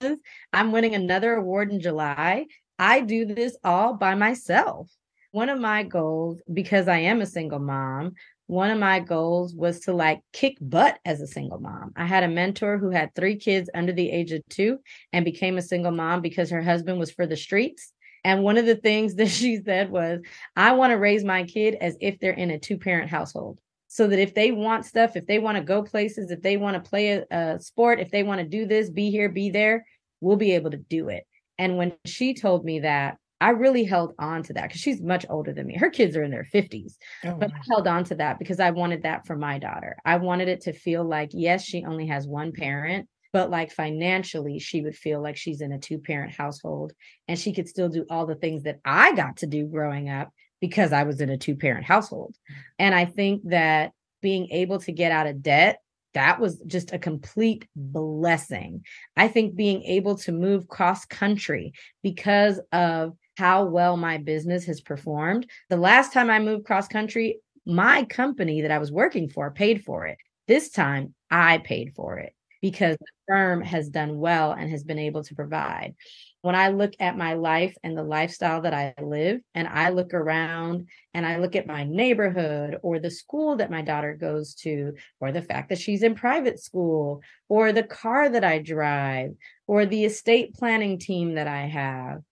I'm 0.52 0.72
winning 0.72 0.94
another 0.94 1.34
award 1.34 1.70
in 1.70 1.80
July. 1.80 2.46
I 2.78 3.00
do 3.00 3.26
this 3.26 3.56
all 3.62 3.94
by 3.94 4.14
myself. 4.14 4.90
One 5.32 5.48
of 5.48 5.60
my 5.60 5.82
goals, 5.82 6.40
because 6.52 6.88
I 6.88 6.98
am 6.98 7.20
a 7.20 7.26
single 7.26 7.58
mom, 7.58 8.14
one 8.46 8.70
of 8.70 8.78
my 8.78 9.00
goals 9.00 9.54
was 9.54 9.80
to 9.80 9.92
like 9.92 10.20
kick 10.32 10.58
butt 10.60 10.98
as 11.04 11.20
a 11.20 11.26
single 11.26 11.58
mom. 11.58 11.92
I 11.96 12.04
had 12.06 12.22
a 12.22 12.28
mentor 12.28 12.76
who 12.76 12.90
had 12.90 13.14
three 13.14 13.36
kids 13.36 13.70
under 13.74 13.92
the 13.92 14.10
age 14.10 14.32
of 14.32 14.42
two 14.50 14.78
and 15.12 15.24
became 15.24 15.56
a 15.56 15.62
single 15.62 15.92
mom 15.92 16.20
because 16.20 16.50
her 16.50 16.62
husband 16.62 16.98
was 16.98 17.10
for 17.10 17.26
the 17.26 17.36
streets 17.36 17.92
and 18.24 18.42
one 18.42 18.58
of 18.58 18.66
the 18.66 18.76
things 18.76 19.14
that 19.16 19.28
she 19.28 19.60
said 19.62 19.90
was, 19.90 20.20
I 20.56 20.72
want 20.72 20.92
to 20.92 20.98
raise 20.98 21.24
my 21.24 21.44
kid 21.44 21.76
as 21.80 21.96
if 22.00 22.18
they're 22.18 22.32
in 22.32 22.50
a 22.50 22.58
two 22.58 22.78
parent 22.78 23.10
household. 23.10 23.58
So 23.88 24.06
that 24.06 24.18
if 24.18 24.34
they 24.34 24.52
want 24.52 24.86
stuff, 24.86 25.16
if 25.16 25.26
they 25.26 25.38
want 25.38 25.58
to 25.58 25.62
go 25.62 25.82
places, 25.82 26.30
if 26.30 26.40
they 26.40 26.56
want 26.56 26.82
to 26.82 26.88
play 26.88 27.10
a, 27.10 27.26
a 27.30 27.60
sport, 27.60 28.00
if 28.00 28.10
they 28.10 28.22
want 28.22 28.40
to 28.40 28.46
do 28.46 28.64
this, 28.64 28.88
be 28.88 29.10
here, 29.10 29.28
be 29.28 29.50
there, 29.50 29.84
we'll 30.22 30.38
be 30.38 30.52
able 30.52 30.70
to 30.70 30.78
do 30.78 31.10
it. 31.10 31.24
And 31.58 31.76
when 31.76 31.92
she 32.06 32.32
told 32.32 32.64
me 32.64 32.80
that, 32.80 33.18
I 33.42 33.50
really 33.50 33.84
held 33.84 34.14
on 34.20 34.44
to 34.44 34.52
that 34.52 34.68
because 34.68 34.80
she's 34.80 35.02
much 35.02 35.26
older 35.28 35.52
than 35.52 35.66
me. 35.66 35.76
Her 35.76 35.90
kids 35.90 36.16
are 36.16 36.22
in 36.22 36.30
their 36.30 36.46
50s, 36.54 36.94
oh, 37.24 37.34
but 37.34 37.52
I 37.52 37.60
held 37.68 37.88
on 37.88 38.04
to 38.04 38.14
that 38.14 38.38
because 38.38 38.60
I 38.60 38.70
wanted 38.70 39.02
that 39.02 39.26
for 39.26 39.36
my 39.36 39.58
daughter. 39.58 39.96
I 40.04 40.16
wanted 40.16 40.48
it 40.48 40.62
to 40.62 40.72
feel 40.72 41.04
like, 41.04 41.30
yes, 41.32 41.64
she 41.64 41.84
only 41.84 42.06
has 42.06 42.26
one 42.26 42.52
parent, 42.52 43.08
but 43.32 43.50
like 43.50 43.72
financially 43.72 44.58
she 44.58 44.82
would 44.82 44.96
feel 44.96 45.22
like 45.22 45.36
she's 45.36 45.60
in 45.60 45.72
a 45.72 45.78
two 45.78 45.98
parent 45.98 46.32
household 46.32 46.92
and 47.28 47.38
she 47.38 47.52
could 47.52 47.68
still 47.68 47.88
do 47.88 48.04
all 48.10 48.26
the 48.26 48.34
things 48.34 48.64
that 48.64 48.80
I 48.84 49.14
got 49.14 49.38
to 49.38 49.46
do 49.46 49.66
growing 49.66 50.08
up 50.08 50.30
because 50.60 50.92
I 50.92 51.02
was 51.02 51.20
in 51.20 51.30
a 51.30 51.38
two 51.38 51.56
parent 51.56 51.84
household. 51.84 52.36
And 52.78 52.94
I 52.94 53.04
think 53.04 53.42
that 53.48 53.92
being 54.20 54.48
able 54.50 54.78
to 54.80 54.92
get 54.92 55.10
out 55.10 55.26
of 55.26 55.42
debt 55.42 55.80
that 56.14 56.38
was 56.38 56.58
just 56.66 56.92
a 56.92 56.98
complete 56.98 57.66
blessing. 57.74 58.84
I 59.16 59.28
think 59.28 59.54
being 59.54 59.82
able 59.84 60.16
to 60.18 60.32
move 60.32 60.68
cross 60.68 61.04
country 61.06 61.72
because 62.02 62.60
of 62.70 63.16
how 63.38 63.64
well 63.64 63.96
my 63.96 64.18
business 64.18 64.66
has 64.66 64.80
performed. 64.80 65.46
The 65.70 65.78
last 65.78 66.12
time 66.12 66.28
I 66.28 66.38
moved 66.38 66.66
cross 66.66 66.86
country, 66.86 67.40
my 67.64 68.04
company 68.04 68.60
that 68.60 68.70
I 68.70 68.78
was 68.78 68.92
working 68.92 69.28
for 69.28 69.50
paid 69.50 69.84
for 69.84 70.06
it. 70.06 70.18
This 70.48 70.70
time 70.70 71.14
I 71.30 71.58
paid 71.58 71.94
for 71.94 72.18
it 72.18 72.34
because 72.62 72.96
the 72.96 73.06
firm 73.26 73.60
has 73.60 73.88
done 73.88 74.18
well 74.18 74.52
and 74.52 74.70
has 74.70 74.84
been 74.84 74.98
able 74.98 75.24
to 75.24 75.34
provide. 75.34 75.94
When 76.42 76.54
I 76.54 76.68
look 76.68 76.92
at 77.00 77.18
my 77.18 77.34
life 77.34 77.76
and 77.82 77.98
the 77.98 78.04
lifestyle 78.04 78.62
that 78.62 78.72
I 78.72 78.94
live, 79.02 79.40
and 79.54 79.68
I 79.68 79.90
look 79.90 80.14
around 80.14 80.88
and 81.12 81.26
I 81.26 81.36
look 81.36 81.56
at 81.56 81.66
my 81.66 81.84
neighborhood 81.84 82.78
or 82.82 82.98
the 82.98 83.10
school 83.10 83.56
that 83.56 83.70
my 83.70 83.82
daughter 83.82 84.16
goes 84.18 84.54
to, 84.56 84.94
or 85.20 85.32
the 85.32 85.42
fact 85.42 85.68
that 85.68 85.78
she's 85.78 86.02
in 86.02 86.14
private 86.14 86.60
school, 86.60 87.20
or 87.48 87.72
the 87.72 87.82
car 87.82 88.28
that 88.28 88.44
I 88.44 88.60
drive, 88.60 89.32
or 89.66 89.84
the 89.84 90.04
estate 90.04 90.54
planning 90.54 90.98
team 90.98 91.34
that 91.34 91.48
I 91.48 91.66
have, 91.66 92.22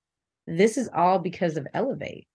this 0.46 0.78
is 0.78 0.88
all 0.94 1.18
because 1.18 1.56
of 1.56 1.66
Elevate. 1.74 2.26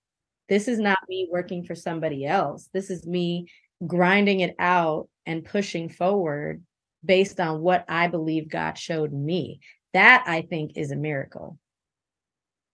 This 0.47 0.67
is 0.67 0.79
not 0.79 0.99
me 1.09 1.27
working 1.31 1.63
for 1.63 1.75
somebody 1.75 2.25
else. 2.25 2.69
This 2.73 2.89
is 2.89 3.07
me 3.07 3.47
grinding 3.85 4.41
it 4.41 4.55
out 4.59 5.09
and 5.25 5.43
pushing 5.43 5.89
forward 5.89 6.63
based 7.05 7.39
on 7.39 7.61
what 7.61 7.85
I 7.87 8.07
believe 8.07 8.49
God 8.49 8.77
showed 8.77 9.13
me. 9.13 9.59
That 9.93 10.23
I 10.27 10.41
think 10.41 10.73
is 10.75 10.91
a 10.91 10.95
miracle. 10.95 11.57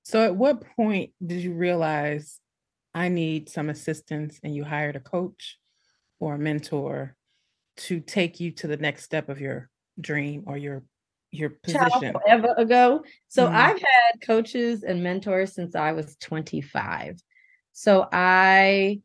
So, 0.03 0.23
at 0.23 0.35
what 0.35 0.63
point 0.75 1.11
did 1.25 1.41
you 1.41 1.53
realize 1.53 2.39
I 2.93 3.09
need 3.09 3.49
some 3.49 3.69
assistance 3.69 4.39
and 4.43 4.55
you 4.55 4.63
hired 4.63 4.95
a 4.95 4.99
coach 4.99 5.57
or 6.19 6.35
a 6.35 6.39
mentor 6.39 7.15
to 7.77 7.99
take 7.99 8.39
you 8.39 8.51
to 8.51 8.67
the 8.67 8.77
next 8.77 9.03
step 9.03 9.29
of 9.29 9.39
your 9.39 9.69
dream 9.99 10.43
or 10.45 10.57
your 10.57 10.83
your 11.31 11.49
position 11.49 12.13
ever 12.27 12.53
ago 12.57 13.03
so 13.29 13.45
mm-hmm. 13.45 13.55
i've 13.55 13.79
had 13.79 14.21
coaches 14.25 14.83
and 14.83 15.01
mentors 15.01 15.53
since 15.53 15.75
i 15.75 15.93
was 15.93 16.17
25 16.17 17.17
so 17.71 18.07
i 18.11 18.99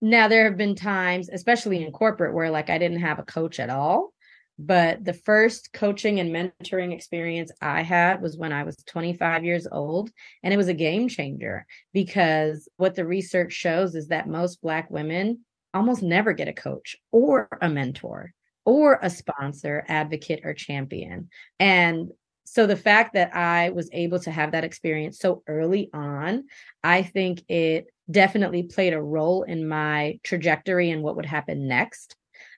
now 0.00 0.26
there 0.26 0.44
have 0.44 0.56
been 0.56 0.74
times 0.74 1.28
especially 1.28 1.84
in 1.84 1.92
corporate 1.92 2.32
where 2.32 2.50
like 2.50 2.70
i 2.70 2.78
didn't 2.78 3.00
have 3.00 3.18
a 3.18 3.24
coach 3.24 3.60
at 3.60 3.68
all 3.68 4.14
but 4.58 5.04
the 5.04 5.12
first 5.12 5.72
coaching 5.72 6.18
and 6.18 6.34
mentoring 6.34 6.92
experience 6.94 7.52
I 7.60 7.82
had 7.82 8.22
was 8.22 8.38
when 8.38 8.52
I 8.52 8.62
was 8.62 8.76
25 8.86 9.44
years 9.44 9.66
old. 9.70 10.10
And 10.42 10.54
it 10.54 10.56
was 10.56 10.68
a 10.68 10.74
game 10.74 11.08
changer 11.08 11.66
because 11.92 12.68
what 12.76 12.94
the 12.94 13.06
research 13.06 13.52
shows 13.52 13.94
is 13.94 14.08
that 14.08 14.28
most 14.28 14.62
Black 14.62 14.90
women 14.90 15.40
almost 15.74 16.02
never 16.02 16.32
get 16.32 16.48
a 16.48 16.54
coach 16.54 16.96
or 17.12 17.48
a 17.60 17.68
mentor 17.68 18.32
or 18.64 18.98
a 19.02 19.10
sponsor, 19.10 19.84
advocate, 19.88 20.40
or 20.42 20.54
champion. 20.54 21.28
And 21.60 22.10
so 22.44 22.66
the 22.66 22.76
fact 22.76 23.14
that 23.14 23.34
I 23.34 23.70
was 23.70 23.90
able 23.92 24.20
to 24.20 24.30
have 24.30 24.52
that 24.52 24.64
experience 24.64 25.18
so 25.18 25.42
early 25.46 25.90
on, 25.92 26.44
I 26.82 27.02
think 27.02 27.42
it 27.48 27.88
definitely 28.10 28.62
played 28.62 28.92
a 28.92 29.02
role 29.02 29.42
in 29.42 29.68
my 29.68 30.18
trajectory 30.22 30.90
and 30.90 31.02
what 31.02 31.16
would 31.16 31.26
happen 31.26 31.68
next 31.68 32.16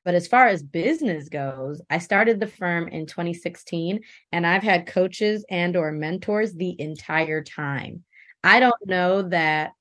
but 0.09 0.15
as 0.15 0.27
far 0.27 0.47
as 0.47 0.63
business 0.63 1.29
goes, 1.29 1.83
I 1.91 1.99
started 1.99 2.41
the 2.41 2.47
firm 2.47 2.89
in 2.89 3.05
2016 3.05 4.01
and 4.33 4.47
I've 4.47 4.63
had 4.63 4.87
coaches 4.87 5.45
and 5.51 5.77
or 5.77 5.93
mentors 5.93 6.55
the 6.55 6.75
entire 6.81 7.45
time. 7.45 8.05
I 8.43 8.59
don't 8.59 8.87
know 8.87 9.21
that 9.29 9.73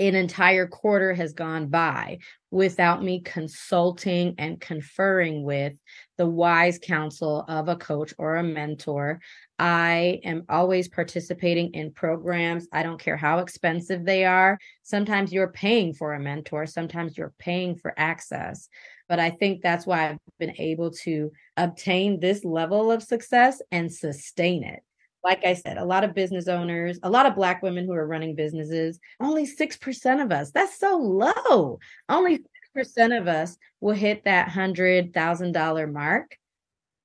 an 0.00 0.16
entire 0.16 0.66
quarter 0.66 1.14
has 1.14 1.32
gone 1.32 1.68
by 1.68 2.18
without 2.50 3.04
me 3.04 3.20
consulting 3.20 4.34
and 4.38 4.60
conferring 4.60 5.44
with 5.44 5.74
the 6.16 6.26
wise 6.26 6.80
counsel 6.82 7.44
of 7.46 7.68
a 7.68 7.76
coach 7.76 8.12
or 8.18 8.34
a 8.34 8.42
mentor. 8.42 9.20
I 9.58 10.20
am 10.24 10.44
always 10.48 10.88
participating 10.88 11.74
in 11.74 11.92
programs. 11.92 12.68
I 12.72 12.82
don't 12.84 13.00
care 13.00 13.16
how 13.16 13.38
expensive 13.38 14.04
they 14.04 14.24
are. 14.24 14.58
Sometimes 14.84 15.32
you're 15.32 15.50
paying 15.52 15.94
for 15.94 16.14
a 16.14 16.20
mentor, 16.20 16.66
sometimes 16.66 17.18
you're 17.18 17.34
paying 17.38 17.74
for 17.74 17.92
access. 17.96 18.68
But 19.08 19.18
I 19.18 19.30
think 19.30 19.62
that's 19.62 19.86
why 19.86 20.10
I've 20.10 20.18
been 20.38 20.54
able 20.58 20.92
to 21.02 21.32
obtain 21.56 22.20
this 22.20 22.44
level 22.44 22.92
of 22.92 23.02
success 23.02 23.60
and 23.72 23.92
sustain 23.92 24.62
it. 24.62 24.80
Like 25.24 25.44
I 25.44 25.54
said, 25.54 25.78
a 25.78 25.84
lot 25.84 26.04
of 26.04 26.14
business 26.14 26.46
owners, 26.46 27.00
a 27.02 27.10
lot 27.10 27.26
of 27.26 27.34
Black 27.34 27.62
women 27.62 27.86
who 27.86 27.94
are 27.94 28.06
running 28.06 28.36
businesses, 28.36 29.00
only 29.18 29.46
6% 29.46 30.22
of 30.22 30.30
us, 30.30 30.52
that's 30.52 30.78
so 30.78 30.96
low. 30.96 31.80
Only 32.08 32.44
6% 32.76 33.18
of 33.18 33.26
us 33.26 33.56
will 33.80 33.94
hit 33.94 34.24
that 34.24 34.48
$100,000 34.48 35.92
mark. 35.92 36.36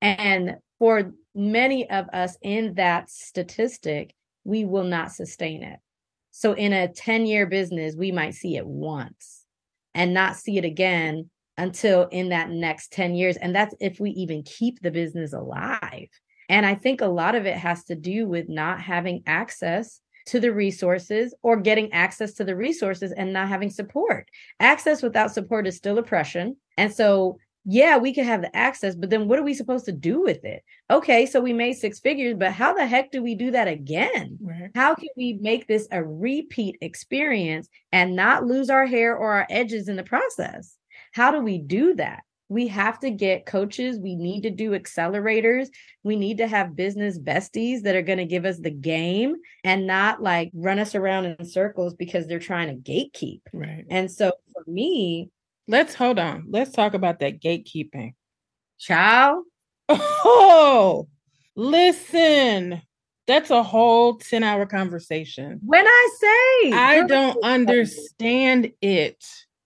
And 0.02 0.58
for 0.78 1.14
many 1.36 1.90
of 1.90 2.08
us 2.14 2.38
in 2.42 2.76
that 2.76 3.10
statistic, 3.10 4.14
we 4.44 4.66
will 4.66 4.84
not 4.84 5.12
sustain 5.12 5.64
it. 5.64 5.80
So 6.32 6.54
in 6.54 6.74
a 6.74 6.88
10 6.88 7.26
year 7.26 7.46
business, 7.46 7.96
we 7.96 8.12
might 8.12 8.34
see 8.34 8.58
it 8.58 8.66
once 8.66 9.46
and 9.94 10.14
not 10.14 10.36
see 10.36 10.58
it 10.58 10.66
again 10.66 11.30
until 11.58 12.08
in 12.08 12.30
that 12.30 12.50
next 12.50 12.92
10 12.94 13.16
years. 13.16 13.38
And 13.38 13.56
that's 13.56 13.76
if 13.80 14.00
we 14.00 14.12
even 14.12 14.44
keep 14.44 14.82
the 14.82 14.92
business 14.92 15.34
alive. 15.34 16.10
And 16.50 16.66
I 16.66 16.76
think 16.76 17.02
a 17.02 17.08
lot 17.08 17.36
of 17.36 17.46
it 17.46 17.56
has 17.58 17.86
to 17.86 17.96
do 17.96 18.28
with 18.28 18.50
not 18.50 18.82
having 18.82 19.24
access 19.28 20.02
to 20.26 20.40
the 20.40 20.54
resources 20.54 21.34
or 21.44 21.58
getting 21.58 21.92
access 21.92 22.34
to 22.34 22.44
the 22.44 22.56
resources 22.56 23.12
and 23.12 23.34
not 23.34 23.50
having 23.50 23.70
support. 23.70 24.30
Access 24.60 25.02
without 25.02 25.32
support 25.32 25.68
is 25.68 25.76
still 25.76 25.98
oppression. 25.98 26.56
And 26.78 26.94
so, 26.94 27.38
yeah, 27.66 27.98
we 27.98 28.14
can 28.14 28.26
have 28.26 28.42
the 28.42 28.56
access, 28.56 28.96
but 28.96 29.10
then 29.10 29.28
what 29.28 29.40
are 29.40 29.44
we 29.44 29.54
supposed 29.54 29.86
to 29.86 29.92
do 29.92 30.22
with 30.22 30.44
it? 30.44 30.64
Okay, 30.92 31.26
so 31.26 31.40
we 31.40 31.54
made 31.54 31.74
six 31.74 32.00
figures, 32.00 32.36
but 32.38 32.52
how 32.52 32.74
the 32.74 32.86
heck 32.86 33.12
do 33.12 33.24
we 33.24 33.36
do 33.36 33.52
that 33.52 33.68
again? 33.68 34.38
Right. 34.42 34.70
How 34.76 34.96
can 34.96 35.10
we 35.16 35.40
make 35.42 35.68
this 35.68 35.88
a 35.92 36.04
repeat 36.04 36.78
experience 36.82 37.70
and 37.92 38.16
not 38.16 38.46
lose 38.46 38.70
our 38.70 38.86
hair 38.86 39.16
or 39.16 39.34
our 39.34 39.48
edges 39.50 39.88
in 39.88 39.96
the 39.96 40.04
process? 40.04 40.76
How 41.14 41.32
do 41.32 41.40
we 41.40 41.58
do 41.58 41.96
that? 41.96 42.24
we 42.54 42.68
have 42.68 43.00
to 43.00 43.10
get 43.10 43.48
coaches. 43.48 43.98
We 43.98 44.16
need 44.16 44.42
to 44.42 44.52
do 44.52 44.72
accelerators. 44.72 45.70
We 46.04 46.16
need 46.16 46.38
to 46.38 46.48
have 46.48 46.76
business 46.76 47.18
besties 47.18 47.82
that 47.82 47.96
are 47.96 48.04
going 48.04 48.20
to 48.20 48.26
give 48.26 48.46
us 48.46 48.60
the 48.60 48.70
game 48.70 49.36
and 49.64 49.88
not 49.88 50.22
like 50.22 50.52
run 50.54 50.78
us 50.78 50.94
around 50.94 51.26
in 51.26 51.46
circles 51.46 51.96
because 51.96 52.28
they're 52.28 52.40
trying 52.40 52.68
to 52.68 52.92
gatekeep. 52.92 53.42
Right. 53.52 53.86
And 53.90 54.12
so 54.12 54.34
for 54.54 54.64
me, 54.70 55.30
let's 55.68 55.96
hold 55.96 56.20
on. 56.20 56.46
Let's 56.50 56.72
talk 56.72 56.94
about 56.94 57.20
that 57.20 57.42
gatekeeping. 57.42 58.14
Child. 58.80 59.46
Oh, 59.90 61.08
listen. 61.56 62.82
That's 63.26 63.52
a 63.52 63.64
whole 63.64 64.16
10 64.18 64.44
hour 64.44 64.66
conversation. 64.66 65.60
When 65.66 65.86
I 65.88 66.10
say 66.20 66.72
I 66.74 67.04
don't 67.08 67.38
understand 67.44 68.72
it. 68.82 69.24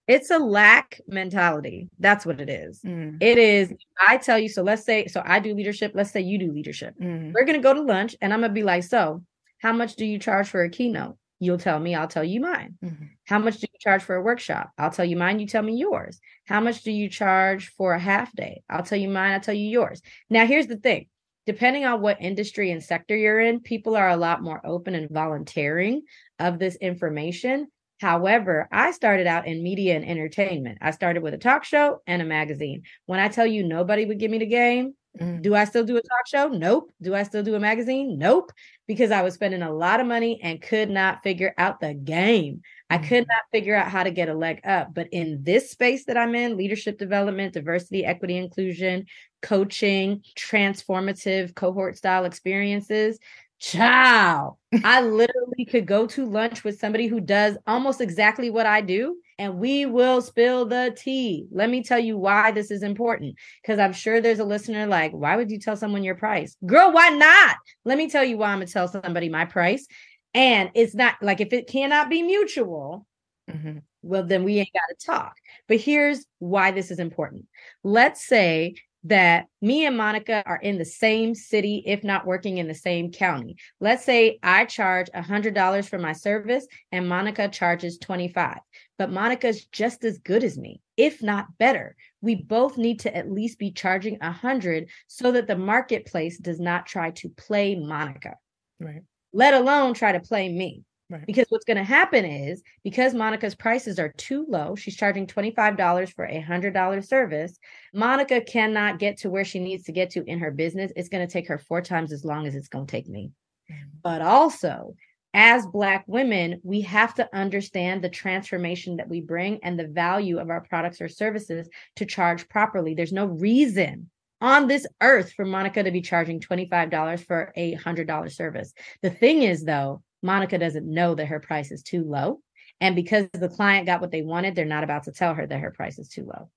It's 0.07 0.29
a 0.29 0.37
lack 0.39 1.01
mentality. 1.07 1.89
That's 1.99 2.25
what 2.25 2.39
it 2.39 2.49
is. 2.49 2.79
Mm. 2.81 3.17
It 3.19 3.37
is, 3.37 3.73
I 4.07 4.15
tell 4.17 4.39
you, 4.39 4.47
so 4.47 4.61
let's 4.61 4.85
say, 4.85 5.07
so 5.07 5.21
I 5.25 5.39
do 5.39 5.53
leadership. 5.53 5.91
Let's 5.95 6.11
say 6.11 6.21
you 6.21 6.37
do 6.37 6.51
leadership. 6.51 6.93
Mm. 7.01 7.33
We're 7.33 7.43
going 7.43 7.59
to 7.59 7.63
go 7.63 7.73
to 7.73 7.81
lunch 7.81 8.15
and 8.21 8.31
I'm 8.31 8.39
going 8.39 8.51
to 8.51 8.53
be 8.55 8.63
like, 8.63 8.83
so 8.83 9.21
how 9.59 9.73
much 9.73 9.95
do 9.95 10.05
you 10.05 10.17
charge 10.17 10.47
for 10.47 10.63
a 10.63 10.69
keynote? 10.69 11.17
You'll 11.39 11.57
tell 11.57 11.79
me, 11.79 11.93
I'll 11.93 12.07
tell 12.07 12.23
you 12.23 12.39
mine. 12.39 12.75
Mm-hmm. 12.83 13.05
How 13.27 13.39
much 13.39 13.59
do 13.59 13.67
you 13.71 13.79
charge 13.79 14.03
for 14.03 14.15
a 14.15 14.21
workshop? 14.21 14.71
I'll 14.77 14.89
tell 14.89 15.03
you 15.03 15.17
mine, 15.17 15.39
you 15.39 15.47
tell 15.47 15.61
me 15.61 15.75
yours. 15.75 16.21
How 16.45 16.61
much 16.61 16.83
do 16.83 16.91
you 16.91 17.09
charge 17.09 17.73
for 17.77 17.93
a 17.93 17.99
half 17.99 18.33
day? 18.33 18.61
I'll 18.69 18.83
tell 18.83 18.97
you 18.97 19.09
mine, 19.09 19.33
I'll 19.33 19.41
tell 19.41 19.53
you 19.53 19.67
yours. 19.67 20.01
Now, 20.29 20.45
here's 20.45 20.67
the 20.67 20.77
thing 20.77 21.07
depending 21.45 21.85
on 21.85 22.01
what 22.01 22.21
industry 22.21 22.71
and 22.71 22.83
sector 22.83 23.15
you're 23.15 23.39
in, 23.39 23.59
people 23.59 23.95
are 23.95 24.09
a 24.09 24.17
lot 24.17 24.41
more 24.41 24.61
open 24.65 24.95
and 24.95 25.09
volunteering 25.09 26.03
of 26.39 26.57
this 26.57 26.77
information. 26.77 27.67
However, 27.99 28.69
I 28.71 28.91
started 28.91 29.27
out 29.27 29.47
in 29.47 29.63
media 29.63 29.95
and 29.95 30.05
entertainment. 30.05 30.77
I 30.81 30.91
started 30.91 31.21
with 31.21 31.33
a 31.33 31.37
talk 31.37 31.63
show 31.65 32.01
and 32.07 32.21
a 32.21 32.25
magazine. 32.25 32.83
When 33.07 33.19
I 33.19 33.27
tell 33.27 33.47
you 33.47 33.63
nobody 33.63 34.05
would 34.05 34.19
give 34.19 34.31
me 34.31 34.37
the 34.37 34.45
game, 34.45 34.93
Mm. 35.19 35.41
do 35.41 35.55
I 35.55 35.65
still 35.65 35.83
do 35.83 35.97
a 35.97 36.01
talk 36.01 36.27
show? 36.27 36.47
Nope. 36.47 36.91
Do 37.01 37.15
I 37.15 37.23
still 37.23 37.43
do 37.43 37.55
a 37.55 37.59
magazine? 37.59 38.17
Nope. 38.17 38.51
Because 38.87 39.11
I 39.11 39.21
was 39.21 39.33
spending 39.33 39.61
a 39.61 39.71
lot 39.73 39.99
of 39.99 40.07
money 40.07 40.39
and 40.43 40.61
could 40.61 40.89
not 40.89 41.23
figure 41.23 41.53
out 41.57 41.79
the 41.79 41.93
game. 41.93 42.61
I 42.89 42.97
could 42.99 43.23
Mhm. 43.23 43.27
not 43.27 43.43
figure 43.51 43.75
out 43.75 43.89
how 43.89 44.03
to 44.03 44.11
get 44.11 44.29
a 44.29 44.33
leg 44.33 44.61
up. 44.63 44.93
But 44.93 45.07
in 45.11 45.43
this 45.43 45.71
space 45.71 46.05
that 46.05 46.17
I'm 46.17 46.35
in, 46.35 46.55
leadership 46.57 46.97
development, 46.97 47.53
diversity, 47.53 48.05
equity, 48.05 48.37
inclusion, 48.37 49.05
coaching, 49.41 50.21
transformative 50.37 51.53
cohort 51.55 51.97
style 51.97 52.25
experiences, 52.25 53.19
Ciao. 53.59 54.57
I 54.83 55.01
literally 55.01 55.65
could 55.65 55.87
go 55.87 56.05
to 56.07 56.25
lunch 56.25 56.63
with 56.63 56.79
somebody 56.79 57.07
who 57.07 57.19
does 57.19 57.57
almost 57.65 58.01
exactly 58.01 58.49
what 58.49 58.65
I 58.65 58.81
do, 58.81 59.17
and 59.39 59.57
we 59.57 59.85
will 59.85 60.21
spill 60.21 60.65
the 60.65 60.95
tea. 60.97 61.47
Let 61.51 61.69
me 61.69 61.83
tell 61.83 61.99
you 61.99 62.17
why 62.17 62.51
this 62.51 62.69
is 62.69 62.83
important. 62.83 63.35
Because 63.61 63.79
I'm 63.79 63.93
sure 63.93 64.21
there's 64.21 64.39
a 64.39 64.43
listener 64.45 64.85
like, 64.85 65.11
why 65.11 65.35
would 65.35 65.49
you 65.49 65.59
tell 65.59 65.77
someone 65.77 66.03
your 66.03 66.15
price? 66.15 66.55
Girl, 66.65 66.91
why 66.91 67.09
not? 67.09 67.57
Let 67.85 67.97
me 67.97 68.09
tell 68.09 68.23
you 68.23 68.37
why 68.37 68.49
I'm 68.49 68.59
going 68.59 68.67
to 68.67 68.73
tell 68.73 68.87
somebody 68.87 69.29
my 69.29 69.45
price. 69.45 69.87
And 70.33 70.69
it's 70.75 70.93
not 70.93 71.15
like 71.21 71.41
if 71.41 71.53
it 71.53 71.67
cannot 71.67 72.09
be 72.09 72.21
mutual, 72.21 73.05
Mhm. 73.49 73.81
well, 74.01 74.23
then 74.23 74.43
we 74.43 74.59
ain't 74.59 74.73
got 74.73 74.99
to 74.99 75.05
talk. 75.05 75.35
But 75.67 75.77
here's 75.79 76.25
why 76.39 76.71
this 76.71 76.91
is 76.91 76.99
important. 76.99 77.45
Let's 77.83 78.25
say 78.27 78.75
that 79.07 79.45
me 79.61 79.85
and 79.85 79.97
Monica 79.97 80.43
are 80.45 80.57
in 80.57 80.77
the 80.77 80.85
same 80.85 81.33
city, 81.33 81.83
if 81.85 82.03
not 82.03 82.25
working 82.25 82.57
in 82.57 82.67
the 82.67 82.73
same 82.73 83.11
county. 83.11 83.55
Let's 83.79 84.03
say 84.03 84.39
I 84.43 84.65
charge 84.65 85.07
$100 85.15 85.87
for 85.89 85.97
my 85.97 86.13
service 86.13 86.67
and 86.91 87.07
Monica 87.07 87.47
charges 87.47 87.97
25, 87.99 88.59
but 88.97 89.11
Monica's 89.11 89.65
just 89.65 90.03
as 90.03 90.17
good 90.17 90.43
as 90.43 90.57
me, 90.57 90.81
if 90.97 91.23
not 91.23 91.57
better. 91.57 91.95
We 92.21 92.35
both 92.35 92.77
need 92.77 92.99
to 93.01 93.15
at 93.15 93.31
least 93.31 93.59
be 93.59 93.71
charging 93.71 94.17
100 94.19 94.89
so 95.07 95.31
that 95.31 95.47
the 95.47 95.57
marketplace 95.57 96.37
does 96.37 96.59
not 96.59 96.85
try 96.85 97.11
to 97.11 97.29
play 97.29 97.75
Monica, 97.75 98.35
Right. 98.79 99.03
let 99.31 99.53
alone 99.53 99.93
try 99.93 100.11
to 100.11 100.19
play 100.19 100.49
me. 100.49 100.83
Right. 101.09 101.25
Because 101.25 101.45
what's 101.49 101.63
going 101.63 101.77
to 101.77 101.83
happen 101.83 102.25
is 102.25 102.61
because 102.83 103.13
Monica's 103.13 103.55
prices 103.55 103.97
are 103.97 104.11
too 104.17 104.45
low, 104.49 104.75
she's 104.75 104.97
charging 104.97 105.25
$25 105.25 106.13
for 106.13 106.25
a 106.25 106.43
$100 106.43 107.07
service. 107.07 107.57
Monica 107.93 108.41
cannot 108.41 108.99
get 108.99 109.17
to 109.19 109.29
where 109.29 109.45
she 109.45 109.59
needs 109.59 109.85
to 109.85 109.93
get 109.93 110.09
to 110.11 110.23
in 110.25 110.39
her 110.39 110.51
business. 110.51 110.91
It's 110.97 111.07
going 111.07 111.25
to 111.25 111.31
take 111.31 111.47
her 111.47 111.57
four 111.57 111.81
times 111.81 112.11
as 112.11 112.25
long 112.25 112.45
as 112.45 112.55
it's 112.55 112.67
going 112.67 112.87
to 112.87 112.91
take 112.91 113.07
me. 113.07 113.31
Mm. 113.71 113.75
But 114.03 114.21
also, 114.21 114.95
as 115.33 115.65
Black 115.67 116.03
women, 116.07 116.59
we 116.63 116.81
have 116.81 117.13
to 117.15 117.29
understand 117.33 118.03
the 118.03 118.09
transformation 118.09 118.97
that 118.97 119.07
we 119.07 119.21
bring 119.21 119.59
and 119.63 119.79
the 119.79 119.87
value 119.87 120.39
of 120.39 120.49
our 120.49 120.61
products 120.61 120.99
or 120.99 121.07
services 121.07 121.69
to 121.95 122.05
charge 122.05 122.49
properly. 122.49 122.95
There's 122.95 123.13
no 123.13 123.27
reason 123.27 124.09
on 124.41 124.67
this 124.67 124.85
earth 125.01 125.31
for 125.31 125.45
Monica 125.45 125.83
to 125.83 125.91
be 125.91 126.01
charging 126.01 126.39
$25 126.39 127.25
for 127.25 127.53
a 127.55 127.75
$100 127.75 128.31
service. 128.31 128.73
The 129.01 129.09
thing 129.09 129.43
is, 129.43 129.63
though, 129.63 130.01
Monica 130.21 130.57
doesn't 130.57 130.85
know 130.85 131.15
that 131.15 131.27
her 131.27 131.39
price 131.39 131.71
is 131.71 131.83
too 131.83 132.03
low. 132.03 132.41
And 132.79 132.95
because 132.95 133.27
the 133.33 133.49
client 133.49 133.85
got 133.85 134.01
what 134.01 134.11
they 134.11 134.21
wanted, 134.21 134.55
they're 134.55 134.65
not 134.65 134.83
about 134.83 135.03
to 135.03 135.11
tell 135.11 135.33
her 135.33 135.47
that 135.47 135.59
her 135.59 135.71
price 135.71 135.97
is 135.97 136.09
too 136.09 136.25
low. 136.25 136.49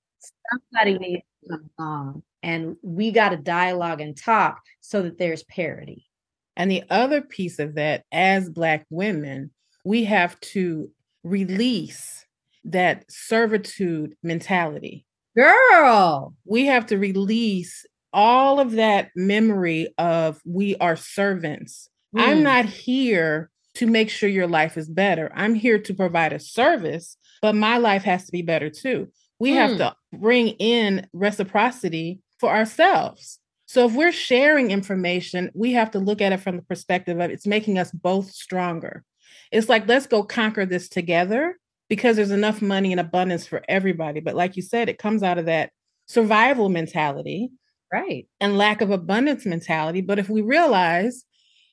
Somebody 0.51 0.97
needs 0.97 1.23
to 1.43 1.49
come 1.49 1.69
along 1.79 2.23
and 2.43 2.75
we 2.81 3.11
got 3.11 3.29
to 3.29 3.37
dialogue 3.37 4.01
and 4.01 4.17
talk 4.17 4.61
so 4.79 5.01
that 5.03 5.17
there's 5.17 5.43
parity. 5.43 6.05
And 6.55 6.69
the 6.69 6.83
other 6.89 7.21
piece 7.21 7.59
of 7.59 7.75
that, 7.75 8.03
as 8.11 8.49
Black 8.49 8.85
women, 8.89 9.51
we 9.85 10.03
have 10.03 10.39
to 10.41 10.91
release 11.23 12.25
that 12.65 13.05
servitude 13.09 14.15
mentality. 14.21 15.05
Girl, 15.35 16.35
We 16.45 16.65
have 16.65 16.87
to 16.87 16.97
release 16.97 17.85
all 18.13 18.59
of 18.59 18.71
that 18.71 19.09
memory 19.15 19.87
of 19.97 20.41
we 20.45 20.75
are 20.77 20.97
servants. 20.97 21.89
I'm 22.15 22.39
Mm. 22.39 22.43
not 22.43 22.65
here 22.65 23.49
to 23.75 23.87
make 23.87 24.09
sure 24.09 24.27
your 24.29 24.47
life 24.47 24.77
is 24.77 24.89
better. 24.89 25.31
I'm 25.33 25.53
here 25.55 25.79
to 25.79 25.93
provide 25.93 26.33
a 26.33 26.39
service, 26.39 27.15
but 27.41 27.55
my 27.55 27.77
life 27.77 28.03
has 28.03 28.25
to 28.25 28.31
be 28.31 28.41
better 28.41 28.69
too. 28.69 29.09
We 29.39 29.51
have 29.51 29.71
Mm. 29.71 29.77
to 29.77 29.95
bring 30.17 30.49
in 30.59 31.07
reciprocity 31.13 32.19
for 32.39 32.49
ourselves. 32.49 33.39
So 33.65 33.85
if 33.87 33.93
we're 33.95 34.11
sharing 34.11 34.71
information, 34.71 35.49
we 35.53 35.71
have 35.71 35.91
to 35.91 35.99
look 35.99 36.21
at 36.21 36.33
it 36.33 36.41
from 36.41 36.57
the 36.57 36.63
perspective 36.63 37.19
of 37.19 37.31
it's 37.31 37.47
making 37.47 37.79
us 37.79 37.91
both 37.91 38.31
stronger. 38.31 39.03
It's 39.51 39.69
like, 39.69 39.87
let's 39.87 40.07
go 40.07 40.23
conquer 40.23 40.65
this 40.65 40.89
together 40.89 41.57
because 41.87 42.17
there's 42.17 42.31
enough 42.31 42.61
money 42.61 42.91
and 42.91 42.99
abundance 42.99 43.47
for 43.47 43.61
everybody. 43.69 44.19
But 44.19 44.35
like 44.35 44.57
you 44.57 44.61
said, 44.61 44.89
it 44.89 44.97
comes 44.97 45.23
out 45.23 45.37
of 45.37 45.45
that 45.45 45.71
survival 46.07 46.67
mentality 46.67 47.51
right. 47.91 48.27
and 48.41 48.57
lack 48.57 48.81
of 48.81 48.91
abundance 48.91 49.45
mentality. 49.45 50.01
But 50.01 50.19
if 50.19 50.29
we 50.29 50.41
realize, 50.41 51.23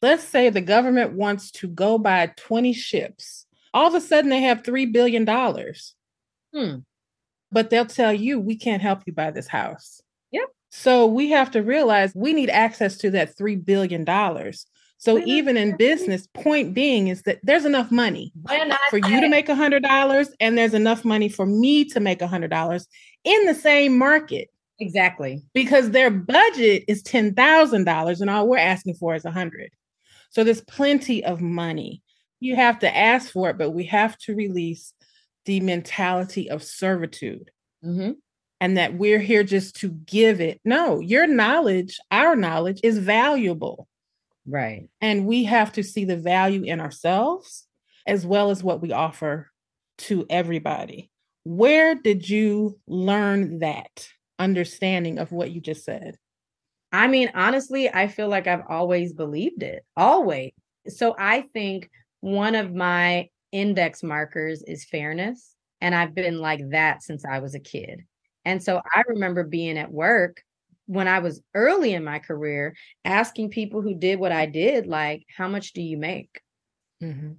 let's 0.03 0.25
say 0.25 0.51
the 0.51 0.61
government 0.61 1.13
wants 1.13 1.51
to 1.53 1.69
go 1.69 1.99
buy 1.99 2.33
20 2.37 2.73
ships, 2.73 3.47
all 3.75 3.89
of 3.89 3.95
a 3.95 4.01
sudden 4.01 4.31
they 4.31 4.43
have 4.43 4.63
$3 4.63 4.93
billion. 4.93 5.27
Hmm. 6.55 6.81
But 7.51 7.71
they'll 7.71 7.87
tell 7.87 8.13
you, 8.13 8.39
we 8.39 8.57
can't 8.57 8.83
help 8.83 9.03
you 9.07 9.13
buy 9.13 9.31
this 9.31 9.49
house. 9.49 10.01
Yep. 10.33 10.49
So 10.71 11.07
we 11.07 11.31
have 11.31 11.51
to 11.53 11.63
realize 11.63 12.13
we 12.15 12.33
need 12.33 12.51
access 12.51 12.97
to 12.99 13.11
that 13.13 13.37
$3 13.37 13.65
billion. 13.65 14.05
So 15.01 15.19
even 15.25 15.57
in 15.57 15.77
business, 15.77 16.27
point 16.35 16.75
being 16.75 17.07
is 17.07 17.23
that 17.23 17.39
there's 17.45 17.65
enough 17.65 17.93
money 17.93 18.33
for 18.91 18.97
you 18.97 19.21
to 19.21 19.29
make 19.29 19.47
$100 19.47 20.29
and 20.41 20.59
there's 20.59 20.75
enough 20.75 21.05
money 21.05 21.29
for 21.29 21.47
me 21.47 21.85
to 21.87 22.01
make 22.01 22.21
a 22.21 22.27
$100 22.27 22.87
in 23.25 23.47
the 23.47 23.55
same 23.55 23.97
market 23.97 24.49
exactly. 24.81 25.41
because 25.55 25.93
their 25.93 26.11
budget 26.11 26.83
is 26.89 27.05
$10,000 27.05 28.21
and 28.21 28.31
all 28.31 28.49
we're 28.49 28.59
asking 28.59 28.95
for 28.95 29.15
is 29.15 29.25
a 29.25 29.29
100. 29.29 29.71
So 30.39 30.45
there's 30.45 30.61
plenty 30.61 31.25
of 31.25 31.41
money. 31.41 32.01
You 32.39 32.55
have 32.55 32.79
to 32.79 32.97
ask 32.97 33.33
for 33.33 33.51
it, 33.51 33.59
but 33.59 33.71
we 33.71 33.83
have 33.87 34.17
to 34.19 34.37
release 34.37 34.93
the 35.47 35.59
mentality 35.59 36.49
of 36.49 36.63
servitude 36.63 37.51
Mhm. 37.85 38.19
and 38.61 38.77
that 38.77 38.95
we're 38.95 39.19
here 39.19 39.43
just 39.43 39.75
to 39.81 39.91
give 39.91 40.41
it. 40.41 40.61
No, 40.65 41.01
your 41.01 41.27
knowledge, 41.27 41.99
our 42.13 42.37
knowledge 42.37 42.79
is 42.85 42.99
valuable. 42.99 43.89
Right. 44.47 44.89
And 45.01 45.27
we 45.27 45.43
have 45.43 45.73
to 45.73 45.83
see 45.83 46.05
the 46.05 46.17
value 46.17 46.63
in 46.63 46.79
ourselves 46.79 47.67
as 48.07 48.25
well 48.25 48.53
as 48.53 48.63
what 48.63 48.81
we 48.81 48.93
offer 48.93 49.51
to 50.07 50.25
everybody. 50.31 51.11
Where 51.43 51.97
did 51.97 52.29
you 52.29 52.79
learn 52.87 53.59
that 53.59 54.09
understanding 54.39 55.19
of 55.19 55.33
what 55.33 55.51
you 55.51 55.61
just 55.61 55.85
said? 55.85 56.17
I 56.93 57.07
mean, 57.07 57.31
honestly, 57.35 57.89
I 57.93 58.09
feel 58.09 58.29
like 58.29 58.47
I've 58.47 58.65
always 58.69 59.13
believed 59.13 59.63
it, 59.63 59.85
always. 59.97 60.53
So 60.89 61.15
I 61.19 61.43
think 61.53 61.91
one 62.21 62.55
of 62.55 62.75
my 62.75 63.29
index 63.53 64.03
markers 64.03 64.63
is 64.63 64.85
fairness. 64.85 65.55
And 65.81 65.95
I've 65.95 66.15
been 66.15 66.39
like 66.39 66.71
that 66.71 67.03
since 67.03 67.25
I 67.25 67.39
was 67.39 67.55
a 67.55 67.61
kid. 67.61 68.05
And 68.45 68.63
so 68.63 68.81
I 68.95 69.05
remember 69.07 69.45
being 69.45 69.79
at 69.79 69.93
work 69.93 70.43
when 70.87 71.07
I 71.07 71.19
was 71.19 71.43
early 71.55 71.93
in 71.93 72.03
my 72.03 72.19
career, 72.19 72.75
asking 73.05 73.51
people 73.51 73.83
who 73.83 73.95
did 73.95 74.19
what 74.19 74.33
I 74.33 74.47
did, 74.47 74.87
like, 74.87 75.25
how 75.37 75.47
much 75.47 75.75
do 75.75 75.83
you 75.83 75.99
make? 75.99 76.41
Mm-hmm. 77.03 77.33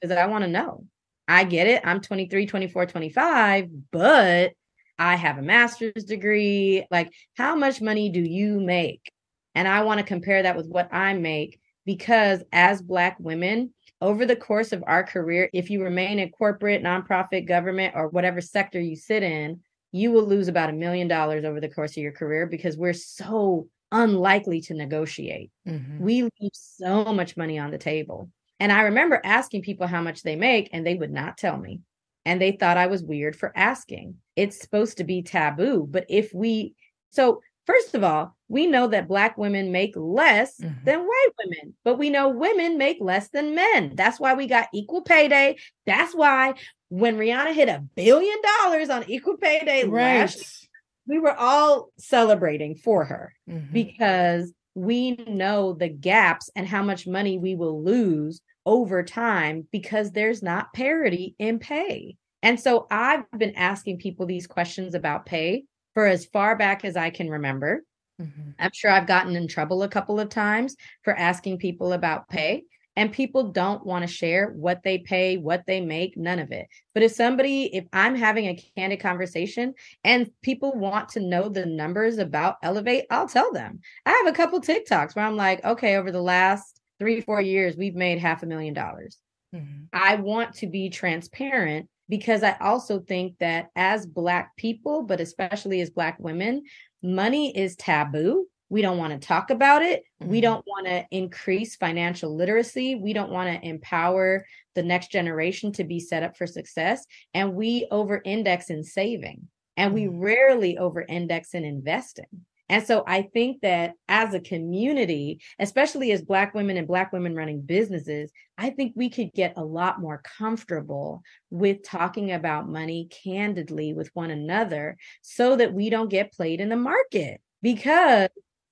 Because 0.00 0.16
I 0.16 0.26
want 0.26 0.44
to 0.44 0.50
know. 0.50 0.86
I 1.28 1.44
get 1.44 1.66
it. 1.66 1.82
I'm 1.84 2.00
23, 2.00 2.46
24, 2.46 2.86
25, 2.86 3.68
but 3.90 4.52
I 4.98 5.16
have 5.16 5.38
a 5.38 5.42
master's 5.42 6.04
degree. 6.04 6.86
Like, 6.90 7.10
how 7.36 7.54
much 7.56 7.80
money 7.80 8.08
do 8.10 8.20
you 8.20 8.60
make? 8.60 9.10
And 9.54 9.66
I 9.66 9.82
want 9.82 9.98
to 9.98 10.06
compare 10.06 10.42
that 10.42 10.56
with 10.56 10.66
what 10.66 10.92
I 10.92 11.14
make 11.14 11.60
because 11.84 12.42
as 12.52 12.82
Black 12.82 13.16
women, 13.18 13.72
over 14.00 14.26
the 14.26 14.36
course 14.36 14.72
of 14.72 14.84
our 14.86 15.02
career, 15.02 15.48
if 15.54 15.70
you 15.70 15.82
remain 15.82 16.18
in 16.18 16.28
corporate, 16.30 16.82
nonprofit, 16.82 17.48
government, 17.48 17.94
or 17.96 18.08
whatever 18.08 18.40
sector 18.40 18.80
you 18.80 18.96
sit 18.96 19.22
in, 19.22 19.60
you 19.92 20.12
will 20.12 20.26
lose 20.26 20.48
about 20.48 20.68
a 20.68 20.74
million 20.74 21.08
dollars 21.08 21.44
over 21.44 21.60
the 21.60 21.70
course 21.70 21.92
of 21.92 22.02
your 22.02 22.12
career 22.12 22.46
because 22.46 22.76
we're 22.76 22.92
so 22.92 23.68
unlikely 23.92 24.60
to 24.62 24.74
negotiate. 24.74 25.50
Mm-hmm. 25.66 26.02
We 26.02 26.22
leave 26.22 26.50
so 26.52 27.04
much 27.14 27.36
money 27.36 27.58
on 27.58 27.70
the 27.70 27.78
table. 27.78 28.30
And 28.60 28.72
I 28.72 28.82
remember 28.82 29.20
asking 29.24 29.62
people 29.62 29.86
how 29.86 30.02
much 30.02 30.22
they 30.22 30.36
make, 30.36 30.70
and 30.72 30.86
they 30.86 30.94
would 30.94 31.12
not 31.12 31.38
tell 31.38 31.56
me. 31.56 31.80
And 32.24 32.40
they 32.40 32.52
thought 32.52 32.76
I 32.76 32.86
was 32.88 33.02
weird 33.02 33.36
for 33.36 33.52
asking. 33.56 34.16
It's 34.36 34.60
supposed 34.60 34.98
to 34.98 35.04
be 35.04 35.22
taboo. 35.22 35.86
But 35.90 36.06
if 36.08 36.32
we, 36.32 36.74
so 37.10 37.42
first 37.66 37.94
of 37.94 38.04
all, 38.04 38.36
we 38.48 38.66
know 38.66 38.86
that 38.88 39.08
Black 39.08 39.36
women 39.36 39.72
make 39.72 39.94
less 39.96 40.60
mm-hmm. 40.60 40.84
than 40.84 41.00
white 41.00 41.28
women, 41.44 41.74
but 41.84 41.98
we 41.98 42.10
know 42.10 42.28
women 42.28 42.78
make 42.78 42.98
less 43.00 43.28
than 43.30 43.54
men. 43.54 43.92
That's 43.94 44.20
why 44.20 44.34
we 44.34 44.46
got 44.46 44.68
equal 44.72 45.02
pay 45.02 45.28
day. 45.28 45.56
That's 45.84 46.14
why 46.14 46.54
when 46.88 47.16
Rihanna 47.16 47.54
hit 47.54 47.68
a 47.68 47.84
billion 47.96 48.36
dollars 48.62 48.90
on 48.90 49.10
equal 49.10 49.36
pay 49.38 49.64
day 49.64 49.84
right. 49.84 50.20
last 50.20 50.66
we 51.06 51.18
were 51.18 51.34
all 51.36 51.90
celebrating 51.98 52.74
for 52.74 53.04
her 53.04 53.34
mm-hmm. 53.48 53.72
because 53.72 54.52
we 54.74 55.12
know 55.12 55.72
the 55.72 55.88
gaps 55.88 56.50
and 56.54 56.66
how 56.66 56.82
much 56.82 57.06
money 57.06 57.38
we 57.38 57.54
will 57.54 57.82
lose 57.82 58.40
over 58.64 59.02
time 59.02 59.66
because 59.70 60.10
there's 60.10 60.42
not 60.42 60.72
parity 60.72 61.34
in 61.38 61.58
pay. 61.58 62.16
And 62.46 62.60
so 62.60 62.86
I've 62.92 63.28
been 63.36 63.56
asking 63.56 63.98
people 63.98 64.24
these 64.24 64.46
questions 64.46 64.94
about 64.94 65.26
pay 65.26 65.64
for 65.94 66.06
as 66.06 66.26
far 66.26 66.54
back 66.54 66.84
as 66.84 66.96
I 66.96 67.10
can 67.10 67.28
remember. 67.28 67.82
Mm-hmm. 68.22 68.50
I'm 68.60 68.70
sure 68.72 68.88
I've 68.88 69.08
gotten 69.08 69.34
in 69.34 69.48
trouble 69.48 69.82
a 69.82 69.88
couple 69.88 70.20
of 70.20 70.28
times 70.28 70.76
for 71.02 71.12
asking 71.12 71.58
people 71.58 71.92
about 71.92 72.28
pay 72.28 72.62
and 72.94 73.10
people 73.10 73.50
don't 73.50 73.84
want 73.84 74.06
to 74.06 74.14
share 74.14 74.50
what 74.50 74.84
they 74.84 74.98
pay, 74.98 75.38
what 75.38 75.64
they 75.66 75.80
make, 75.80 76.16
none 76.16 76.38
of 76.38 76.52
it. 76.52 76.68
But 76.94 77.02
if 77.02 77.10
somebody, 77.10 77.64
if 77.74 77.84
I'm 77.92 78.14
having 78.14 78.46
a 78.46 78.62
candid 78.76 79.00
conversation 79.00 79.74
and 80.04 80.30
people 80.42 80.72
want 80.72 81.08
to 81.10 81.20
know 81.20 81.48
the 81.48 81.66
numbers 81.66 82.18
about 82.18 82.58
Elevate, 82.62 83.06
I'll 83.10 83.28
tell 83.28 83.52
them. 83.52 83.80
I 84.06 84.10
have 84.24 84.32
a 84.32 84.36
couple 84.36 84.60
TikToks 84.60 85.16
where 85.16 85.24
I'm 85.24 85.36
like, 85.36 85.64
okay, 85.64 85.96
over 85.96 86.12
the 86.12 86.22
last 86.22 86.80
three, 87.00 87.22
four 87.22 87.40
years, 87.40 87.76
we've 87.76 87.96
made 87.96 88.20
half 88.20 88.44
a 88.44 88.46
million 88.46 88.72
dollars. 88.72 89.18
Mm-hmm. 89.52 89.86
I 89.92 90.14
want 90.14 90.54
to 90.58 90.68
be 90.68 90.90
transparent 90.90 91.88
because 92.08 92.42
I 92.42 92.56
also 92.60 93.00
think 93.00 93.38
that 93.38 93.68
as 93.76 94.06
Black 94.06 94.56
people, 94.56 95.02
but 95.02 95.20
especially 95.20 95.80
as 95.80 95.90
Black 95.90 96.18
women, 96.18 96.62
money 97.02 97.56
is 97.56 97.76
taboo 97.76 98.46
we 98.68 98.82
don't 98.82 98.98
want 98.98 99.12
to 99.12 99.26
talk 99.26 99.50
about 99.50 99.82
it. 99.82 100.02
Mm-hmm. 100.20 100.30
We 100.30 100.40
don't 100.40 100.64
want 100.66 100.86
to 100.86 101.06
increase 101.10 101.76
financial 101.76 102.34
literacy. 102.34 102.96
We 102.96 103.12
don't 103.12 103.30
want 103.30 103.48
to 103.48 103.66
empower 103.68 104.46
the 104.74 104.82
next 104.82 105.10
generation 105.10 105.72
to 105.72 105.84
be 105.84 106.00
set 106.00 106.22
up 106.22 106.36
for 106.36 106.46
success. 106.46 107.06
And 107.32 107.54
we 107.54 107.86
over 107.90 108.20
index 108.24 108.70
in 108.70 108.82
saving 108.82 109.48
and 109.76 109.94
we 109.94 110.04
mm-hmm. 110.04 110.20
rarely 110.20 110.78
over 110.78 111.04
index 111.08 111.54
in 111.54 111.64
investing. 111.64 112.44
And 112.68 112.84
so 112.84 113.04
I 113.06 113.22
think 113.22 113.60
that 113.62 113.92
as 114.08 114.34
a 114.34 114.40
community, 114.40 115.40
especially 115.58 116.10
as 116.12 116.22
Black 116.22 116.54
women 116.54 116.76
and 116.76 116.86
Black 116.86 117.12
women 117.12 117.34
running 117.34 117.60
businesses, 117.60 118.32
I 118.58 118.70
think 118.70 118.92
we 118.96 119.08
could 119.08 119.32
get 119.32 119.54
a 119.56 119.64
lot 119.64 120.00
more 120.00 120.22
comfortable 120.38 121.22
with 121.50 121.84
talking 121.84 122.32
about 122.32 122.68
money 122.68 123.08
candidly 123.24 123.92
with 123.92 124.10
one 124.14 124.30
another 124.30 124.96
so 125.22 125.56
that 125.56 125.74
we 125.74 125.90
don't 125.90 126.10
get 126.10 126.32
played 126.32 126.60
in 126.60 126.68
the 126.68 126.76
market. 126.76 127.40
Because 127.62 128.28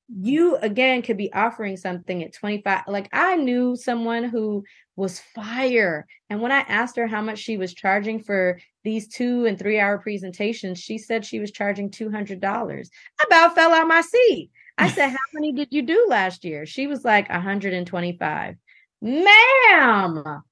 you 0.08 0.56
again 0.56 1.00
could 1.00 1.16
be 1.16 1.32
offering 1.32 1.76
something 1.76 2.22
at 2.22 2.34
25 2.34 2.82
like 2.88 3.08
i 3.12 3.36
knew 3.36 3.74
someone 3.74 4.24
who 4.24 4.62
was 4.96 5.18
fire 5.18 6.06
and 6.28 6.42
when 6.42 6.52
i 6.52 6.60
asked 6.60 6.96
her 6.96 7.06
how 7.06 7.22
much 7.22 7.38
she 7.38 7.56
was 7.56 7.72
charging 7.72 8.22
for 8.22 8.60
these 8.84 9.08
two 9.08 9.46
and 9.46 9.58
three 9.58 9.80
hour 9.80 9.96
presentations 9.96 10.78
she 10.78 10.98
said 10.98 11.24
she 11.24 11.40
was 11.40 11.50
charging 11.50 11.90
$200 11.90 12.88
i 13.20 13.24
about 13.26 13.54
fell 13.54 13.72
out 13.72 13.88
my 13.88 14.02
seat. 14.02 14.50
I 14.76 14.88
said 14.88 15.08
how 15.08 15.16
many 15.32 15.52
did 15.52 15.68
you 15.70 15.82
do 15.82 16.06
last 16.08 16.44
year? 16.44 16.66
She 16.66 16.86
was 16.86 17.04
like 17.04 17.28
125 17.28 18.56
ma'am! 19.00 20.42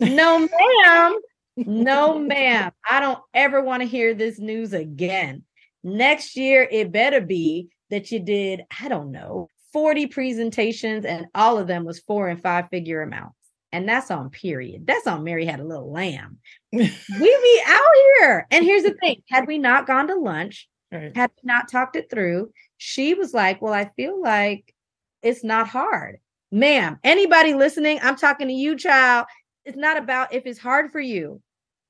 No 0.00 0.38
ma'am! 0.38 1.18
No 1.56 2.18
ma'am! 2.18 2.72
I 2.88 3.00
don't 3.00 3.20
ever 3.34 3.62
want 3.62 3.82
to 3.82 3.88
hear 3.88 4.14
this 4.14 4.38
news 4.38 4.72
again. 4.72 5.44
Next 5.82 6.36
year 6.36 6.68
it 6.70 6.92
better 6.92 7.20
be 7.20 7.68
that 7.92 8.10
you 8.10 8.18
did, 8.18 8.62
I 8.80 8.88
don't 8.88 9.12
know, 9.12 9.48
40 9.74 10.06
presentations 10.06 11.04
and 11.04 11.26
all 11.34 11.58
of 11.58 11.66
them 11.66 11.84
was 11.84 12.00
four 12.00 12.28
and 12.28 12.40
five 12.42 12.68
figure 12.70 13.02
amounts. 13.02 13.36
And 13.70 13.86
that's 13.86 14.10
on 14.10 14.30
period. 14.30 14.86
That's 14.86 15.06
on 15.06 15.24
Mary 15.24 15.44
had 15.44 15.60
a 15.60 15.64
little 15.64 15.92
lamb. 15.92 16.38
we 16.72 16.88
be 16.88 17.62
out 17.66 17.80
here. 18.18 18.46
And 18.50 18.64
here's 18.64 18.82
the 18.82 18.94
thing 18.94 19.22
had 19.28 19.46
we 19.46 19.58
not 19.58 19.86
gone 19.86 20.08
to 20.08 20.14
lunch, 20.14 20.68
right. 20.90 21.14
had 21.14 21.30
we 21.36 21.46
not 21.46 21.70
talked 21.70 21.96
it 21.96 22.10
through, 22.10 22.50
she 22.78 23.12
was 23.14 23.34
like, 23.34 23.60
Well, 23.60 23.74
I 23.74 23.90
feel 23.94 24.20
like 24.20 24.74
it's 25.22 25.44
not 25.44 25.68
hard. 25.68 26.18
Ma'am, 26.50 26.98
anybody 27.04 27.54
listening, 27.54 27.98
I'm 28.02 28.16
talking 28.16 28.48
to 28.48 28.54
you, 28.54 28.76
child. 28.76 29.26
It's 29.64 29.76
not 29.76 29.96
about 29.98 30.34
if 30.34 30.44
it's 30.46 30.58
hard 30.58 30.92
for 30.92 31.00
you. 31.00 31.40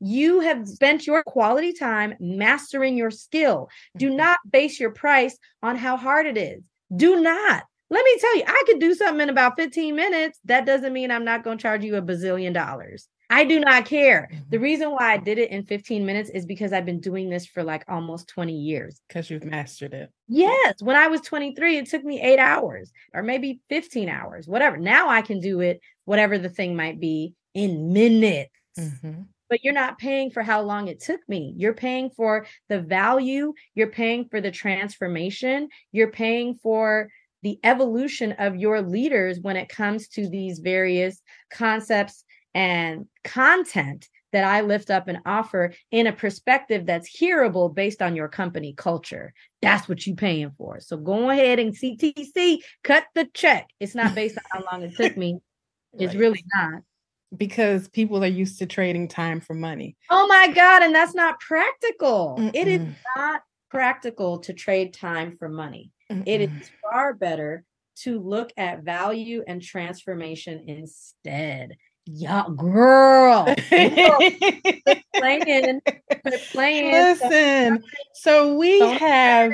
You 0.04 0.40
have 0.40 0.66
spent 0.66 1.06
your 1.06 1.22
quality 1.22 1.72
time 1.72 2.14
mastering 2.18 2.96
your 2.96 3.12
skill. 3.12 3.70
Do 3.96 4.08
mm-hmm. 4.08 4.16
not 4.16 4.40
base 4.50 4.80
your 4.80 4.90
price 4.90 5.38
on 5.62 5.76
how 5.76 5.96
hard 5.96 6.26
it 6.26 6.36
is. 6.36 6.60
Do 6.94 7.20
not. 7.20 7.62
Let 7.88 8.04
me 8.04 8.16
tell 8.18 8.36
you, 8.36 8.42
I 8.44 8.62
could 8.66 8.80
do 8.80 8.94
something 8.94 9.20
in 9.20 9.28
about 9.28 9.56
15 9.56 9.94
minutes. 9.94 10.40
That 10.46 10.66
doesn't 10.66 10.92
mean 10.92 11.12
I'm 11.12 11.24
not 11.24 11.44
going 11.44 11.56
to 11.56 11.62
charge 11.62 11.84
you 11.84 11.94
a 11.94 12.02
bazillion 12.02 12.52
dollars. 12.52 13.06
I 13.30 13.44
do 13.44 13.60
not 13.60 13.84
care. 13.84 14.28
The 14.50 14.56
mm-hmm. 14.56 14.64
reason 14.64 14.90
why 14.90 15.12
I 15.12 15.18
did 15.18 15.38
it 15.38 15.50
in 15.50 15.62
15 15.62 16.04
minutes 16.04 16.30
is 16.30 16.46
because 16.46 16.72
I've 16.72 16.84
been 16.84 17.00
doing 17.00 17.30
this 17.30 17.46
for 17.46 17.62
like 17.62 17.84
almost 17.86 18.26
20 18.26 18.52
years. 18.52 19.00
Because 19.06 19.30
you've 19.30 19.44
mastered 19.44 19.94
it. 19.94 20.10
Yes. 20.26 20.82
When 20.82 20.96
I 20.96 21.06
was 21.06 21.20
23, 21.20 21.78
it 21.78 21.88
took 21.88 22.02
me 22.02 22.20
eight 22.20 22.40
hours 22.40 22.90
or 23.14 23.22
maybe 23.22 23.60
15 23.68 24.08
hours, 24.08 24.48
whatever. 24.48 24.78
Now 24.78 25.10
I 25.10 25.22
can 25.22 25.38
do 25.38 25.60
it, 25.60 25.80
whatever 26.06 26.38
the 26.38 26.48
thing 26.48 26.74
might 26.74 26.98
be, 26.98 27.34
in 27.54 27.92
minutes. 27.92 28.50
Mm-hmm 28.76 29.22
but 29.52 29.62
you're 29.62 29.74
not 29.74 29.98
paying 29.98 30.30
for 30.30 30.42
how 30.42 30.62
long 30.62 30.88
it 30.88 30.98
took 30.98 31.20
me. 31.28 31.52
You're 31.58 31.74
paying 31.74 32.08
for 32.08 32.46
the 32.70 32.80
value, 32.80 33.52
you're 33.74 33.90
paying 33.90 34.26
for 34.30 34.40
the 34.40 34.50
transformation, 34.50 35.68
you're 35.92 36.10
paying 36.10 36.58
for 36.62 37.10
the 37.42 37.60
evolution 37.62 38.32
of 38.38 38.56
your 38.56 38.80
leaders 38.80 39.40
when 39.42 39.58
it 39.58 39.68
comes 39.68 40.08
to 40.08 40.26
these 40.26 40.60
various 40.60 41.20
concepts 41.50 42.24
and 42.54 43.04
content 43.24 44.08
that 44.32 44.44
I 44.44 44.62
lift 44.62 44.90
up 44.90 45.06
and 45.06 45.18
offer 45.26 45.74
in 45.90 46.06
a 46.06 46.14
perspective 46.14 46.86
that's 46.86 47.06
hearable 47.06 47.68
based 47.68 48.00
on 48.00 48.16
your 48.16 48.28
company 48.28 48.72
culture. 48.74 49.34
That's 49.60 49.86
what 49.86 50.06
you're 50.06 50.16
paying 50.16 50.52
for. 50.56 50.80
So 50.80 50.96
go 50.96 51.28
ahead 51.28 51.58
and 51.58 51.76
CTC, 51.76 52.60
cut 52.82 53.04
the 53.14 53.28
check. 53.34 53.68
It's 53.80 53.94
not 53.94 54.14
based 54.14 54.38
on 54.38 54.44
how 54.50 54.72
long 54.72 54.82
it 54.82 54.96
took 54.96 55.14
me. 55.14 55.40
It's 55.92 56.14
right. 56.14 56.20
really 56.20 56.44
not 56.54 56.84
because 57.36 57.88
people 57.88 58.22
are 58.22 58.28
used 58.28 58.58
to 58.58 58.66
trading 58.66 59.08
time 59.08 59.40
for 59.40 59.54
money. 59.54 59.96
Oh 60.10 60.26
my 60.26 60.48
God. 60.48 60.82
And 60.82 60.94
that's 60.94 61.14
not 61.14 61.40
practical. 61.40 62.36
Mm-mm. 62.38 62.50
It 62.54 62.68
is 62.68 62.80
not 63.16 63.42
practical 63.70 64.38
to 64.40 64.52
trade 64.52 64.92
time 64.92 65.36
for 65.38 65.48
money. 65.48 65.90
Mm-mm. 66.10 66.24
It 66.26 66.42
is 66.42 66.70
far 66.82 67.14
better 67.14 67.64
to 68.00 68.20
look 68.20 68.52
at 68.56 68.82
value 68.82 69.42
and 69.46 69.62
transformation 69.62 70.64
instead. 70.66 71.76
Yeah, 72.04 72.44
girl. 72.56 73.54
playing, 73.68 73.94
playing. 76.50 76.92
Listen, 76.92 77.82
so 78.14 78.56
we 78.56 78.80
have 78.80 79.52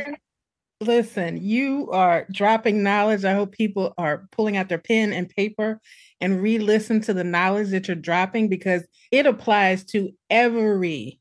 Listen, 0.80 1.42
you 1.42 1.90
are 1.90 2.26
dropping 2.30 2.84
knowledge. 2.84 3.24
I 3.24 3.34
hope 3.34 3.50
people 3.50 3.94
are 3.98 4.28
pulling 4.30 4.56
out 4.56 4.68
their 4.68 4.78
pen 4.78 5.12
and 5.12 5.28
paper 5.28 5.80
and 6.20 6.40
re 6.40 6.58
listen 6.58 7.00
to 7.02 7.12
the 7.12 7.24
knowledge 7.24 7.70
that 7.70 7.88
you're 7.88 7.96
dropping 7.96 8.48
because 8.48 8.86
it 9.10 9.26
applies 9.26 9.84
to 9.86 10.10
every 10.30 11.18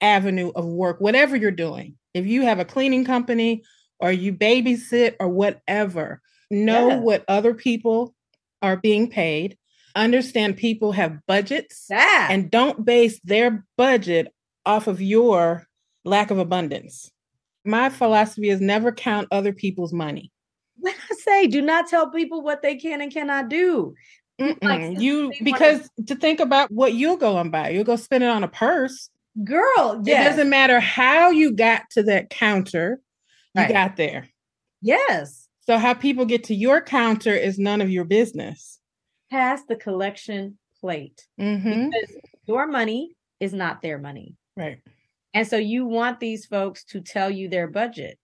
avenue 0.00 0.52
of 0.56 0.64
work, 0.64 1.00
whatever 1.00 1.36
you're 1.36 1.50
doing. 1.50 1.96
If 2.14 2.26
you 2.26 2.42
have 2.42 2.60
a 2.60 2.64
cleaning 2.64 3.04
company 3.04 3.62
or 4.00 4.10
you 4.10 4.32
babysit 4.32 5.16
or 5.20 5.28
whatever, 5.28 6.22
know 6.50 6.88
yeah. 6.88 6.98
what 7.00 7.24
other 7.28 7.52
people 7.52 8.14
are 8.62 8.76
being 8.78 9.10
paid. 9.10 9.58
Understand 9.94 10.56
people 10.56 10.92
have 10.92 11.20
budgets 11.26 11.86
yeah. 11.90 12.28
and 12.30 12.50
don't 12.50 12.86
base 12.86 13.20
their 13.22 13.66
budget 13.76 14.32
off 14.64 14.86
of 14.86 15.02
your 15.02 15.66
lack 16.04 16.30
of 16.30 16.38
abundance 16.38 17.10
my 17.64 17.88
philosophy 17.88 18.48
is 18.50 18.60
never 18.60 18.92
count 18.92 19.28
other 19.30 19.52
people's 19.52 19.92
money. 19.92 20.30
When 20.78 20.94
I 21.10 21.14
say 21.14 21.46
do 21.46 21.62
not 21.62 21.88
tell 21.88 22.10
people 22.10 22.42
what 22.42 22.62
they 22.62 22.76
can 22.76 23.00
and 23.00 23.12
cannot 23.12 23.48
do. 23.48 23.94
Like, 24.62 25.00
you 25.00 25.32
because 25.42 25.88
to 26.06 26.16
think 26.16 26.40
about 26.40 26.70
what 26.72 26.94
you'll 26.94 27.16
go 27.16 27.38
and 27.38 27.52
buy, 27.52 27.68
you'll 27.70 27.84
go 27.84 27.94
spend 27.96 28.24
it 28.24 28.30
on 28.30 28.42
a 28.42 28.48
purse. 28.48 29.08
Girl, 29.44 30.02
yes. 30.04 30.26
It 30.26 30.30
doesn't 30.30 30.50
matter 30.50 30.80
how 30.80 31.30
you 31.30 31.52
got 31.52 31.82
to 31.92 32.02
that 32.04 32.30
counter, 32.30 33.00
you 33.54 33.62
Right. 33.62 33.72
got 33.72 33.96
there. 33.96 34.28
Yes. 34.82 35.48
So 35.60 35.78
how 35.78 35.94
people 35.94 36.26
get 36.26 36.44
to 36.44 36.54
your 36.54 36.80
counter 36.80 37.32
is 37.32 37.58
none 37.58 37.80
of 37.80 37.90
your 37.90 38.04
business. 38.04 38.80
Pass 39.30 39.62
the 39.68 39.76
collection 39.76 40.58
plate 40.80 41.26
Mhm. 41.40 41.90
because 41.90 42.16
your 42.46 42.66
money 42.66 43.14
is 43.40 43.54
not 43.54 43.82
their 43.82 43.98
money. 43.98 44.36
Right. 44.56 44.80
And 45.34 45.46
so 45.46 45.56
you 45.56 45.84
want 45.84 46.20
these 46.20 46.46
folks 46.46 46.84
to 46.84 47.00
tell 47.00 47.28
you 47.28 47.48
their 47.48 47.66
budget. 47.66 48.18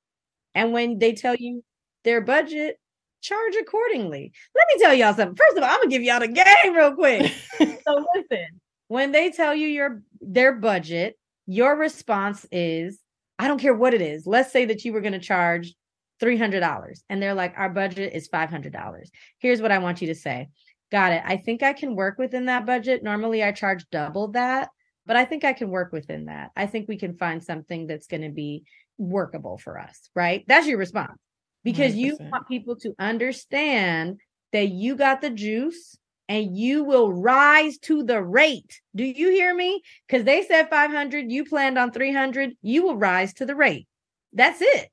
And 0.54 0.72
when 0.72 0.98
they 0.98 1.12
tell 1.12 1.34
you 1.34 1.62
their 2.04 2.20
budget, 2.20 2.78
charge 3.20 3.54
accordingly. 3.60 4.32
Let 4.54 4.66
me 4.72 4.82
tell 4.82 4.94
y'all 4.94 5.14
something. 5.14 5.36
First 5.36 5.58
of 5.58 5.62
all, 5.62 5.70
I'm 5.70 5.80
gonna 5.80 5.90
give 5.90 6.02
y'all 6.02 6.20
the 6.20 6.28
game 6.28 6.74
real 6.74 6.94
quick. 6.94 7.32
so 7.58 8.06
listen, 8.14 8.46
when 8.88 9.12
they 9.12 9.30
tell 9.30 9.54
you 9.54 9.66
your 9.66 10.02
their 10.20 10.54
budget, 10.54 11.18
your 11.46 11.76
response 11.76 12.46
is, 12.50 13.00
I 13.38 13.48
don't 13.48 13.60
care 13.60 13.74
what 13.74 13.94
it 13.94 14.00
is. 14.00 14.26
Let's 14.26 14.52
say 14.52 14.64
that 14.66 14.84
you 14.84 14.92
were 14.92 15.00
gonna 15.00 15.18
charge 15.18 15.74
$300 16.20 17.02
and 17.08 17.22
they're 17.22 17.34
like, 17.34 17.54
our 17.56 17.70
budget 17.70 18.12
is 18.14 18.28
$500. 18.28 19.02
Here's 19.38 19.62
what 19.62 19.72
I 19.72 19.78
want 19.78 20.00
you 20.00 20.08
to 20.08 20.14
say. 20.14 20.48
Got 20.92 21.12
it. 21.12 21.22
I 21.24 21.36
think 21.36 21.62
I 21.62 21.72
can 21.72 21.94
work 21.94 22.18
within 22.18 22.46
that 22.46 22.66
budget. 22.66 23.02
Normally 23.02 23.42
I 23.42 23.52
charge 23.52 23.84
double 23.90 24.28
that, 24.32 24.68
but 25.06 25.16
I 25.16 25.24
think 25.24 25.44
I 25.44 25.52
can 25.52 25.70
work 25.70 25.92
within 25.92 26.26
that. 26.26 26.50
I 26.56 26.66
think 26.66 26.88
we 26.88 26.96
can 26.96 27.16
find 27.16 27.42
something 27.42 27.86
that's 27.86 28.06
going 28.06 28.22
to 28.22 28.30
be 28.30 28.64
workable 28.98 29.58
for 29.58 29.78
us, 29.78 30.10
right? 30.14 30.44
That's 30.46 30.66
your 30.66 30.78
response. 30.78 31.18
Because 31.64 31.94
you 31.94 32.16
100%. 32.16 32.30
want 32.30 32.48
people 32.48 32.76
to 32.76 32.94
understand 32.98 34.20
that 34.52 34.68
you 34.68 34.96
got 34.96 35.20
the 35.20 35.30
juice 35.30 35.96
and 36.28 36.56
you 36.56 36.84
will 36.84 37.12
rise 37.12 37.76
to 37.78 38.02
the 38.02 38.22
rate. 38.22 38.80
Do 38.94 39.04
you 39.04 39.30
hear 39.30 39.54
me? 39.54 39.82
Because 40.06 40.24
they 40.24 40.42
said 40.44 40.70
500, 40.70 41.30
you 41.30 41.44
planned 41.44 41.76
on 41.78 41.90
300, 41.92 42.56
you 42.62 42.82
will 42.84 42.96
rise 42.96 43.34
to 43.34 43.46
the 43.46 43.56
rate. 43.56 43.88
That's 44.32 44.60
it. 44.62 44.90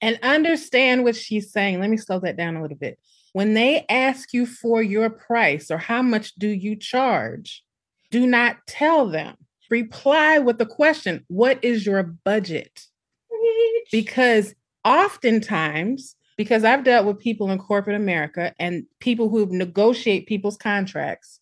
and 0.00 0.18
understand 0.22 1.04
what 1.04 1.16
she's 1.16 1.52
saying. 1.52 1.80
Let 1.80 1.90
me 1.90 1.96
slow 1.96 2.20
that 2.20 2.36
down 2.36 2.56
a 2.56 2.62
little 2.62 2.76
bit. 2.76 2.98
When 3.32 3.54
they 3.54 3.84
ask 3.88 4.32
you 4.32 4.46
for 4.46 4.82
your 4.82 5.10
price 5.10 5.70
or 5.70 5.78
how 5.78 6.02
much 6.02 6.34
do 6.34 6.48
you 6.48 6.76
charge, 6.76 7.62
do 8.10 8.26
not 8.26 8.56
tell 8.66 9.08
them. 9.08 9.36
Reply 9.70 10.38
with 10.38 10.58
the 10.58 10.66
question, 10.66 11.24
What 11.28 11.62
is 11.64 11.86
your 11.86 12.02
budget? 12.02 12.86
Because 13.92 14.54
oftentimes, 14.84 16.16
because 16.36 16.64
I've 16.64 16.84
dealt 16.84 17.06
with 17.06 17.18
people 17.18 17.50
in 17.50 17.58
corporate 17.58 17.96
America 17.96 18.54
and 18.58 18.84
people 19.00 19.28
who 19.28 19.46
negotiate 19.46 20.26
people's 20.26 20.56
contracts, 20.56 21.40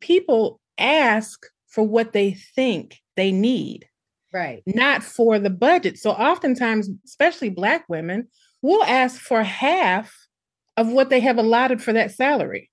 people 0.00 0.60
ask 0.78 1.46
for 1.68 1.84
what 1.84 2.12
they 2.12 2.32
think 2.32 3.00
they 3.16 3.32
need 3.32 3.86
right. 4.32 4.62
not 4.66 5.02
for 5.02 5.38
the 5.38 5.50
budget. 5.50 5.98
So 5.98 6.10
oftentimes, 6.10 6.88
especially 7.04 7.50
black 7.50 7.84
women, 7.88 8.28
will 8.62 8.82
ask 8.84 9.20
for 9.20 9.42
half 9.42 10.14
of 10.76 10.88
what 10.88 11.10
they 11.10 11.20
have 11.20 11.38
allotted 11.38 11.82
for 11.82 11.92
that 11.92 12.12
salary. 12.12 12.70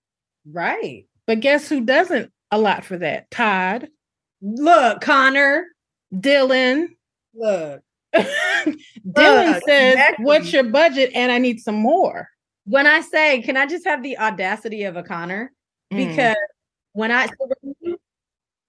Right. 0.49 1.05
But 1.25 1.41
guess 1.41 1.67
who 1.67 1.81
doesn't 1.81 2.31
allot 2.51 2.85
for 2.85 2.97
that? 2.97 3.29
Todd, 3.31 3.89
Look, 4.41 5.01
Connor. 5.01 5.65
Dylan. 6.13 6.89
Look. 7.33 7.81
Dylan 8.15 9.53
Look, 9.53 9.63
says, 9.65 9.93
exactly. 9.93 10.25
What's 10.25 10.53
your 10.53 10.63
budget? 10.63 11.11
And 11.13 11.31
I 11.31 11.37
need 11.37 11.59
some 11.59 11.75
more. 11.75 12.29
When 12.65 12.87
I 12.87 13.01
say, 13.01 13.41
can 13.41 13.57
I 13.57 13.65
just 13.65 13.85
have 13.85 14.03
the 14.03 14.17
audacity 14.17 14.83
of 14.83 14.95
a 14.95 15.03
Connor? 15.03 15.51
Mm. 15.91 16.09
Because 16.09 16.37
when 16.93 17.11
I 17.11 17.27
so 17.27 17.97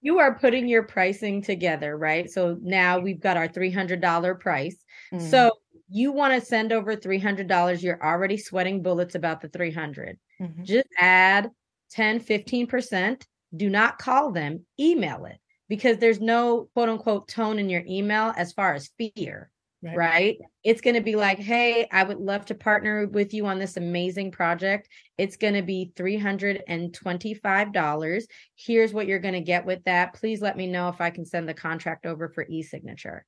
you, 0.01 0.19
are 0.19 0.35
putting 0.35 0.67
your 0.67 0.83
pricing 0.83 1.41
together, 1.41 1.97
right? 1.97 2.29
So 2.29 2.57
now 2.61 2.99
we've 2.99 3.19
got 3.19 3.37
our 3.37 3.47
$300 3.47 4.39
price. 4.39 4.77
Mm. 5.13 5.29
So 5.29 5.51
you 5.89 6.11
want 6.11 6.39
to 6.39 6.45
send 6.45 6.71
over 6.71 6.95
$300, 6.95 7.81
you're 7.81 8.03
already 8.03 8.37
sweating 8.37 8.81
bullets 8.81 9.15
about 9.15 9.41
the 9.41 9.49
300. 9.49 10.17
Mhm. 10.39 10.63
Just 10.63 10.87
add 10.97 11.49
10, 11.91 12.19
15%. 12.19 13.25
Do 13.55 13.69
not 13.69 13.97
call 13.97 14.31
them, 14.31 14.65
email 14.79 15.25
it 15.25 15.37
because 15.67 15.97
there's 15.97 16.19
no 16.19 16.69
quote 16.73 16.89
unquote 16.89 17.27
tone 17.27 17.59
in 17.59 17.69
your 17.69 17.83
email 17.87 18.33
as 18.35 18.53
far 18.53 18.73
as 18.73 18.89
fear 18.97 19.51
Right. 19.81 19.97
right? 19.97 20.37
It's 20.61 20.81
going 20.81 20.95
to 20.95 21.01
be 21.01 21.15
like, 21.15 21.39
hey, 21.39 21.87
I 21.89 22.03
would 22.03 22.19
love 22.19 22.45
to 22.47 22.55
partner 22.55 23.07
with 23.07 23.33
you 23.33 23.45
on 23.45 23.59
this 23.59 23.77
amazing 23.77 24.31
project. 24.31 24.89
It's 25.17 25.37
going 25.37 25.53
to 25.53 25.61
be 25.61 25.93
$325. 25.95 28.23
Here's 28.55 28.93
what 28.93 29.07
you're 29.07 29.19
going 29.19 29.35
to 29.35 29.39
get 29.39 29.65
with 29.65 29.81
that. 29.85 30.15
Please 30.15 30.41
let 30.41 30.57
me 30.57 30.67
know 30.67 30.89
if 30.89 30.99
I 30.99 31.11
can 31.11 31.25
send 31.25 31.47
the 31.47 31.53
contract 31.53 32.05
over 32.05 32.27
for 32.27 32.45
e 32.49 32.61
signature. 32.61 33.25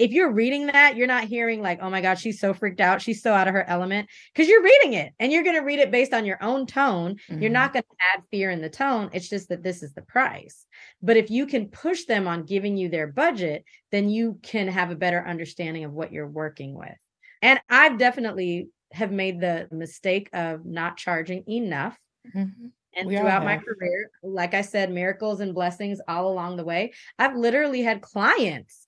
If 0.00 0.12
you're 0.12 0.32
reading 0.32 0.66
that, 0.66 0.96
you're 0.96 1.06
not 1.06 1.24
hearing 1.24 1.60
like, 1.60 1.78
oh 1.82 1.90
my 1.90 2.00
God, 2.00 2.14
she's 2.18 2.40
so 2.40 2.54
freaked 2.54 2.80
out. 2.80 3.02
She's 3.02 3.22
so 3.22 3.34
out 3.34 3.48
of 3.48 3.54
her 3.54 3.68
element 3.68 4.08
because 4.34 4.48
you're 4.48 4.62
reading 4.62 4.94
it 4.94 5.12
and 5.18 5.30
you're 5.30 5.42
going 5.42 5.56
to 5.56 5.62
read 5.62 5.78
it 5.78 5.90
based 5.90 6.14
on 6.14 6.24
your 6.24 6.42
own 6.42 6.66
tone. 6.66 7.16
You're 7.28 7.50
Mhm. 7.50 7.52
not 7.52 7.72
going 7.74 7.82
to 7.82 7.96
add 8.14 8.24
fear 8.30 8.50
in 8.50 8.62
the 8.62 8.70
tone. 8.70 9.10
It's 9.12 9.28
just 9.28 9.50
that 9.50 9.62
this 9.62 9.82
is 9.82 9.92
the 9.92 10.02
price. 10.02 10.66
But 11.02 11.18
if 11.18 11.30
you 11.30 11.46
can 11.46 11.68
push 11.68 12.06
them 12.06 12.26
on 12.26 12.44
giving 12.44 12.78
you 12.78 12.88
their 12.88 13.06
budget, 13.06 13.64
then 13.92 14.08
you 14.08 14.38
can 14.42 14.68
have 14.68 14.90
a 14.90 14.96
better 14.96 15.22
understanding 15.26 15.84
of 15.84 15.92
what 15.92 16.12
you're 16.12 16.26
working 16.28 16.74
with. 16.74 16.96
And 17.42 17.60
I've 17.68 17.98
definitely 17.98 18.70
have 18.92 19.12
made 19.12 19.40
the 19.40 19.68
mistake 19.70 20.30
of 20.32 20.64
not 20.64 20.96
charging 20.96 21.44
enough. 21.46 21.98
Mhm. 22.34 22.72
And 22.96 23.06
We 23.06 23.16
throughout 23.16 23.44
my 23.44 23.56
career, 23.56 24.10
like 24.22 24.52
I 24.52 24.62
said, 24.62 24.90
miracles 24.90 25.40
and 25.40 25.54
blessings 25.54 26.00
all 26.08 26.28
along 26.30 26.56
the 26.56 26.64
way. 26.64 26.92
I've 27.18 27.36
literally 27.36 27.82
had 27.82 28.00
clients 28.00 28.79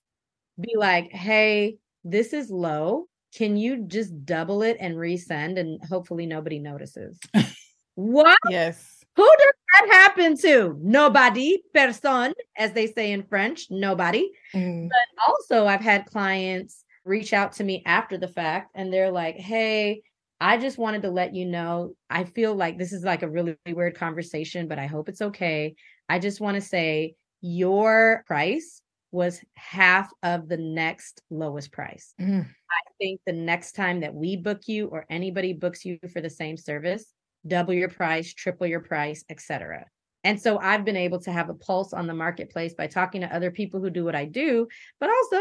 be 0.59 0.75
like, 0.77 1.11
hey, 1.11 1.77
this 2.03 2.33
is 2.33 2.49
low. 2.49 3.07
Can 3.35 3.57
you 3.57 3.85
just 3.87 4.25
double 4.25 4.61
it 4.61 4.77
and 4.79 4.95
resend? 4.95 5.59
And 5.59 5.83
hopefully 5.85 6.25
nobody 6.25 6.59
notices. 6.59 7.19
what? 7.95 8.37
Yes. 8.49 9.03
Who 9.15 9.23
does 9.23 9.53
that 9.73 9.93
happen 9.93 10.37
to? 10.37 10.77
Nobody, 10.81 11.61
personne, 11.73 12.33
as 12.57 12.73
they 12.73 12.87
say 12.87 13.11
in 13.11 13.23
French, 13.23 13.67
nobody. 13.69 14.29
Mm. 14.53 14.89
But 14.89 15.23
also, 15.27 15.67
I've 15.67 15.81
had 15.81 16.05
clients 16.05 16.83
reach 17.05 17.33
out 17.33 17.53
to 17.53 17.63
me 17.63 17.83
after 17.85 18.17
the 18.17 18.27
fact 18.27 18.71
and 18.75 18.91
they're 18.91 19.11
like, 19.11 19.35
hey, 19.35 20.01
I 20.39 20.57
just 20.57 20.77
wanted 20.77 21.03
to 21.03 21.09
let 21.09 21.33
you 21.33 21.45
know. 21.45 21.95
I 22.09 22.23
feel 22.23 22.55
like 22.55 22.77
this 22.77 22.91
is 22.91 23.03
like 23.03 23.23
a 23.23 23.29
really 23.29 23.55
weird 23.67 23.95
conversation, 23.95 24.67
but 24.67 24.79
I 24.79 24.87
hope 24.87 25.09
it's 25.09 25.21
okay. 25.21 25.75
I 26.09 26.19
just 26.19 26.41
want 26.41 26.55
to 26.55 26.61
say 26.61 27.15
your 27.41 28.23
price 28.27 28.81
was 29.13 29.39
half 29.55 30.11
of 30.23 30.49
the 30.49 30.57
next 30.57 31.21
lowest 31.29 31.71
price. 31.71 32.13
Mm. 32.19 32.45
I 32.45 32.91
think 32.99 33.21
the 33.25 33.33
next 33.33 33.73
time 33.73 34.01
that 34.01 34.13
we 34.13 34.35
book 34.35 34.61
you 34.67 34.87
or 34.87 35.05
anybody 35.09 35.53
books 35.53 35.85
you 35.85 35.99
for 36.11 36.19
the 36.19 36.29
same 36.29 36.57
service, 36.57 37.05
double 37.45 37.73
your 37.73 37.89
price, 37.89 38.33
triple 38.33 38.67
your 38.67 38.79
price, 38.79 39.23
etc. 39.29 39.85
And 40.23 40.41
so 40.41 40.57
I've 40.57 40.85
been 40.85 40.97
able 40.97 41.19
to 41.21 41.31
have 41.31 41.49
a 41.49 41.53
pulse 41.53 41.93
on 41.93 42.07
the 42.07 42.13
marketplace 42.13 42.73
by 42.73 42.87
talking 42.87 43.21
to 43.21 43.33
other 43.33 43.51
people 43.51 43.79
who 43.79 43.89
do 43.89 44.03
what 44.03 44.15
I 44.15 44.25
do, 44.25 44.67
but 44.99 45.09
also 45.09 45.37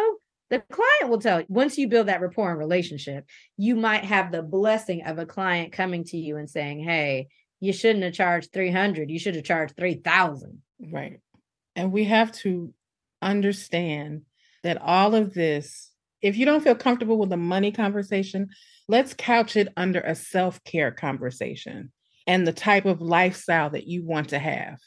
the 0.50 0.62
client 0.70 1.08
will 1.08 1.20
tell 1.20 1.40
you 1.40 1.46
once 1.48 1.78
you 1.78 1.88
build 1.88 2.08
that 2.08 2.20
rapport 2.20 2.50
and 2.50 2.58
relationship, 2.58 3.24
you 3.56 3.74
might 3.74 4.04
have 4.04 4.30
the 4.30 4.42
blessing 4.42 5.04
of 5.04 5.18
a 5.18 5.24
client 5.24 5.72
coming 5.72 6.04
to 6.04 6.18
you 6.18 6.36
and 6.36 6.50
saying, 6.50 6.80
"Hey, 6.80 7.28
you 7.60 7.72
shouldn't 7.72 8.04
have 8.04 8.12
charged 8.12 8.52
300, 8.52 9.10
you 9.10 9.18
should 9.18 9.34
have 9.34 9.44
charged 9.44 9.76
3000." 9.76 10.60
Right. 10.78 11.20
And 11.74 11.90
we 11.90 12.04
have 12.04 12.32
to 12.32 12.74
understand 13.22 14.22
that 14.62 14.80
all 14.80 15.14
of 15.14 15.34
this, 15.34 15.90
if 16.20 16.36
you 16.36 16.44
don't 16.44 16.62
feel 16.62 16.74
comfortable 16.74 17.18
with 17.18 17.30
the 17.30 17.36
money 17.36 17.72
conversation, 17.72 18.48
let's 18.88 19.14
couch 19.14 19.56
it 19.56 19.68
under 19.76 20.00
a 20.00 20.14
self 20.14 20.62
care 20.64 20.90
conversation 20.90 21.92
and 22.26 22.46
the 22.46 22.52
type 22.52 22.84
of 22.84 23.00
lifestyle 23.00 23.70
that 23.70 23.86
you 23.86 24.04
want 24.04 24.28
to 24.30 24.38
have. 24.38 24.78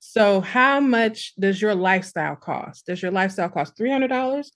So, 0.00 0.40
how 0.40 0.80
much 0.80 1.34
does 1.38 1.60
your 1.60 1.74
lifestyle 1.74 2.36
cost? 2.36 2.86
Does 2.86 3.02
your 3.02 3.10
lifestyle 3.10 3.48
cost 3.48 3.76
$300 3.76 4.46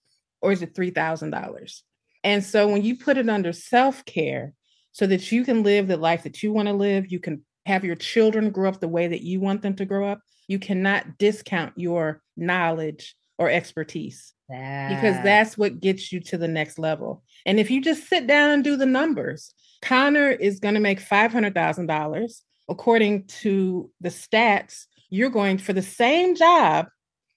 or 0.42 0.52
is 0.52 0.62
it 0.62 0.74
$3,000? 0.74 1.82
And 2.24 2.44
so, 2.44 2.68
when 2.68 2.82
you 2.82 2.96
put 2.96 3.16
it 3.16 3.28
under 3.28 3.52
self 3.52 4.04
care 4.04 4.52
so 4.92 5.06
that 5.06 5.32
you 5.32 5.44
can 5.44 5.62
live 5.62 5.88
the 5.88 5.96
life 5.96 6.24
that 6.24 6.42
you 6.42 6.52
want 6.52 6.68
to 6.68 6.74
live, 6.74 7.10
you 7.10 7.20
can 7.20 7.44
have 7.68 7.84
your 7.84 7.96
children 7.96 8.50
grow 8.50 8.68
up 8.68 8.80
the 8.80 8.88
way 8.88 9.06
that 9.06 9.22
you 9.22 9.40
want 9.40 9.62
them 9.62 9.74
to 9.76 9.84
grow 9.84 10.08
up, 10.08 10.20
you 10.48 10.58
cannot 10.58 11.18
discount 11.18 11.72
your 11.76 12.22
knowledge 12.36 13.14
or 13.38 13.50
expertise 13.50 14.32
because 14.48 15.22
that's 15.22 15.56
what 15.58 15.80
gets 15.80 16.10
you 16.10 16.20
to 16.20 16.38
the 16.38 16.48
next 16.48 16.78
level. 16.78 17.22
And 17.46 17.60
if 17.60 17.70
you 17.70 17.80
just 17.80 18.08
sit 18.08 18.26
down 18.26 18.50
and 18.50 18.64
do 18.64 18.76
the 18.76 18.86
numbers, 18.86 19.52
Connor 19.82 20.30
is 20.30 20.58
going 20.58 20.74
to 20.74 20.80
make 20.80 21.00
$500,000. 21.00 22.42
According 22.70 23.26
to 23.26 23.90
the 24.00 24.08
stats, 24.08 24.86
you're 25.10 25.30
going 25.30 25.58
for 25.58 25.72
the 25.72 25.82
same 25.82 26.34
job. 26.34 26.88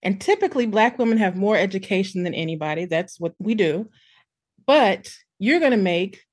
And 0.04 0.20
typically, 0.20 0.66
Black 0.66 0.98
women 0.98 1.18
have 1.20 1.36
more 1.36 1.56
education 1.56 2.24
than 2.24 2.34
anybody. 2.34 2.86
That's 2.86 3.20
what 3.20 3.34
we 3.40 3.54
do. 3.56 3.90
But 4.66 5.14
you're 5.40 5.60
going 5.60 5.72
to 5.72 5.78
make 5.78 6.24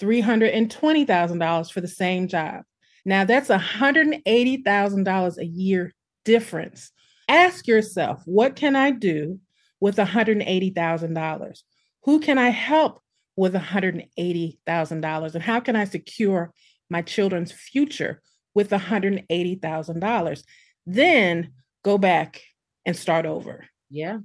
$320,000 0.00 1.70
for 1.70 1.80
the 1.80 1.88
same 1.88 2.28
job. 2.28 2.62
Now, 3.08 3.24
that's 3.24 3.48
$180,000 3.48 5.38
a 5.38 5.46
year 5.46 5.94
difference. 6.26 6.92
Ask 7.26 7.66
yourself, 7.66 8.20
what 8.26 8.54
can 8.54 8.76
I 8.76 8.90
do 8.90 9.40
with 9.80 9.96
$180,000? 9.96 11.62
Who 12.04 12.20
can 12.20 12.36
I 12.36 12.50
help 12.50 13.00
with 13.34 13.54
$180,000? 13.54 15.34
And 15.34 15.42
how 15.42 15.58
can 15.58 15.74
I 15.74 15.84
secure 15.84 16.52
my 16.90 17.00
children's 17.00 17.50
future 17.50 18.20
with 18.54 18.68
$180,000? 18.68 20.42
Then 20.84 21.52
go 21.82 21.96
back 21.96 22.42
and 22.84 22.94
start 22.94 23.24
over. 23.24 23.64
Yeah. 23.88 24.18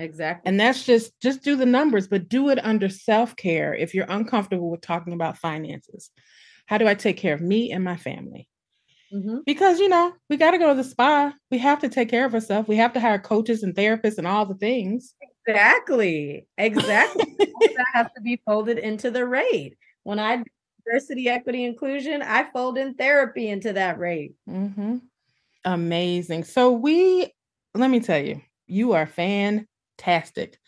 Exactly. 0.00 0.48
And 0.48 0.58
that's 0.58 0.84
just 0.84 1.12
just 1.22 1.44
do 1.44 1.54
the 1.54 1.64
numbers, 1.64 2.08
but 2.08 2.28
do 2.28 2.48
it 2.50 2.58
under 2.62 2.88
self-care 2.88 3.72
if 3.72 3.94
you're 3.94 4.04
uncomfortable 4.08 4.68
with 4.70 4.80
talking 4.82 5.12
about 5.12 5.38
finances. 5.38 6.10
How 6.66 6.78
do 6.78 6.86
I 6.86 6.94
take 6.94 7.16
care 7.16 7.34
of 7.34 7.40
me 7.40 7.72
and 7.72 7.82
my 7.82 7.96
family? 7.96 8.48
Mm-hmm. 9.12 9.38
Because 9.46 9.78
you 9.78 9.88
know, 9.88 10.12
we 10.28 10.36
got 10.36 10.50
to 10.50 10.58
go 10.58 10.68
to 10.68 10.74
the 10.74 10.84
spa. 10.84 11.32
We 11.50 11.58
have 11.58 11.80
to 11.80 11.88
take 11.88 12.08
care 12.08 12.24
of 12.24 12.34
ourselves. 12.34 12.68
We 12.68 12.76
have 12.76 12.92
to 12.94 13.00
hire 13.00 13.18
coaches 13.18 13.62
and 13.62 13.74
therapists 13.74 14.18
and 14.18 14.26
all 14.26 14.46
the 14.46 14.54
things. 14.54 15.14
Exactly. 15.46 16.46
Exactly. 16.58 17.36
that 17.38 17.86
has 17.94 18.08
to 18.16 18.20
be 18.20 18.40
folded 18.44 18.78
into 18.78 19.10
the 19.10 19.24
rate. 19.24 19.76
When 20.02 20.18
I 20.18 20.42
diversity, 20.86 21.28
equity, 21.28 21.64
inclusion, 21.64 22.22
I 22.22 22.50
fold 22.52 22.78
in 22.78 22.94
therapy 22.94 23.48
into 23.48 23.72
that 23.74 23.98
rate. 23.98 24.34
Mm-hmm. 24.48 24.98
Amazing. 25.64 26.44
So 26.44 26.72
we 26.72 27.32
let 27.74 27.90
me 27.90 28.00
tell 28.00 28.22
you, 28.22 28.40
you 28.66 28.92
are 28.92 29.06
fantastic. 29.06 30.58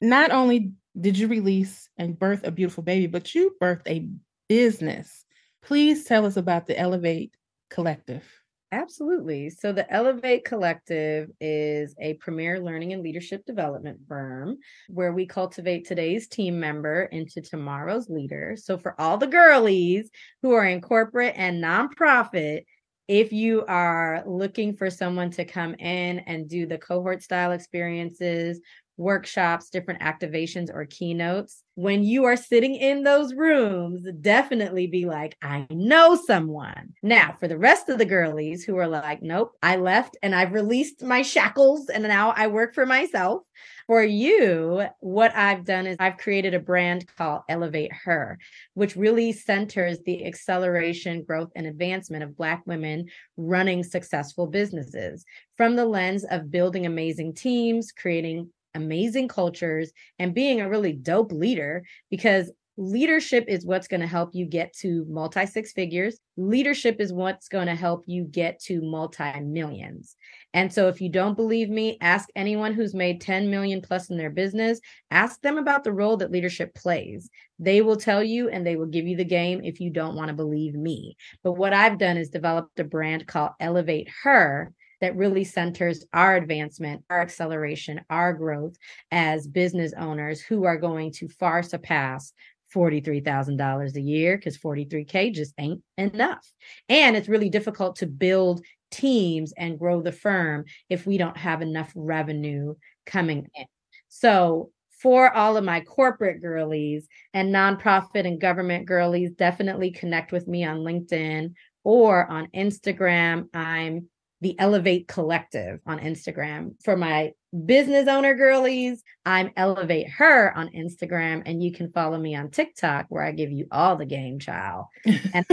Not 0.00 0.30
only 0.30 0.72
did 0.98 1.18
you 1.18 1.28
release 1.28 1.88
and 1.98 2.18
birth 2.18 2.44
a 2.44 2.50
beautiful 2.50 2.82
baby, 2.82 3.06
but 3.06 3.34
you 3.34 3.54
birthed 3.60 3.88
a 3.88 4.08
business. 4.48 5.24
Please 5.66 6.04
tell 6.04 6.24
us 6.24 6.36
about 6.36 6.66
the 6.66 6.78
Elevate 6.78 7.34
Collective. 7.70 8.22
Absolutely. 8.70 9.50
So, 9.50 9.72
the 9.72 9.92
Elevate 9.92 10.44
Collective 10.44 11.28
is 11.40 11.92
a 12.00 12.14
premier 12.14 12.60
learning 12.60 12.92
and 12.92 13.02
leadership 13.02 13.44
development 13.44 13.98
firm 14.06 14.58
where 14.88 15.12
we 15.12 15.26
cultivate 15.26 15.84
today's 15.84 16.28
team 16.28 16.60
member 16.60 17.02
into 17.06 17.40
tomorrow's 17.40 18.08
leader. 18.08 18.54
So, 18.56 18.78
for 18.78 18.94
all 19.00 19.18
the 19.18 19.26
girlies 19.26 20.08
who 20.40 20.52
are 20.52 20.64
in 20.64 20.80
corporate 20.80 21.34
and 21.36 21.60
nonprofit, 21.60 22.62
if 23.08 23.32
you 23.32 23.64
are 23.66 24.22
looking 24.24 24.76
for 24.76 24.88
someone 24.88 25.30
to 25.32 25.44
come 25.44 25.74
in 25.74 26.20
and 26.20 26.48
do 26.48 26.66
the 26.66 26.78
cohort 26.78 27.24
style 27.24 27.50
experiences, 27.50 28.60
workshops, 28.96 29.70
different 29.70 30.00
activations, 30.00 30.70
or 30.72 30.86
keynotes, 30.86 31.62
when 31.76 32.02
you 32.02 32.24
are 32.24 32.36
sitting 32.36 32.74
in 32.74 33.02
those 33.02 33.34
rooms, 33.34 34.06
definitely 34.22 34.86
be 34.86 35.04
like, 35.04 35.36
I 35.42 35.66
know 35.70 36.16
someone. 36.16 36.94
Now, 37.02 37.36
for 37.38 37.48
the 37.48 37.58
rest 37.58 37.90
of 37.90 37.98
the 37.98 38.06
girlies 38.06 38.64
who 38.64 38.78
are 38.78 38.88
like, 38.88 39.20
nope, 39.20 39.52
I 39.62 39.76
left 39.76 40.16
and 40.22 40.34
I've 40.34 40.54
released 40.54 41.02
my 41.02 41.20
shackles 41.20 41.90
and 41.90 42.02
now 42.04 42.32
I 42.34 42.46
work 42.46 42.74
for 42.74 42.86
myself. 42.86 43.42
For 43.86 44.02
you, 44.02 44.86
what 45.00 45.36
I've 45.36 45.64
done 45.64 45.86
is 45.86 45.96
I've 46.00 46.16
created 46.16 46.54
a 46.54 46.60
brand 46.60 47.06
called 47.14 47.42
Elevate 47.48 47.92
Her, 47.92 48.38
which 48.72 48.96
really 48.96 49.32
centers 49.32 49.98
the 50.00 50.26
acceleration, 50.26 51.24
growth, 51.24 51.50
and 51.54 51.66
advancement 51.66 52.24
of 52.24 52.36
Black 52.36 52.62
women 52.66 53.06
running 53.36 53.84
successful 53.84 54.46
businesses 54.46 55.26
from 55.58 55.76
the 55.76 55.84
lens 55.84 56.24
of 56.24 56.50
building 56.50 56.86
amazing 56.86 57.34
teams, 57.34 57.92
creating 57.92 58.50
amazing 58.76 59.28
cultures, 59.28 59.90
and 60.18 60.34
being 60.34 60.60
a 60.60 60.68
really 60.68 60.92
dope 60.92 61.32
leader 61.32 61.84
because 62.10 62.50
leadership 62.76 63.46
is 63.48 63.64
what's 63.64 63.88
going 63.88 64.00
to 64.00 64.06
help 64.06 64.34
you 64.34 64.44
get 64.44 64.72
to 64.74 65.06
multi 65.08 65.46
six 65.46 65.72
figures. 65.72 66.18
Leadership 66.36 66.96
is 67.00 67.12
what's 67.12 67.48
going 67.48 67.66
to 67.66 67.74
help 67.74 68.04
you 68.06 68.24
get 68.24 68.60
to 68.60 68.82
multi 68.82 69.40
millions. 69.40 70.16
And 70.52 70.72
so 70.72 70.88
if 70.88 71.00
you 71.00 71.08
don't 71.08 71.36
believe 71.36 71.70
me, 71.70 71.96
ask 72.00 72.28
anyone 72.36 72.74
who's 72.74 72.94
made 72.94 73.20
10 73.20 73.50
million 73.50 73.80
plus 73.80 74.10
in 74.10 74.16
their 74.16 74.30
business, 74.30 74.80
ask 75.10 75.40
them 75.40 75.58
about 75.58 75.84
the 75.84 75.92
role 75.92 76.16
that 76.18 76.30
leadership 76.30 76.74
plays. 76.74 77.30
They 77.58 77.80
will 77.80 77.96
tell 77.96 78.22
you 78.22 78.48
and 78.50 78.66
they 78.66 78.76
will 78.76 78.86
give 78.86 79.06
you 79.06 79.16
the 79.16 79.24
game 79.24 79.62
if 79.64 79.80
you 79.80 79.90
don't 79.90 80.16
want 80.16 80.28
to 80.28 80.34
believe 80.34 80.74
me. 80.74 81.16
But 81.42 81.52
what 81.52 81.72
I've 81.72 81.98
done 81.98 82.18
is 82.18 82.28
developed 82.28 82.78
a 82.78 82.84
brand 82.84 83.26
called 83.26 83.52
Elevate 83.58 84.10
Her 84.22 84.72
that 85.00 85.16
really 85.16 85.44
centers 85.44 86.04
our 86.12 86.36
advancement, 86.36 87.02
our 87.10 87.20
acceleration, 87.20 88.00
our 88.10 88.32
growth 88.32 88.76
as 89.10 89.46
business 89.46 89.92
owners 89.98 90.40
who 90.40 90.64
are 90.64 90.78
going 90.78 91.12
to 91.12 91.28
far 91.28 91.62
surpass 91.62 92.32
$43,000 92.74 93.94
a 93.94 94.00
year 94.00 94.36
because 94.36 94.58
43K 94.58 95.32
just 95.32 95.54
ain't 95.58 95.82
enough. 95.96 96.50
And 96.88 97.16
it's 97.16 97.28
really 97.28 97.50
difficult 97.50 97.96
to 97.96 98.06
build 98.06 98.64
teams 98.90 99.52
and 99.56 99.78
grow 99.78 100.02
the 100.02 100.12
firm 100.12 100.64
if 100.88 101.06
we 101.06 101.18
don't 101.18 101.36
have 101.36 101.62
enough 101.62 101.92
revenue 101.94 102.74
coming 103.04 103.48
in. 103.54 103.66
So, 104.08 104.70
for 105.02 105.30
all 105.34 105.58
of 105.58 105.64
my 105.64 105.80
corporate 105.80 106.40
girlies 106.40 107.06
and 107.34 107.54
nonprofit 107.54 108.26
and 108.26 108.40
government 108.40 108.86
girlies, 108.86 109.30
definitely 109.32 109.90
connect 109.90 110.32
with 110.32 110.48
me 110.48 110.64
on 110.64 110.78
LinkedIn 110.78 111.52
or 111.84 112.26
on 112.26 112.48
Instagram. 112.54 113.46
I'm 113.54 114.08
the 114.46 114.56
Elevate 114.60 115.08
Collective 115.08 115.80
on 115.88 115.98
Instagram. 115.98 116.80
For 116.84 116.96
my 116.96 117.32
business 117.64 118.06
owner 118.06 118.32
girlies, 118.32 119.02
I'm 119.24 119.50
Elevate 119.56 120.08
Her 120.08 120.56
on 120.56 120.68
Instagram, 120.68 121.42
and 121.46 121.60
you 121.60 121.72
can 121.72 121.90
follow 121.90 122.16
me 122.16 122.36
on 122.36 122.50
TikTok 122.52 123.06
where 123.08 123.24
I 123.24 123.32
give 123.32 123.50
you 123.50 123.66
all 123.72 123.96
the 123.96 124.06
game, 124.06 124.38
child. 124.38 124.84
and 125.34 125.44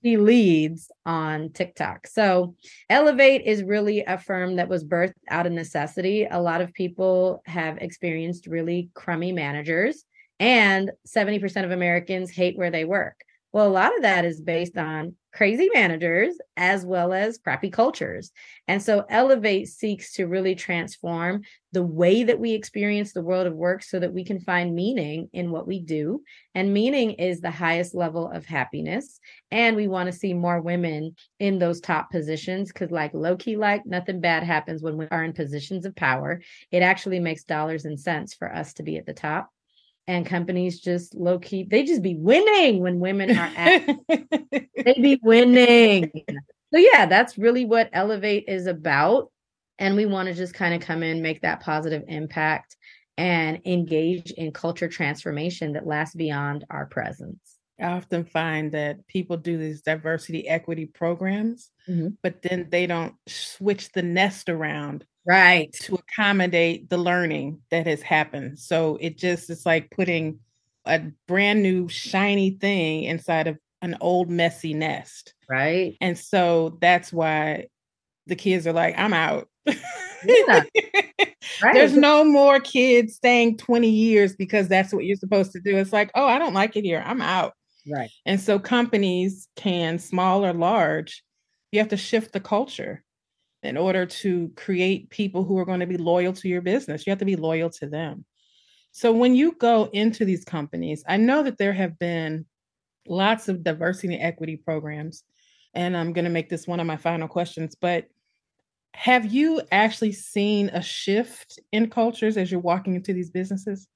she 0.00 0.16
leads 0.16 0.92
on 1.04 1.50
TikTok. 1.54 2.06
So 2.06 2.54
Elevate 2.88 3.42
is 3.44 3.64
really 3.64 4.04
a 4.04 4.16
firm 4.16 4.54
that 4.56 4.68
was 4.68 4.84
birthed 4.84 5.14
out 5.28 5.46
of 5.46 5.52
necessity. 5.52 6.28
A 6.30 6.40
lot 6.40 6.60
of 6.60 6.72
people 6.72 7.42
have 7.46 7.78
experienced 7.78 8.46
really 8.46 8.90
crummy 8.94 9.32
managers, 9.32 10.04
and 10.38 10.92
70% 11.04 11.64
of 11.64 11.72
Americans 11.72 12.30
hate 12.30 12.56
where 12.56 12.70
they 12.70 12.84
work. 12.84 13.25
Well, 13.56 13.68
a 13.68 13.70
lot 13.70 13.96
of 13.96 14.02
that 14.02 14.26
is 14.26 14.38
based 14.38 14.76
on 14.76 15.14
crazy 15.32 15.70
managers 15.72 16.34
as 16.58 16.84
well 16.84 17.14
as 17.14 17.38
crappy 17.38 17.70
cultures. 17.70 18.30
And 18.68 18.82
so 18.82 19.06
Elevate 19.08 19.68
seeks 19.68 20.12
to 20.16 20.26
really 20.26 20.54
transform 20.54 21.40
the 21.72 21.82
way 21.82 22.22
that 22.22 22.38
we 22.38 22.52
experience 22.52 23.14
the 23.14 23.22
world 23.22 23.46
of 23.46 23.54
work 23.54 23.82
so 23.82 23.98
that 23.98 24.12
we 24.12 24.26
can 24.26 24.40
find 24.40 24.74
meaning 24.74 25.30
in 25.32 25.52
what 25.52 25.66
we 25.66 25.80
do. 25.80 26.20
And 26.54 26.74
meaning 26.74 27.12
is 27.12 27.40
the 27.40 27.50
highest 27.50 27.94
level 27.94 28.30
of 28.30 28.44
happiness. 28.44 29.20
And 29.50 29.74
we 29.74 29.88
want 29.88 30.08
to 30.08 30.18
see 30.18 30.34
more 30.34 30.60
women 30.60 31.16
in 31.40 31.58
those 31.58 31.80
top 31.80 32.10
positions 32.10 32.70
because, 32.70 32.90
like 32.90 33.14
low 33.14 33.36
key, 33.36 33.56
like 33.56 33.86
nothing 33.86 34.20
bad 34.20 34.42
happens 34.42 34.82
when 34.82 34.98
we 34.98 35.06
are 35.10 35.24
in 35.24 35.32
positions 35.32 35.86
of 35.86 35.96
power. 35.96 36.42
It 36.70 36.82
actually 36.82 37.20
makes 37.20 37.44
dollars 37.44 37.86
and 37.86 37.98
cents 37.98 38.34
for 38.34 38.54
us 38.54 38.74
to 38.74 38.82
be 38.82 38.98
at 38.98 39.06
the 39.06 39.14
top 39.14 39.48
and 40.06 40.26
companies 40.26 40.80
just 40.80 41.14
low 41.14 41.38
key 41.38 41.64
they 41.64 41.84
just 41.84 42.02
be 42.02 42.14
winning 42.14 42.80
when 42.80 43.00
women 43.00 43.36
are 43.36 43.50
at 43.56 43.86
they 44.08 44.94
be 45.00 45.18
winning 45.22 46.10
so 46.72 46.78
yeah 46.78 47.06
that's 47.06 47.38
really 47.38 47.64
what 47.64 47.90
elevate 47.92 48.44
is 48.48 48.66
about 48.66 49.30
and 49.78 49.96
we 49.96 50.06
want 50.06 50.28
to 50.28 50.34
just 50.34 50.54
kind 50.54 50.74
of 50.74 50.80
come 50.80 51.02
in 51.02 51.22
make 51.22 51.40
that 51.42 51.60
positive 51.60 52.02
impact 52.08 52.76
and 53.18 53.60
engage 53.64 54.30
in 54.32 54.52
culture 54.52 54.88
transformation 54.88 55.72
that 55.72 55.86
lasts 55.86 56.14
beyond 56.14 56.64
our 56.70 56.86
presence 56.86 57.56
i 57.80 57.84
often 57.84 58.24
find 58.24 58.72
that 58.72 59.06
people 59.08 59.36
do 59.36 59.58
these 59.58 59.82
diversity 59.82 60.46
equity 60.48 60.86
programs 60.86 61.70
mm-hmm. 61.88 62.08
but 62.22 62.42
then 62.42 62.68
they 62.70 62.86
don't 62.86 63.14
switch 63.26 63.90
the 63.92 64.02
nest 64.02 64.48
around 64.48 65.04
right 65.26 65.72
to 65.72 65.94
accommodate 65.96 66.88
the 66.88 66.98
learning 66.98 67.60
that 67.70 67.86
has 67.86 68.02
happened. 68.02 68.58
So 68.58 68.96
it 69.00 69.18
just 69.18 69.50
it's 69.50 69.66
like 69.66 69.90
putting 69.90 70.38
a 70.86 71.02
brand 71.26 71.62
new 71.62 71.88
shiny 71.88 72.50
thing 72.50 73.04
inside 73.04 73.48
of 73.48 73.58
an 73.82 73.96
old 74.00 74.30
messy 74.30 74.72
nest. 74.72 75.34
Right. 75.50 75.96
And 76.00 76.16
so 76.18 76.78
that's 76.80 77.12
why 77.12 77.66
the 78.26 78.36
kids 78.36 78.66
are 78.66 78.72
like 78.72 78.94
i'm 78.98 79.12
out. 79.12 79.48
Yeah. 80.24 80.62
right. 81.62 81.74
there's 81.74 81.96
no 81.96 82.24
more 82.24 82.58
kids 82.60 83.14
staying 83.14 83.58
20 83.58 83.88
years 83.88 84.34
because 84.34 84.68
that's 84.68 84.92
what 84.92 85.04
you're 85.04 85.16
supposed 85.16 85.52
to 85.52 85.60
do. 85.60 85.76
It's 85.76 85.92
like 85.92 86.10
oh 86.14 86.26
i 86.26 86.38
don't 86.38 86.54
like 86.54 86.76
it 86.76 86.84
here. 86.84 87.02
I'm 87.04 87.20
out. 87.20 87.54
Right. 87.88 88.10
And 88.24 88.40
so 88.40 88.58
companies 88.58 89.48
can 89.56 89.98
small 89.98 90.44
or 90.44 90.52
large 90.52 91.22
you 91.72 91.80
have 91.80 91.88
to 91.88 91.96
shift 91.96 92.32
the 92.32 92.40
culture 92.40 93.04
in 93.66 93.76
order 93.76 94.06
to 94.06 94.50
create 94.56 95.10
people 95.10 95.44
who 95.44 95.58
are 95.58 95.64
going 95.64 95.80
to 95.80 95.86
be 95.86 95.96
loyal 95.96 96.32
to 96.32 96.48
your 96.48 96.62
business. 96.62 97.06
You 97.06 97.10
have 97.10 97.18
to 97.18 97.24
be 97.24 97.36
loyal 97.36 97.70
to 97.70 97.86
them. 97.86 98.24
So 98.92 99.12
when 99.12 99.34
you 99.34 99.52
go 99.52 99.90
into 99.92 100.24
these 100.24 100.44
companies, 100.44 101.04
I 101.06 101.18
know 101.18 101.42
that 101.42 101.58
there 101.58 101.72
have 101.74 101.98
been 101.98 102.46
lots 103.06 103.48
of 103.48 103.62
diversity 103.62 104.14
and 104.14 104.22
equity 104.22 104.56
programs. 104.56 105.24
And 105.74 105.96
I'm 105.96 106.14
going 106.14 106.24
to 106.24 106.30
make 106.30 106.48
this 106.48 106.66
one 106.66 106.80
of 106.80 106.86
my 106.86 106.96
final 106.96 107.28
questions, 107.28 107.76
but 107.78 108.06
have 108.94 109.26
you 109.26 109.60
actually 109.70 110.12
seen 110.12 110.70
a 110.70 110.80
shift 110.80 111.60
in 111.70 111.90
cultures 111.90 112.38
as 112.38 112.50
you're 112.50 112.60
walking 112.60 112.94
into 112.94 113.12
these 113.12 113.30
businesses? 113.30 113.86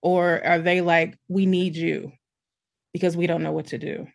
Or 0.00 0.42
are 0.46 0.60
they 0.60 0.80
like, 0.80 1.18
we 1.28 1.44
need 1.44 1.76
you 1.76 2.12
because 2.94 3.16
we 3.18 3.26
don't 3.26 3.42
know 3.42 3.52
what 3.52 3.66
to 3.66 3.78
do? 3.78 4.06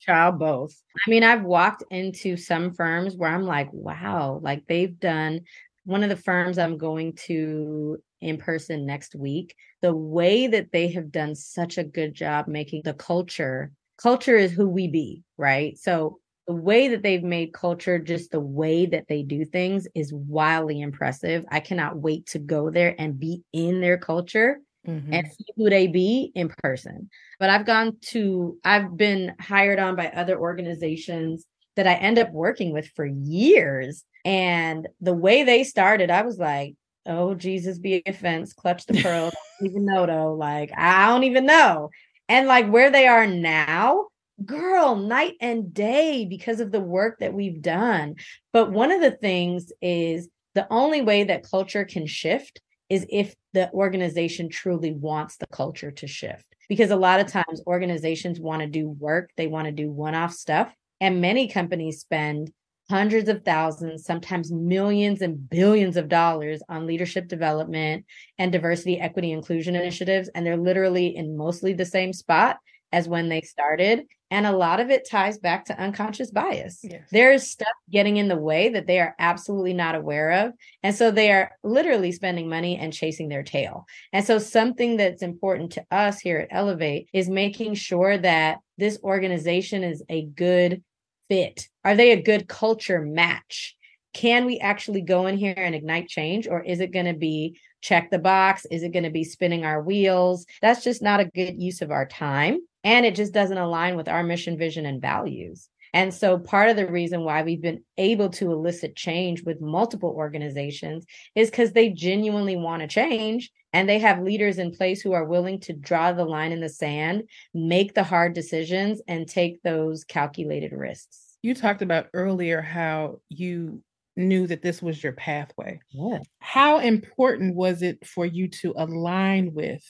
Child, 0.00 0.38
both. 0.38 0.82
I 1.06 1.10
mean, 1.10 1.22
I've 1.22 1.42
walked 1.44 1.84
into 1.90 2.36
some 2.36 2.72
firms 2.72 3.16
where 3.16 3.30
I'm 3.30 3.44
like, 3.44 3.68
wow, 3.72 4.40
like 4.42 4.66
they've 4.66 4.98
done 4.98 5.40
one 5.84 6.02
of 6.02 6.08
the 6.08 6.16
firms 6.16 6.58
I'm 6.58 6.78
going 6.78 7.14
to 7.26 7.98
in 8.22 8.38
person 8.38 8.86
next 8.86 9.14
week. 9.14 9.54
The 9.82 9.94
way 9.94 10.46
that 10.46 10.72
they 10.72 10.88
have 10.88 11.12
done 11.12 11.34
such 11.34 11.76
a 11.76 11.84
good 11.84 12.14
job 12.14 12.48
making 12.48 12.82
the 12.84 12.94
culture, 12.94 13.72
culture 13.98 14.36
is 14.36 14.52
who 14.52 14.68
we 14.68 14.88
be, 14.88 15.22
right? 15.36 15.76
So 15.78 16.18
the 16.46 16.54
way 16.54 16.88
that 16.88 17.02
they've 17.02 17.22
made 17.22 17.52
culture, 17.52 17.98
just 17.98 18.30
the 18.30 18.40
way 18.40 18.86
that 18.86 19.06
they 19.08 19.22
do 19.22 19.44
things 19.44 19.86
is 19.94 20.12
wildly 20.14 20.80
impressive. 20.80 21.44
I 21.50 21.60
cannot 21.60 21.98
wait 21.98 22.26
to 22.28 22.38
go 22.38 22.70
there 22.70 22.94
and 22.98 23.20
be 23.20 23.42
in 23.52 23.80
their 23.82 23.98
culture 23.98 24.60
mm-hmm. 24.86 25.12
and 25.12 25.26
see 25.26 25.44
who 25.56 25.70
they 25.70 25.86
be 25.86 26.32
in 26.34 26.48
person. 26.62 27.10
But 27.38 27.50
I've 27.50 27.66
gone 27.66 27.96
to, 28.08 28.58
I've 28.64 28.96
been 28.96 29.34
hired 29.40 29.78
on 29.78 29.96
by 29.96 30.08
other 30.08 30.38
organizations 30.38 31.46
that 31.76 31.86
I 31.86 31.94
end 31.94 32.18
up 32.18 32.32
working 32.32 32.72
with 32.72 32.88
for 32.88 33.06
years. 33.06 34.04
And 34.24 34.88
the 35.00 35.14
way 35.14 35.44
they 35.44 35.64
started, 35.64 36.10
I 36.10 36.22
was 36.22 36.38
like, 36.38 36.74
oh, 37.06 37.34
Jesus 37.34 37.78
be 37.78 38.02
offense, 38.06 38.52
clutch 38.52 38.86
the 38.86 39.02
pearl. 39.02 39.30
even 39.62 39.84
know 39.84 40.06
though. 40.06 40.34
Like, 40.34 40.70
I 40.76 41.08
don't 41.08 41.24
even 41.24 41.46
know. 41.46 41.90
And 42.28 42.46
like 42.46 42.68
where 42.68 42.90
they 42.90 43.06
are 43.06 43.26
now, 43.26 44.06
girl, 44.44 44.96
night 44.96 45.34
and 45.40 45.72
day 45.74 46.24
because 46.24 46.60
of 46.60 46.70
the 46.70 46.80
work 46.80 47.18
that 47.20 47.34
we've 47.34 47.60
done. 47.60 48.16
But 48.52 48.72
one 48.72 48.92
of 48.92 49.00
the 49.00 49.10
things 49.10 49.72
is 49.82 50.28
the 50.54 50.66
only 50.70 51.02
way 51.02 51.24
that 51.24 51.48
culture 51.48 51.84
can 51.84 52.06
shift 52.06 52.60
is 52.90 53.06
if 53.08 53.34
the 53.54 53.70
organization 53.72 54.48
truly 54.48 54.92
wants 54.92 55.36
the 55.36 55.46
culture 55.46 55.92
to 55.92 56.06
shift. 56.06 56.44
Because 56.68 56.90
a 56.90 56.96
lot 56.96 57.20
of 57.20 57.28
times 57.28 57.62
organizations 57.66 58.38
want 58.38 58.60
to 58.60 58.68
do 58.68 58.88
work, 58.88 59.30
they 59.36 59.46
want 59.46 59.66
to 59.66 59.72
do 59.72 59.90
one 59.90 60.14
off 60.14 60.32
stuff. 60.32 60.72
And 61.00 61.20
many 61.20 61.48
companies 61.48 62.00
spend 62.00 62.52
hundreds 62.90 63.28
of 63.28 63.44
thousands, 63.44 64.04
sometimes 64.04 64.50
millions 64.50 65.22
and 65.22 65.48
billions 65.48 65.96
of 65.96 66.08
dollars 66.08 66.60
on 66.68 66.86
leadership 66.86 67.28
development 67.28 68.04
and 68.36 68.50
diversity, 68.50 68.98
equity, 68.98 69.30
inclusion 69.30 69.76
initiatives. 69.76 70.28
And 70.34 70.44
they're 70.44 70.56
literally 70.56 71.16
in 71.16 71.36
mostly 71.36 71.72
the 71.72 71.86
same 71.86 72.12
spot 72.12 72.58
as 72.92 73.08
when 73.08 73.28
they 73.28 73.40
started. 73.40 74.06
And 74.32 74.46
a 74.46 74.56
lot 74.56 74.78
of 74.78 74.90
it 74.90 75.08
ties 75.08 75.38
back 75.38 75.64
to 75.66 75.80
unconscious 75.80 76.30
bias. 76.30 76.80
Yes. 76.84 77.08
There 77.10 77.32
is 77.32 77.50
stuff 77.50 77.68
getting 77.90 78.16
in 78.16 78.28
the 78.28 78.36
way 78.36 78.68
that 78.68 78.86
they 78.86 79.00
are 79.00 79.14
absolutely 79.18 79.74
not 79.74 79.96
aware 79.96 80.46
of. 80.46 80.52
And 80.84 80.94
so 80.94 81.10
they 81.10 81.32
are 81.32 81.50
literally 81.64 82.12
spending 82.12 82.48
money 82.48 82.78
and 82.78 82.92
chasing 82.92 83.28
their 83.28 83.42
tail. 83.42 83.86
And 84.12 84.24
so, 84.24 84.38
something 84.38 84.96
that's 84.96 85.22
important 85.22 85.72
to 85.72 85.84
us 85.90 86.20
here 86.20 86.38
at 86.38 86.50
Ellevate 86.52 87.06
is 87.12 87.28
making 87.28 87.74
sure 87.74 88.16
that 88.18 88.58
this 88.78 89.00
organization 89.02 89.82
is 89.82 90.04
a 90.08 90.26
good 90.26 90.82
fit. 91.28 91.66
Are 91.84 91.96
they 91.96 92.12
a 92.12 92.22
good 92.22 92.46
culture 92.46 93.00
match? 93.00 93.76
Can 94.12 94.44
we 94.44 94.58
actually 94.58 95.02
go 95.02 95.26
in 95.26 95.38
here 95.38 95.54
and 95.56 95.74
ignite 95.74 96.08
change, 96.08 96.46
or 96.46 96.62
is 96.62 96.80
it 96.80 96.92
going 96.92 97.06
to 97.06 97.14
be 97.14 97.58
check 97.80 98.10
the 98.10 98.18
box? 98.18 98.64
Is 98.70 98.82
it 98.84 98.92
going 98.92 99.04
to 99.04 99.10
be 99.10 99.24
spinning 99.24 99.64
our 99.64 99.82
wheels? 99.82 100.46
That's 100.62 100.84
just 100.84 101.02
not 101.02 101.20
a 101.20 101.24
good 101.24 101.60
use 101.60 101.82
of 101.82 101.90
our 101.90 102.06
time 102.06 102.60
and 102.84 103.04
it 103.06 103.14
just 103.14 103.32
doesn't 103.32 103.58
align 103.58 103.96
with 103.96 104.08
our 104.08 104.22
mission, 104.22 104.56
vision, 104.56 104.86
and 104.86 105.00
values. 105.00 105.68
And 105.92 106.14
so, 106.14 106.38
part 106.38 106.70
of 106.70 106.76
the 106.76 106.86
reason 106.86 107.24
why 107.24 107.42
we've 107.42 107.60
been 107.60 107.82
able 107.98 108.30
to 108.30 108.52
elicit 108.52 108.94
change 108.94 109.42
with 109.42 109.60
multiple 109.60 110.10
organizations 110.10 111.04
is 111.34 111.50
because 111.50 111.72
they 111.72 111.90
genuinely 111.90 112.56
want 112.56 112.82
to 112.82 112.88
change 112.88 113.50
and 113.72 113.88
they 113.88 113.98
have 113.98 114.22
leaders 114.22 114.58
in 114.58 114.70
place 114.72 115.00
who 115.00 115.12
are 115.12 115.24
willing 115.24 115.58
to 115.60 115.72
draw 115.72 116.12
the 116.12 116.24
line 116.24 116.52
in 116.52 116.60
the 116.60 116.68
sand, 116.68 117.24
make 117.54 117.94
the 117.94 118.04
hard 118.04 118.34
decisions, 118.34 119.02
and 119.08 119.28
take 119.28 119.62
those 119.62 120.04
calculated 120.04 120.72
risks. 120.72 121.36
You 121.42 121.54
talked 121.54 121.82
about 121.82 122.08
earlier 122.14 122.60
how 122.60 123.20
you 123.28 123.82
knew 124.16 124.46
that 124.46 124.62
this 124.62 124.82
was 124.82 125.02
your 125.02 125.12
pathway. 125.12 125.80
Yeah. 125.90 126.18
How 126.40 126.78
important 126.78 127.54
was 127.54 127.82
it 127.82 128.06
for 128.06 128.26
you 128.26 128.48
to 128.48 128.74
align 128.76 129.54
with 129.54 129.84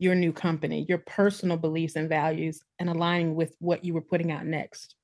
your 0.00 0.14
new 0.14 0.32
company, 0.32 0.86
your 0.88 0.98
personal 0.98 1.56
beliefs 1.56 1.94
and 1.94 2.08
values, 2.08 2.60
and 2.78 2.88
aligning 2.88 3.34
with 3.34 3.54
what 3.60 3.84
you 3.84 3.94
were 3.94 4.00
putting 4.00 4.32
out 4.32 4.46
next? 4.46 4.96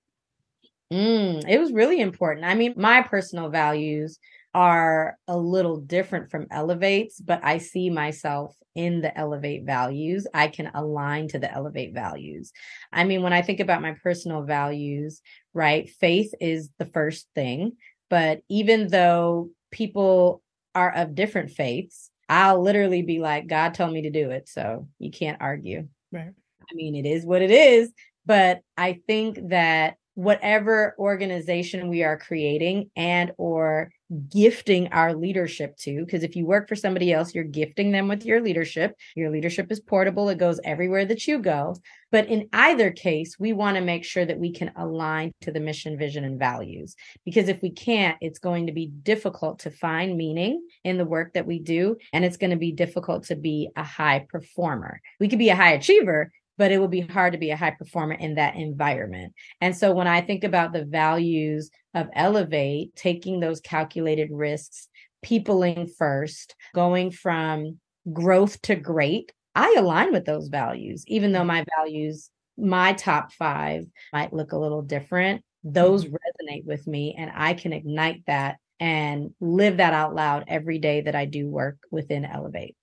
Mm, 0.93 1.45
it 1.49 1.59
was 1.59 1.73
really 1.73 2.01
important. 2.01 2.47
I 2.47 2.55
mean, 2.55 2.75
my 2.77 3.03
personal 3.03 3.51
values 3.51 4.19
are 4.55 5.19
a 5.29 5.37
little 5.37 5.77
different 5.77 6.31
from 6.31 6.47
Ellevate's, 6.47 7.21
but 7.21 7.41
I 7.45 7.59
see 7.59 7.91
myself 7.91 8.57
in 8.75 9.03
the 9.03 9.13
Ellevate 9.17 9.67
values. 9.67 10.27
I 10.33 10.49
can 10.49 10.71
align 10.75 11.29
to 11.29 11.39
the 11.39 11.49
Ellevate 11.49 11.93
values. 11.93 12.53
I 12.93 13.05
mean, 13.05 13.23
when 13.23 13.33
I 13.33 13.43
think 13.43 13.61
about 13.61 13.83
my 13.83 13.97
personal 14.03 14.45
values, 14.45 15.21
right, 15.53 15.91
faith 15.91 16.33
is 16.41 16.71
the 16.79 16.87
first 16.87 17.29
thing. 17.35 17.73
But 18.09 18.41
even 18.49 18.89
though 18.89 19.51
people 19.71 20.43
are 20.75 20.93
of 20.93 21.15
different 21.15 21.51
faiths, 21.51 22.11
I'll 22.29 22.61
literally 22.61 23.03
be 23.03 23.19
like, 23.21 23.47
God 23.47 23.75
told 23.75 23.93
me 23.93 24.03
to 24.03 24.11
do 24.11 24.31
it. 24.31 24.49
So 24.49 24.89
you 24.99 25.11
can't 25.11 25.41
argue. 25.41 25.89
Right. 26.13 26.33
I 26.61 26.75
mean, 26.75 26.95
it 26.95 27.07
is 27.07 27.25
what 27.25 27.43
it 27.43 27.51
is. 27.51 27.93
But 28.25 28.61
I 28.77 29.01
think 29.07 29.51
that 29.51 29.97
whatever 30.15 30.95
organization 30.99 31.89
we 31.89 32.03
are 32.03 32.19
creating 32.19 32.91
and 32.97 33.33
or 33.37 33.91
gifting 34.29 34.89
our 34.89 35.15
leadership 35.15 35.77
to 35.77 36.05
because 36.05 36.23
if 36.23 36.37
you 36.37 36.47
work 36.47 36.69
for 36.69 36.77
somebody 36.77 37.13
else 37.13 37.35
you're 37.35 37.45
gifting 37.45 37.91
them 37.91 38.07
with 38.07 38.25
your 38.25 38.41
leadership. 38.41 38.95
Your 39.17 39.31
leadership 39.31 39.71
is 39.73 39.81
portable 39.81 40.29
it 40.29 40.39
goes 40.39 40.61
everywhere 40.65 41.05
that 41.07 41.27
you 41.27 41.41
go. 41.41 41.77
But 42.13 42.29
in 42.29 42.49
either 42.53 42.91
case 42.93 43.37
we 43.39 43.53
want 43.53 43.77
to 43.77 43.83
make 43.83 44.05
sure 44.05 44.25
that 44.25 44.39
we 44.39 44.53
can 44.53 44.71
align 44.77 45.33
to 45.41 45.51
the 45.51 45.61
mission 45.61 45.99
vision 45.99 46.25
and 46.25 46.39
values. 46.39 46.95
Because 47.25 47.49
if 47.49 47.61
we 47.63 47.71
can't 47.71 48.17
it's 48.21 48.39
going 48.39 48.67
to 48.67 48.73
be 48.73 48.87
difficult 48.87 49.61
to 49.61 49.71
find 49.71 50.17
meaning 50.17 50.65
in 50.85 50.99
the 50.99 51.05
work 51.05 51.33
that 51.35 51.47
we 51.47 51.59
do 51.59 51.97
and 52.13 52.25
it's 52.25 52.37
going 52.37 52.51
to 52.51 52.57
be 52.57 52.73
difficult 52.73 53.25
to 53.25 53.37
be 53.37 53.71
a 53.77 53.83
high 53.83 54.25
performer. 54.29 55.01
We 55.19 55.29
could 55.29 55.41
be 55.41 55.51
a 55.51 55.57
high 55.57 55.73
achiever 55.73 56.31
but 56.59 56.73
it 56.73 56.79
will 56.79 56.89
be 56.89 57.01
hard 57.01 57.33
to 57.33 57.39
be 57.39 57.51
a 57.51 57.57
high 57.57 57.73
performer 57.73 58.15
in 58.15 58.37
that 58.37 58.57
environment. 58.57 59.35
And 59.61 59.77
so 59.77 59.93
when 59.93 60.07
I 60.07 60.21
think 60.21 60.45
about 60.45 60.73
the 60.73 60.85
values 60.85 61.71
of 61.97 62.11
Ellevate, 62.17 62.95
taking 62.95 63.41
those 63.41 63.61
calculated 63.61 64.29
risks, 64.31 64.89
peopling 65.23 65.89
first, 65.99 66.55
going 66.75 67.11
from 67.11 67.81
growth 68.13 68.61
to 68.63 68.77
great, 68.77 69.33
I 69.55 69.75
align 69.79 70.13
with 70.13 70.27
those 70.27 70.49
values, 70.49 71.05
even 71.09 71.33
though 71.33 71.43
my 71.43 71.65
values, 71.79 72.31
my 72.59 72.93
top 72.93 73.33
five 73.33 73.87
might 74.13 74.35
look 74.35 74.53
a 74.53 74.59
little 74.59 74.83
different. 74.83 75.43
Those 75.65 76.05
mm-hmm. 76.05 76.15
resonate 76.15 76.67
with 76.67 76.87
me, 76.87 77.17
and 77.19 77.33
I 77.35 77.55
can 77.55 77.73
ignite 77.73 78.23
that 78.27 78.59
and 78.79 79.31
live 79.41 79.79
that 79.79 79.95
out 79.95 80.15
loud 80.15 80.45
every 80.49 80.79
day 80.79 81.01
that 81.01 81.15
I 81.15 81.25
do 81.25 81.49
work 81.49 81.79
within 81.91 82.25
Ellevate. 82.25 82.75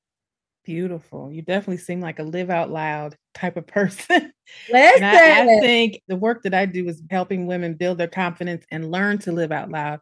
Beautiful. 0.64 1.30
You 1.32 1.42
definitely 1.42 1.78
seem 1.78 2.00
like 2.00 2.20
a 2.20 2.24
live 2.24 2.50
out 2.50 2.72
loud 2.72 3.18
type 3.34 3.58
of 3.58 3.68
person. 3.68 4.32
Listen. 4.72 5.04
I, 5.04 5.42
I, 5.42 5.60
think 5.60 6.02
the 6.08 6.16
work 6.16 6.44
that 6.44 6.54
I 6.54 6.66
do 6.66 6.88
is 6.88 7.02
helping 7.10 7.48
women 7.48 7.74
build 7.74 7.98
their 7.98 8.08
confidence 8.08 8.66
and 8.72 8.90
learn 8.90 9.18
to 9.20 9.34
live 9.34 9.52
out 9.52 9.70
loud. 9.70 10.00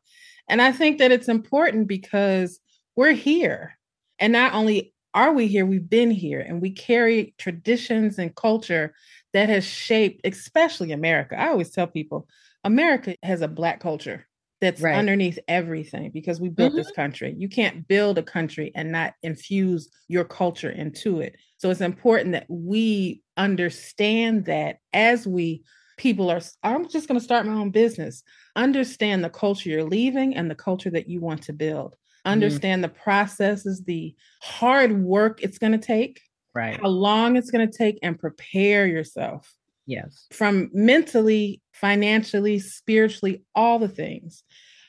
And 0.47 0.61
I 0.61 0.71
think 0.71 0.99
that 0.99 1.11
it's 1.11 1.29
important 1.29 1.87
because 1.87 2.59
we're 2.95 3.13
here. 3.13 3.77
And 4.19 4.33
not 4.33 4.53
only 4.53 4.93
are 5.15 5.33
we 5.33 5.47
here, 5.47 5.65
we've 5.65 5.89
been 5.89 6.11
here 6.11 6.41
and 6.41 6.61
we 6.61 6.71
carry 6.71 7.33
traditions 7.39 8.19
and 8.19 8.35
culture 8.35 8.93
that 9.33 9.49
has 9.49 9.65
shaped, 9.65 10.21
especially 10.25 10.91
America. 10.91 11.39
I 11.39 11.47
always 11.47 11.71
tell 11.71 11.87
people 11.87 12.27
America 12.63 13.15
has 13.23 13.41
a 13.41 13.47
Black 13.47 13.79
culture 13.79 14.27
that's 14.61 14.81
right. 14.81 14.95
underneath 14.95 15.39
everything 15.47 16.11
because 16.11 16.39
we 16.39 16.47
built 16.47 16.69
mm-hmm. 16.69 16.77
this 16.77 16.91
country. 16.91 17.33
You 17.35 17.49
can't 17.49 17.87
build 17.87 18.19
a 18.19 18.23
country 18.23 18.71
and 18.75 18.91
not 18.91 19.15
infuse 19.23 19.89
your 20.07 20.23
culture 20.23 20.69
into 20.69 21.19
it. 21.19 21.35
So 21.57 21.71
it's 21.71 21.81
important 21.81 22.33
that 22.33 22.45
we 22.47 23.23
understand 23.37 24.45
that 24.45 24.77
as 24.93 25.27
we 25.27 25.63
people 25.97 26.29
are 26.29 26.41
I'm 26.63 26.87
just 26.87 27.07
going 27.07 27.19
to 27.19 27.23
start 27.23 27.45
my 27.45 27.53
own 27.53 27.71
business. 27.71 28.23
Understand 28.55 29.23
the 29.23 29.29
culture 29.29 29.69
you're 29.69 29.83
leaving 29.83 30.35
and 30.35 30.49
the 30.49 30.55
culture 30.55 30.91
that 30.91 31.09
you 31.09 31.21
want 31.21 31.41
to 31.43 31.53
build. 31.53 31.93
Mm-hmm. 31.93 32.31
Understand 32.31 32.83
mm-hmm. 32.83 32.93
the 32.93 32.99
processes, 33.01 33.83
the 33.83 34.15
hard 34.41 35.03
work 35.03 35.41
it's 35.41 35.57
going 35.57 35.73
to 35.73 35.79
take, 35.79 36.21
right? 36.53 36.79
How 36.79 36.87
long 36.87 37.35
it's 37.35 37.51
going 37.51 37.67
to 37.67 37.77
take 37.77 37.97
and 38.03 38.17
prepare 38.17 38.85
yourself 38.85 39.51
Yes. 39.91 40.27
From 40.31 40.69
mentally, 40.73 41.60
financially, 41.71 42.59
spiritually, 42.59 43.43
all 43.55 43.79
the 43.79 43.87
things. 43.87 44.43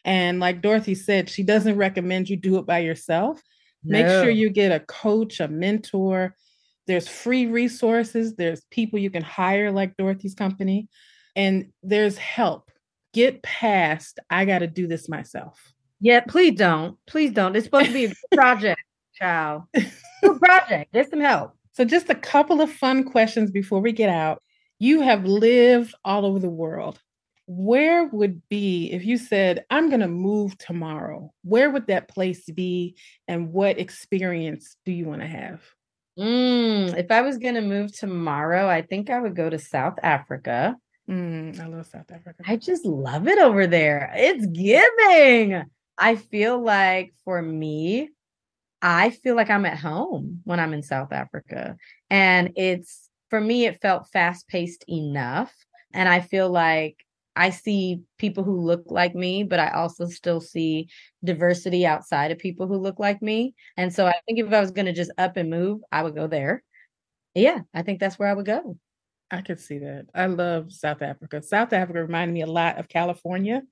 And 0.05 0.41
like 0.41 0.63
Dorothy 0.63 0.95
said, 0.95 1.31
she 1.31 1.43
doesn't 1.43 1.77
recommend 1.77 2.29
you 2.29 2.37
do 2.37 2.59
it 2.59 2.67
by 2.67 2.81
yourself. 2.81 3.41
No. 3.85 3.99
Make 3.99 4.07
sure 4.07 4.31
you 4.31 4.51
get 4.51 4.73
a 4.73 4.81
coach, 4.81 5.41
a 5.41 5.49
mentor. 5.49 6.35
There's 6.87 7.09
free 7.09 7.47
resources, 7.47 8.35
there's 8.35 8.63
people 8.71 8.99
you 8.99 9.11
can 9.11 9.23
hire, 9.23 9.71
like 9.71 9.97
Dorothy's 9.97 10.35
company, 10.35 10.89
and 11.37 11.71
there's 11.83 12.19
help. 12.19 12.71
Get 13.15 13.43
past, 13.43 14.19
I 14.31 14.45
got 14.45 14.61
to 14.61 14.67
do 14.67 14.87
this 14.89 15.09
myself. 15.09 15.73
Yeah, 16.01 16.21
please 16.21 16.57
don't. 16.57 16.99
Please 17.07 17.31
don't. 17.31 17.55
It's 17.55 17.67
supposed 17.67 17.87
to 17.87 17.93
be 17.93 18.07
a 18.07 18.13
project, 18.35 18.81
child. 19.15 19.63
Project. 20.41 20.93
Get 20.93 21.11
some 21.11 21.21
help. 21.21 21.53
So, 21.75 21.85
just 21.85 22.11
a 22.11 22.15
couple 22.15 22.61
of 22.61 22.73
fun 22.73 23.05
questions 23.05 23.53
before 23.53 23.81
we 23.81 23.93
get 23.93 24.11
out. 24.11 24.43
You 24.83 25.01
have 25.03 25.25
lived 25.25 25.95
all 26.05 26.27
over 26.27 26.41
the 26.41 26.51
world. 26.51 26.99
where 27.47 28.07
would 28.07 28.41
be 28.49 28.91
if 28.93 29.05
you 29.05 29.19
said 29.19 29.65
i'm 29.69 29.89
going 29.89 30.01
to 30.01 30.09
move 30.09 30.57
tomorrow 30.59 31.31
where 31.43 31.69
would 31.71 31.87
that 31.89 32.09
place 32.09 32.45
be 32.63 32.97
and 33.29 33.53
what 33.53 33.79
experience 33.79 34.77
do 34.85 34.93
you 34.93 35.07
want 35.07 35.21
to 35.21 35.27
have? 35.27 35.61
Mm, 36.19 36.97
if 36.97 37.11
i 37.11 37.21
was 37.21 37.39
going 37.39 37.55
to 37.57 37.61
move 37.75 37.93
tomorrow 37.93 38.69
i 38.69 38.81
think 38.83 39.11
i 39.11 39.19
would 39.21 39.37
go 39.37 39.51
to 39.51 39.59
south 39.59 39.99
africa. 40.03 40.77
Mm, 41.11 41.61
i 41.61 41.67
love 41.67 41.87
south 41.87 42.11
africa. 42.11 42.43
I 42.47 42.57
just 42.57 42.85
love 42.85 43.27
it 43.29 43.39
over 43.39 43.67
there. 43.67 44.13
It's 44.17 44.47
giving. 44.47 45.65
I 45.99 46.17
feel 46.17 46.63
like 46.63 47.13
for 47.25 47.41
me 47.43 48.09
i 48.81 49.11
feel 49.11 49.37
like 49.37 49.51
i'm 49.51 49.67
at 49.67 49.79
home 49.79 50.41
when 50.45 50.59
i'm 50.61 50.75
in 50.75 50.83
south 50.83 51.13
africa. 51.13 51.77
And 52.09 52.53
it's 52.57 53.09
for 53.33 53.41
me 53.41 53.65
it 53.65 53.81
felt 53.81 54.11
fast 54.13 54.47
paced 54.47 54.85
enough 54.91 55.55
and 55.95 56.07
i 56.07 56.21
feel 56.21 56.51
like 56.51 57.03
I 57.35 57.49
see 57.49 58.03
people 58.19 58.45
who 58.45 58.61
look 58.61 58.83
like 58.89 59.15
me, 59.15 59.43
but 59.43 59.59
I 59.59 59.71
also 59.71 60.07
still 60.07 60.39
see 60.39 60.91
diversity 61.25 61.87
outside 61.87 62.31
of 62.31 62.37
people 62.39 62.67
who 62.67 62.77
look 62.77 62.99
like 62.99 63.23
me. 63.23 63.55
And 63.79 63.91
so 63.91 64.07
I 64.07 64.13
think 64.27 64.39
if 64.39 64.53
I 64.53 64.61
was 64.61 64.71
going 64.71 64.85
to 64.85 64.93
just 64.93 65.13
up 65.17 65.39
and 65.39 65.49
move, 65.49 65.81
I 65.91 66.03
would 66.03 66.15
go 66.15 66.27
there. 66.27 66.63
Yeah, 67.35 67.61
I 67.73 67.81
think 67.81 68.01
that's 68.01 68.19
where 68.19 68.29
I 68.29 68.35
would 68.35 68.45
go. 68.45 68.77
I 69.31 69.41
could 69.41 69.61
see 69.61 69.79
that. 69.79 70.09
I 70.15 70.27
love 70.27 70.73
South 70.73 71.01
Africa. 71.01 71.43
South 71.43 71.73
Africa 71.73 72.03
reminded 72.03 72.35
me 72.35 72.43
a 72.43 72.47
lot 72.47 72.79
of 72.79 72.89
California. 72.89 73.63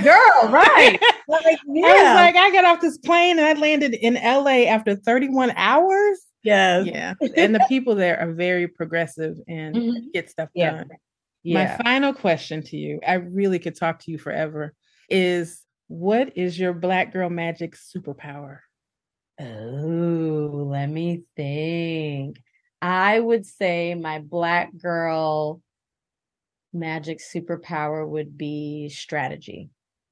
Girl, 0.00 0.38
right. 0.44 0.96
like, 1.26 1.58
yeah. 1.66 1.86
I 1.86 1.92
was 1.92 2.14
like, 2.14 2.36
I 2.36 2.52
got 2.52 2.64
off 2.64 2.80
this 2.80 2.98
plane 2.98 3.40
and 3.40 3.46
I 3.48 3.54
landed 3.54 3.94
in 3.94 4.14
LA 4.14 4.68
after 4.70 4.94
31 4.94 5.54
hours. 5.56 6.20
Yes. 6.42 6.86
Yeah. 6.86 7.14
and 7.36 7.54
the 7.54 7.64
people 7.68 7.94
there 7.94 8.18
are 8.18 8.32
very 8.32 8.68
progressive 8.68 9.36
and 9.48 9.74
mm-hmm. 9.74 10.08
get 10.12 10.30
stuff 10.30 10.48
done. 10.56 10.88
Yeah. 10.90 10.96
Yeah. 11.44 11.76
My 11.76 11.84
final 11.84 12.12
question 12.14 12.62
to 12.64 12.76
you, 12.76 13.00
I 13.06 13.14
really 13.14 13.58
could 13.58 13.76
talk 13.76 14.00
to 14.00 14.10
you 14.10 14.18
forever, 14.18 14.74
is 15.08 15.64
what 15.88 16.36
is 16.36 16.58
your 16.58 16.72
black 16.72 17.12
girl 17.12 17.28
magic 17.30 17.76
superpower? 17.76 18.58
Oh, 19.40 20.68
let 20.70 20.86
me 20.86 21.22
think. 21.36 22.40
I 22.80 23.18
would 23.18 23.44
say 23.44 23.94
my 23.94 24.20
black 24.20 24.70
girl 24.76 25.60
magic 26.72 27.20
superpower 27.20 28.08
would 28.08 28.38
be 28.38 28.88
strategy. 28.88 29.70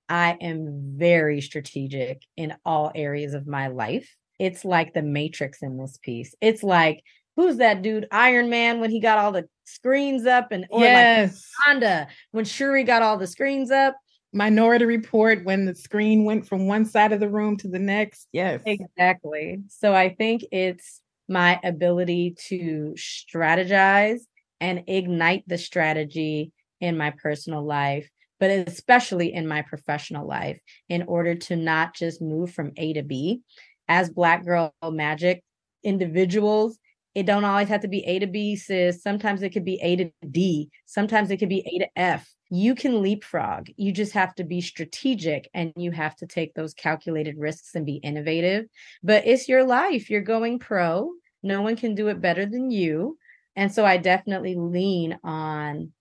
I 0.08 0.36
am 0.40 0.94
very 0.96 1.40
strategic 1.40 2.22
in 2.36 2.56
all 2.64 2.90
areas 2.94 3.34
of 3.34 3.46
my 3.46 3.68
life. 3.68 4.16
It's 4.40 4.64
like 4.64 4.94
the 4.94 5.02
matrix 5.02 5.62
in 5.62 5.76
this 5.76 5.98
piece. 6.02 6.34
It's 6.40 6.62
like 6.62 7.04
who's 7.36 7.58
that 7.58 7.82
dude 7.82 8.08
Iron 8.10 8.50
Man 8.50 8.80
when 8.80 8.90
he 8.90 8.98
got 8.98 9.18
all 9.18 9.32
the 9.32 9.48
screens 9.64 10.26
up 10.26 10.50
and 10.50 10.66
or 10.70 10.80
yes. 10.80 11.46
like 11.66 11.76
Wakanda 11.76 12.06
when 12.32 12.44
Shuri 12.44 12.82
got 12.82 13.02
all 13.02 13.18
the 13.18 13.26
screens 13.26 13.70
up. 13.70 13.96
Minority 14.32 14.84
Report 14.84 15.44
when 15.44 15.66
the 15.66 15.74
screen 15.74 16.24
went 16.24 16.46
from 16.46 16.66
one 16.66 16.84
side 16.84 17.12
of 17.12 17.20
the 17.20 17.28
room 17.28 17.56
to 17.58 17.68
the 17.68 17.78
next. 17.78 18.28
Yes. 18.32 18.62
Exactly. 18.64 19.60
So 19.68 19.94
I 19.94 20.14
think 20.14 20.44
it's 20.52 21.00
my 21.28 21.60
ability 21.62 22.36
to 22.48 22.94
strategize 22.96 24.20
and 24.60 24.84
ignite 24.86 25.44
the 25.46 25.58
strategy 25.58 26.52
in 26.80 26.96
my 26.96 27.10
personal 27.10 27.64
life, 27.64 28.08
but 28.38 28.50
especially 28.50 29.32
in 29.32 29.46
my 29.46 29.62
professional 29.62 30.26
life 30.26 30.60
in 30.88 31.02
order 31.02 31.34
to 31.34 31.56
not 31.56 31.94
just 31.94 32.22
move 32.22 32.52
from 32.52 32.72
A 32.76 32.92
to 32.94 33.02
B. 33.02 33.42
As 33.90 34.08
Black 34.08 34.44
Girl 34.44 34.72
Magic 34.82 35.42
individuals, 35.82 36.78
it 37.14 37.26
don't 37.26 37.44
always 37.44 37.68
have 37.68 37.80
to 37.80 37.88
be 37.88 38.04
A 38.06 38.20
to 38.20 38.26
B, 38.28 38.54
sis. 38.54 39.02
Sometimes 39.02 39.42
it 39.42 39.50
could 39.50 39.64
be 39.64 39.80
A 39.82 39.96
to 39.96 40.10
D. 40.30 40.70
Sometimes 40.86 41.30
it 41.30 41.38
could 41.38 41.48
be 41.48 41.64
A 41.66 41.78
to 41.80 41.88
F. 41.96 42.32
You 42.50 42.76
can 42.76 43.02
leapfrog. 43.02 43.66
You 43.76 43.90
just 43.90 44.12
have 44.12 44.32
to 44.36 44.44
be 44.44 44.60
strategic 44.60 45.50
and 45.52 45.72
you 45.76 45.90
have 45.90 46.14
to 46.16 46.26
take 46.26 46.54
those 46.54 46.72
calculated 46.72 47.36
risks 47.36 47.74
and 47.74 47.84
be 47.84 47.96
innovative. 47.96 48.66
But 49.02 49.26
it's 49.26 49.48
your 49.48 49.64
life. 49.64 50.08
You're 50.08 50.20
going 50.20 50.60
pro. 50.60 51.10
No 51.42 51.62
one 51.62 51.74
can 51.74 51.96
do 51.96 52.08
it 52.08 52.20
better 52.20 52.46
than 52.46 52.70
you. 52.70 53.18
And 53.56 53.72
so 53.72 53.84
I 53.84 53.96
definitely 53.96 54.54
lean 54.54 55.18
on 55.24 55.92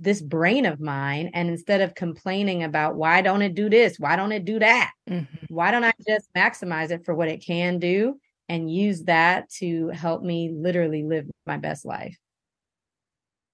this 0.00 0.20
brain 0.20 0.66
of 0.66 0.80
mine. 0.80 1.30
And 1.34 1.48
instead 1.48 1.80
of 1.80 1.94
complaining 1.94 2.62
about 2.62 2.96
why 2.96 3.22
don't 3.22 3.42
it 3.42 3.54
do 3.54 3.68
this? 3.68 3.98
Why 3.98 4.16
don't 4.16 4.32
it 4.32 4.44
do 4.44 4.58
that? 4.58 4.92
Mm-hmm. 5.08 5.46
Why 5.48 5.70
don't 5.70 5.84
I 5.84 5.92
just 6.06 6.28
maximize 6.34 6.90
it 6.90 7.04
for 7.04 7.14
what 7.14 7.28
it 7.28 7.44
can 7.44 7.78
do? 7.78 8.16
and 8.50 8.68
use 8.68 9.04
that 9.04 9.48
to 9.48 9.86
help 9.90 10.24
me 10.24 10.50
literally 10.52 11.04
live 11.04 11.30
my 11.46 11.56
best 11.56 11.84
life. 11.84 12.18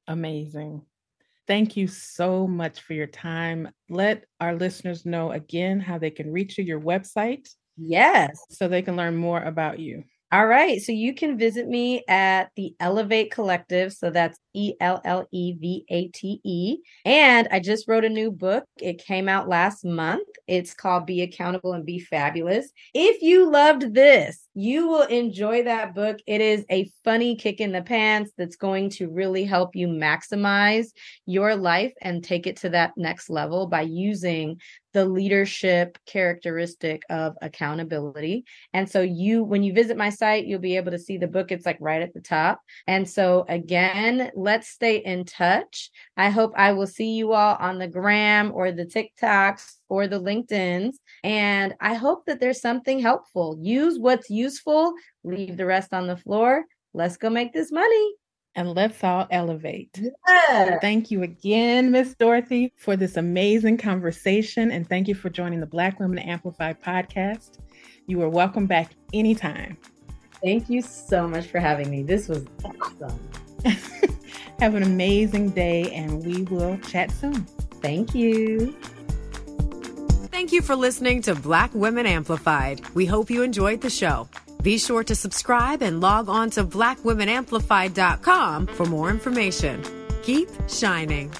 Amazing. 0.08 0.86
Thank 1.46 1.76
you 1.76 1.86
so 1.86 2.46
much 2.46 2.80
for 2.80 2.94
your 2.94 3.06
time. 3.06 3.68
Let 3.90 4.24
our 4.40 4.54
listeners 4.54 5.04
know 5.04 5.32
again 5.32 5.80
how 5.80 5.98
they 5.98 6.10
can 6.10 6.32
reach 6.32 6.56
you, 6.56 6.64
your 6.64 6.80
website. 6.80 7.46
Yes. 7.76 8.40
So 8.48 8.68
they 8.68 8.80
can 8.80 8.96
learn 8.96 9.16
more 9.16 9.42
about 9.42 9.78
you. 9.78 10.04
All 10.32 10.46
right. 10.46 10.80
So 10.82 10.90
you 10.90 11.14
can 11.14 11.38
visit 11.38 11.68
me 11.68 12.02
at 12.08 12.50
the 12.56 12.74
Ellevate 12.80 13.30
Collective. 13.30 13.92
So 13.92 14.10
that's 14.10 14.38
E 14.54 14.74
L 14.80 15.00
L 15.04 15.26
E 15.32 15.52
V 15.52 15.84
A 15.88 16.08
T 16.08 16.40
E. 16.44 16.78
And 17.04 17.46
I 17.52 17.60
just 17.60 17.86
wrote 17.86 18.04
a 18.04 18.08
new 18.08 18.32
book. 18.32 18.64
It 18.80 18.98
came 18.98 19.28
out 19.28 19.48
last 19.48 19.84
month. 19.84 20.26
It's 20.48 20.74
called 20.74 21.06
Be 21.06 21.22
Accountable 21.22 21.74
and 21.74 21.86
Be 21.86 22.00
Fabulous. 22.00 22.70
If 22.92 23.22
you 23.22 23.48
loved 23.50 23.94
this, 23.94 24.45
you 24.58 24.88
will 24.88 25.02
enjoy 25.02 25.64
that 25.64 25.94
book. 25.94 26.16
It 26.26 26.40
is 26.40 26.64
a 26.70 26.90
funny 27.04 27.36
kick 27.36 27.60
in 27.60 27.72
the 27.72 27.82
pants 27.82 28.32
that's 28.38 28.56
going 28.56 28.88
to 28.90 29.10
really 29.10 29.44
help 29.44 29.76
you 29.76 29.86
maximize 29.86 30.86
your 31.26 31.54
life 31.54 31.92
and 32.00 32.24
take 32.24 32.46
it 32.46 32.56
to 32.58 32.70
that 32.70 32.94
next 32.96 33.28
level 33.28 33.66
by 33.66 33.82
using 33.82 34.58
the 34.94 35.04
leadership 35.04 35.98
characteristic 36.06 37.02
of 37.10 37.34
accountability. 37.42 38.46
And 38.72 38.88
so 38.88 39.02
you 39.02 39.44
when 39.44 39.62
you 39.62 39.74
visit 39.74 39.98
my 39.98 40.08
site, 40.08 40.46
you'll 40.46 40.58
be 40.58 40.78
able 40.78 40.92
to 40.92 40.98
see 40.98 41.18
the 41.18 41.26
book. 41.26 41.52
It's 41.52 41.66
like 41.66 41.76
right 41.80 42.00
at 42.00 42.14
the 42.14 42.22
top. 42.22 42.62
And 42.86 43.06
so 43.06 43.44
again, 43.46 44.30
let's 44.34 44.68
stay 44.68 44.96
in 44.96 45.26
touch. 45.26 45.90
I 46.16 46.30
hope 46.30 46.54
I 46.56 46.72
will 46.72 46.86
see 46.86 47.10
you 47.10 47.34
all 47.34 47.56
on 47.60 47.78
the 47.78 47.88
gram 47.88 48.52
or 48.54 48.72
the 48.72 48.86
TikToks 48.86 49.70
or 49.88 50.06
the 50.06 50.20
LinkedIn's. 50.20 50.98
And 51.24 51.74
I 51.80 51.94
hope 51.94 52.26
that 52.26 52.40
there's 52.40 52.60
something 52.60 52.98
helpful. 52.98 53.58
Use 53.60 53.98
what's 53.98 54.30
useful, 54.30 54.94
leave 55.24 55.56
the 55.56 55.66
rest 55.66 55.92
on 55.92 56.06
the 56.06 56.16
floor. 56.16 56.64
Let's 56.94 57.16
go 57.16 57.30
make 57.30 57.52
this 57.52 57.70
money 57.70 58.14
and 58.56 58.74
let's 58.74 59.04
all 59.04 59.28
elevate. 59.30 60.00
Yeah. 60.48 60.78
Thank 60.80 61.10
you 61.10 61.22
again, 61.22 61.90
Miss 61.90 62.14
Dorothy, 62.14 62.72
for 62.76 62.96
this 62.96 63.16
amazing 63.16 63.76
conversation. 63.76 64.72
And 64.72 64.88
thank 64.88 65.06
you 65.06 65.14
for 65.14 65.28
joining 65.28 65.60
the 65.60 65.66
Black 65.66 66.00
Women 66.00 66.18
Amplified 66.18 66.82
podcast. 66.82 67.58
You 68.06 68.22
are 68.22 68.30
welcome 68.30 68.66
back 68.66 68.92
anytime. 69.12 69.76
Thank 70.42 70.70
you 70.70 70.80
so 70.80 71.28
much 71.28 71.46
for 71.46 71.60
having 71.60 71.90
me. 71.90 72.02
This 72.02 72.28
was 72.28 72.46
awesome. 72.64 73.20
Have 74.58 74.74
an 74.74 74.82
amazing 74.82 75.50
day, 75.50 75.92
and 75.92 76.24
we 76.24 76.42
will 76.44 76.78
chat 76.78 77.10
soon. 77.10 77.44
Thank 77.82 78.14
you. 78.14 78.74
Thank 80.36 80.52
you 80.52 80.60
for 80.60 80.76
listening 80.76 81.22
to 81.22 81.34
Black 81.34 81.74
Women 81.74 82.04
Amplified. 82.04 82.82
We 82.94 83.06
hope 83.06 83.30
you 83.30 83.42
enjoyed 83.42 83.80
the 83.80 83.88
show. 83.88 84.28
Be 84.60 84.76
sure 84.76 85.02
to 85.02 85.14
subscribe 85.14 85.80
and 85.80 86.02
log 86.02 86.28
on 86.28 86.50
to 86.50 86.62
blackwomenamplified.com 86.62 88.66
for 88.66 88.84
more 88.84 89.08
information. 89.08 89.82
Keep 90.22 90.50
shining. 90.68 91.32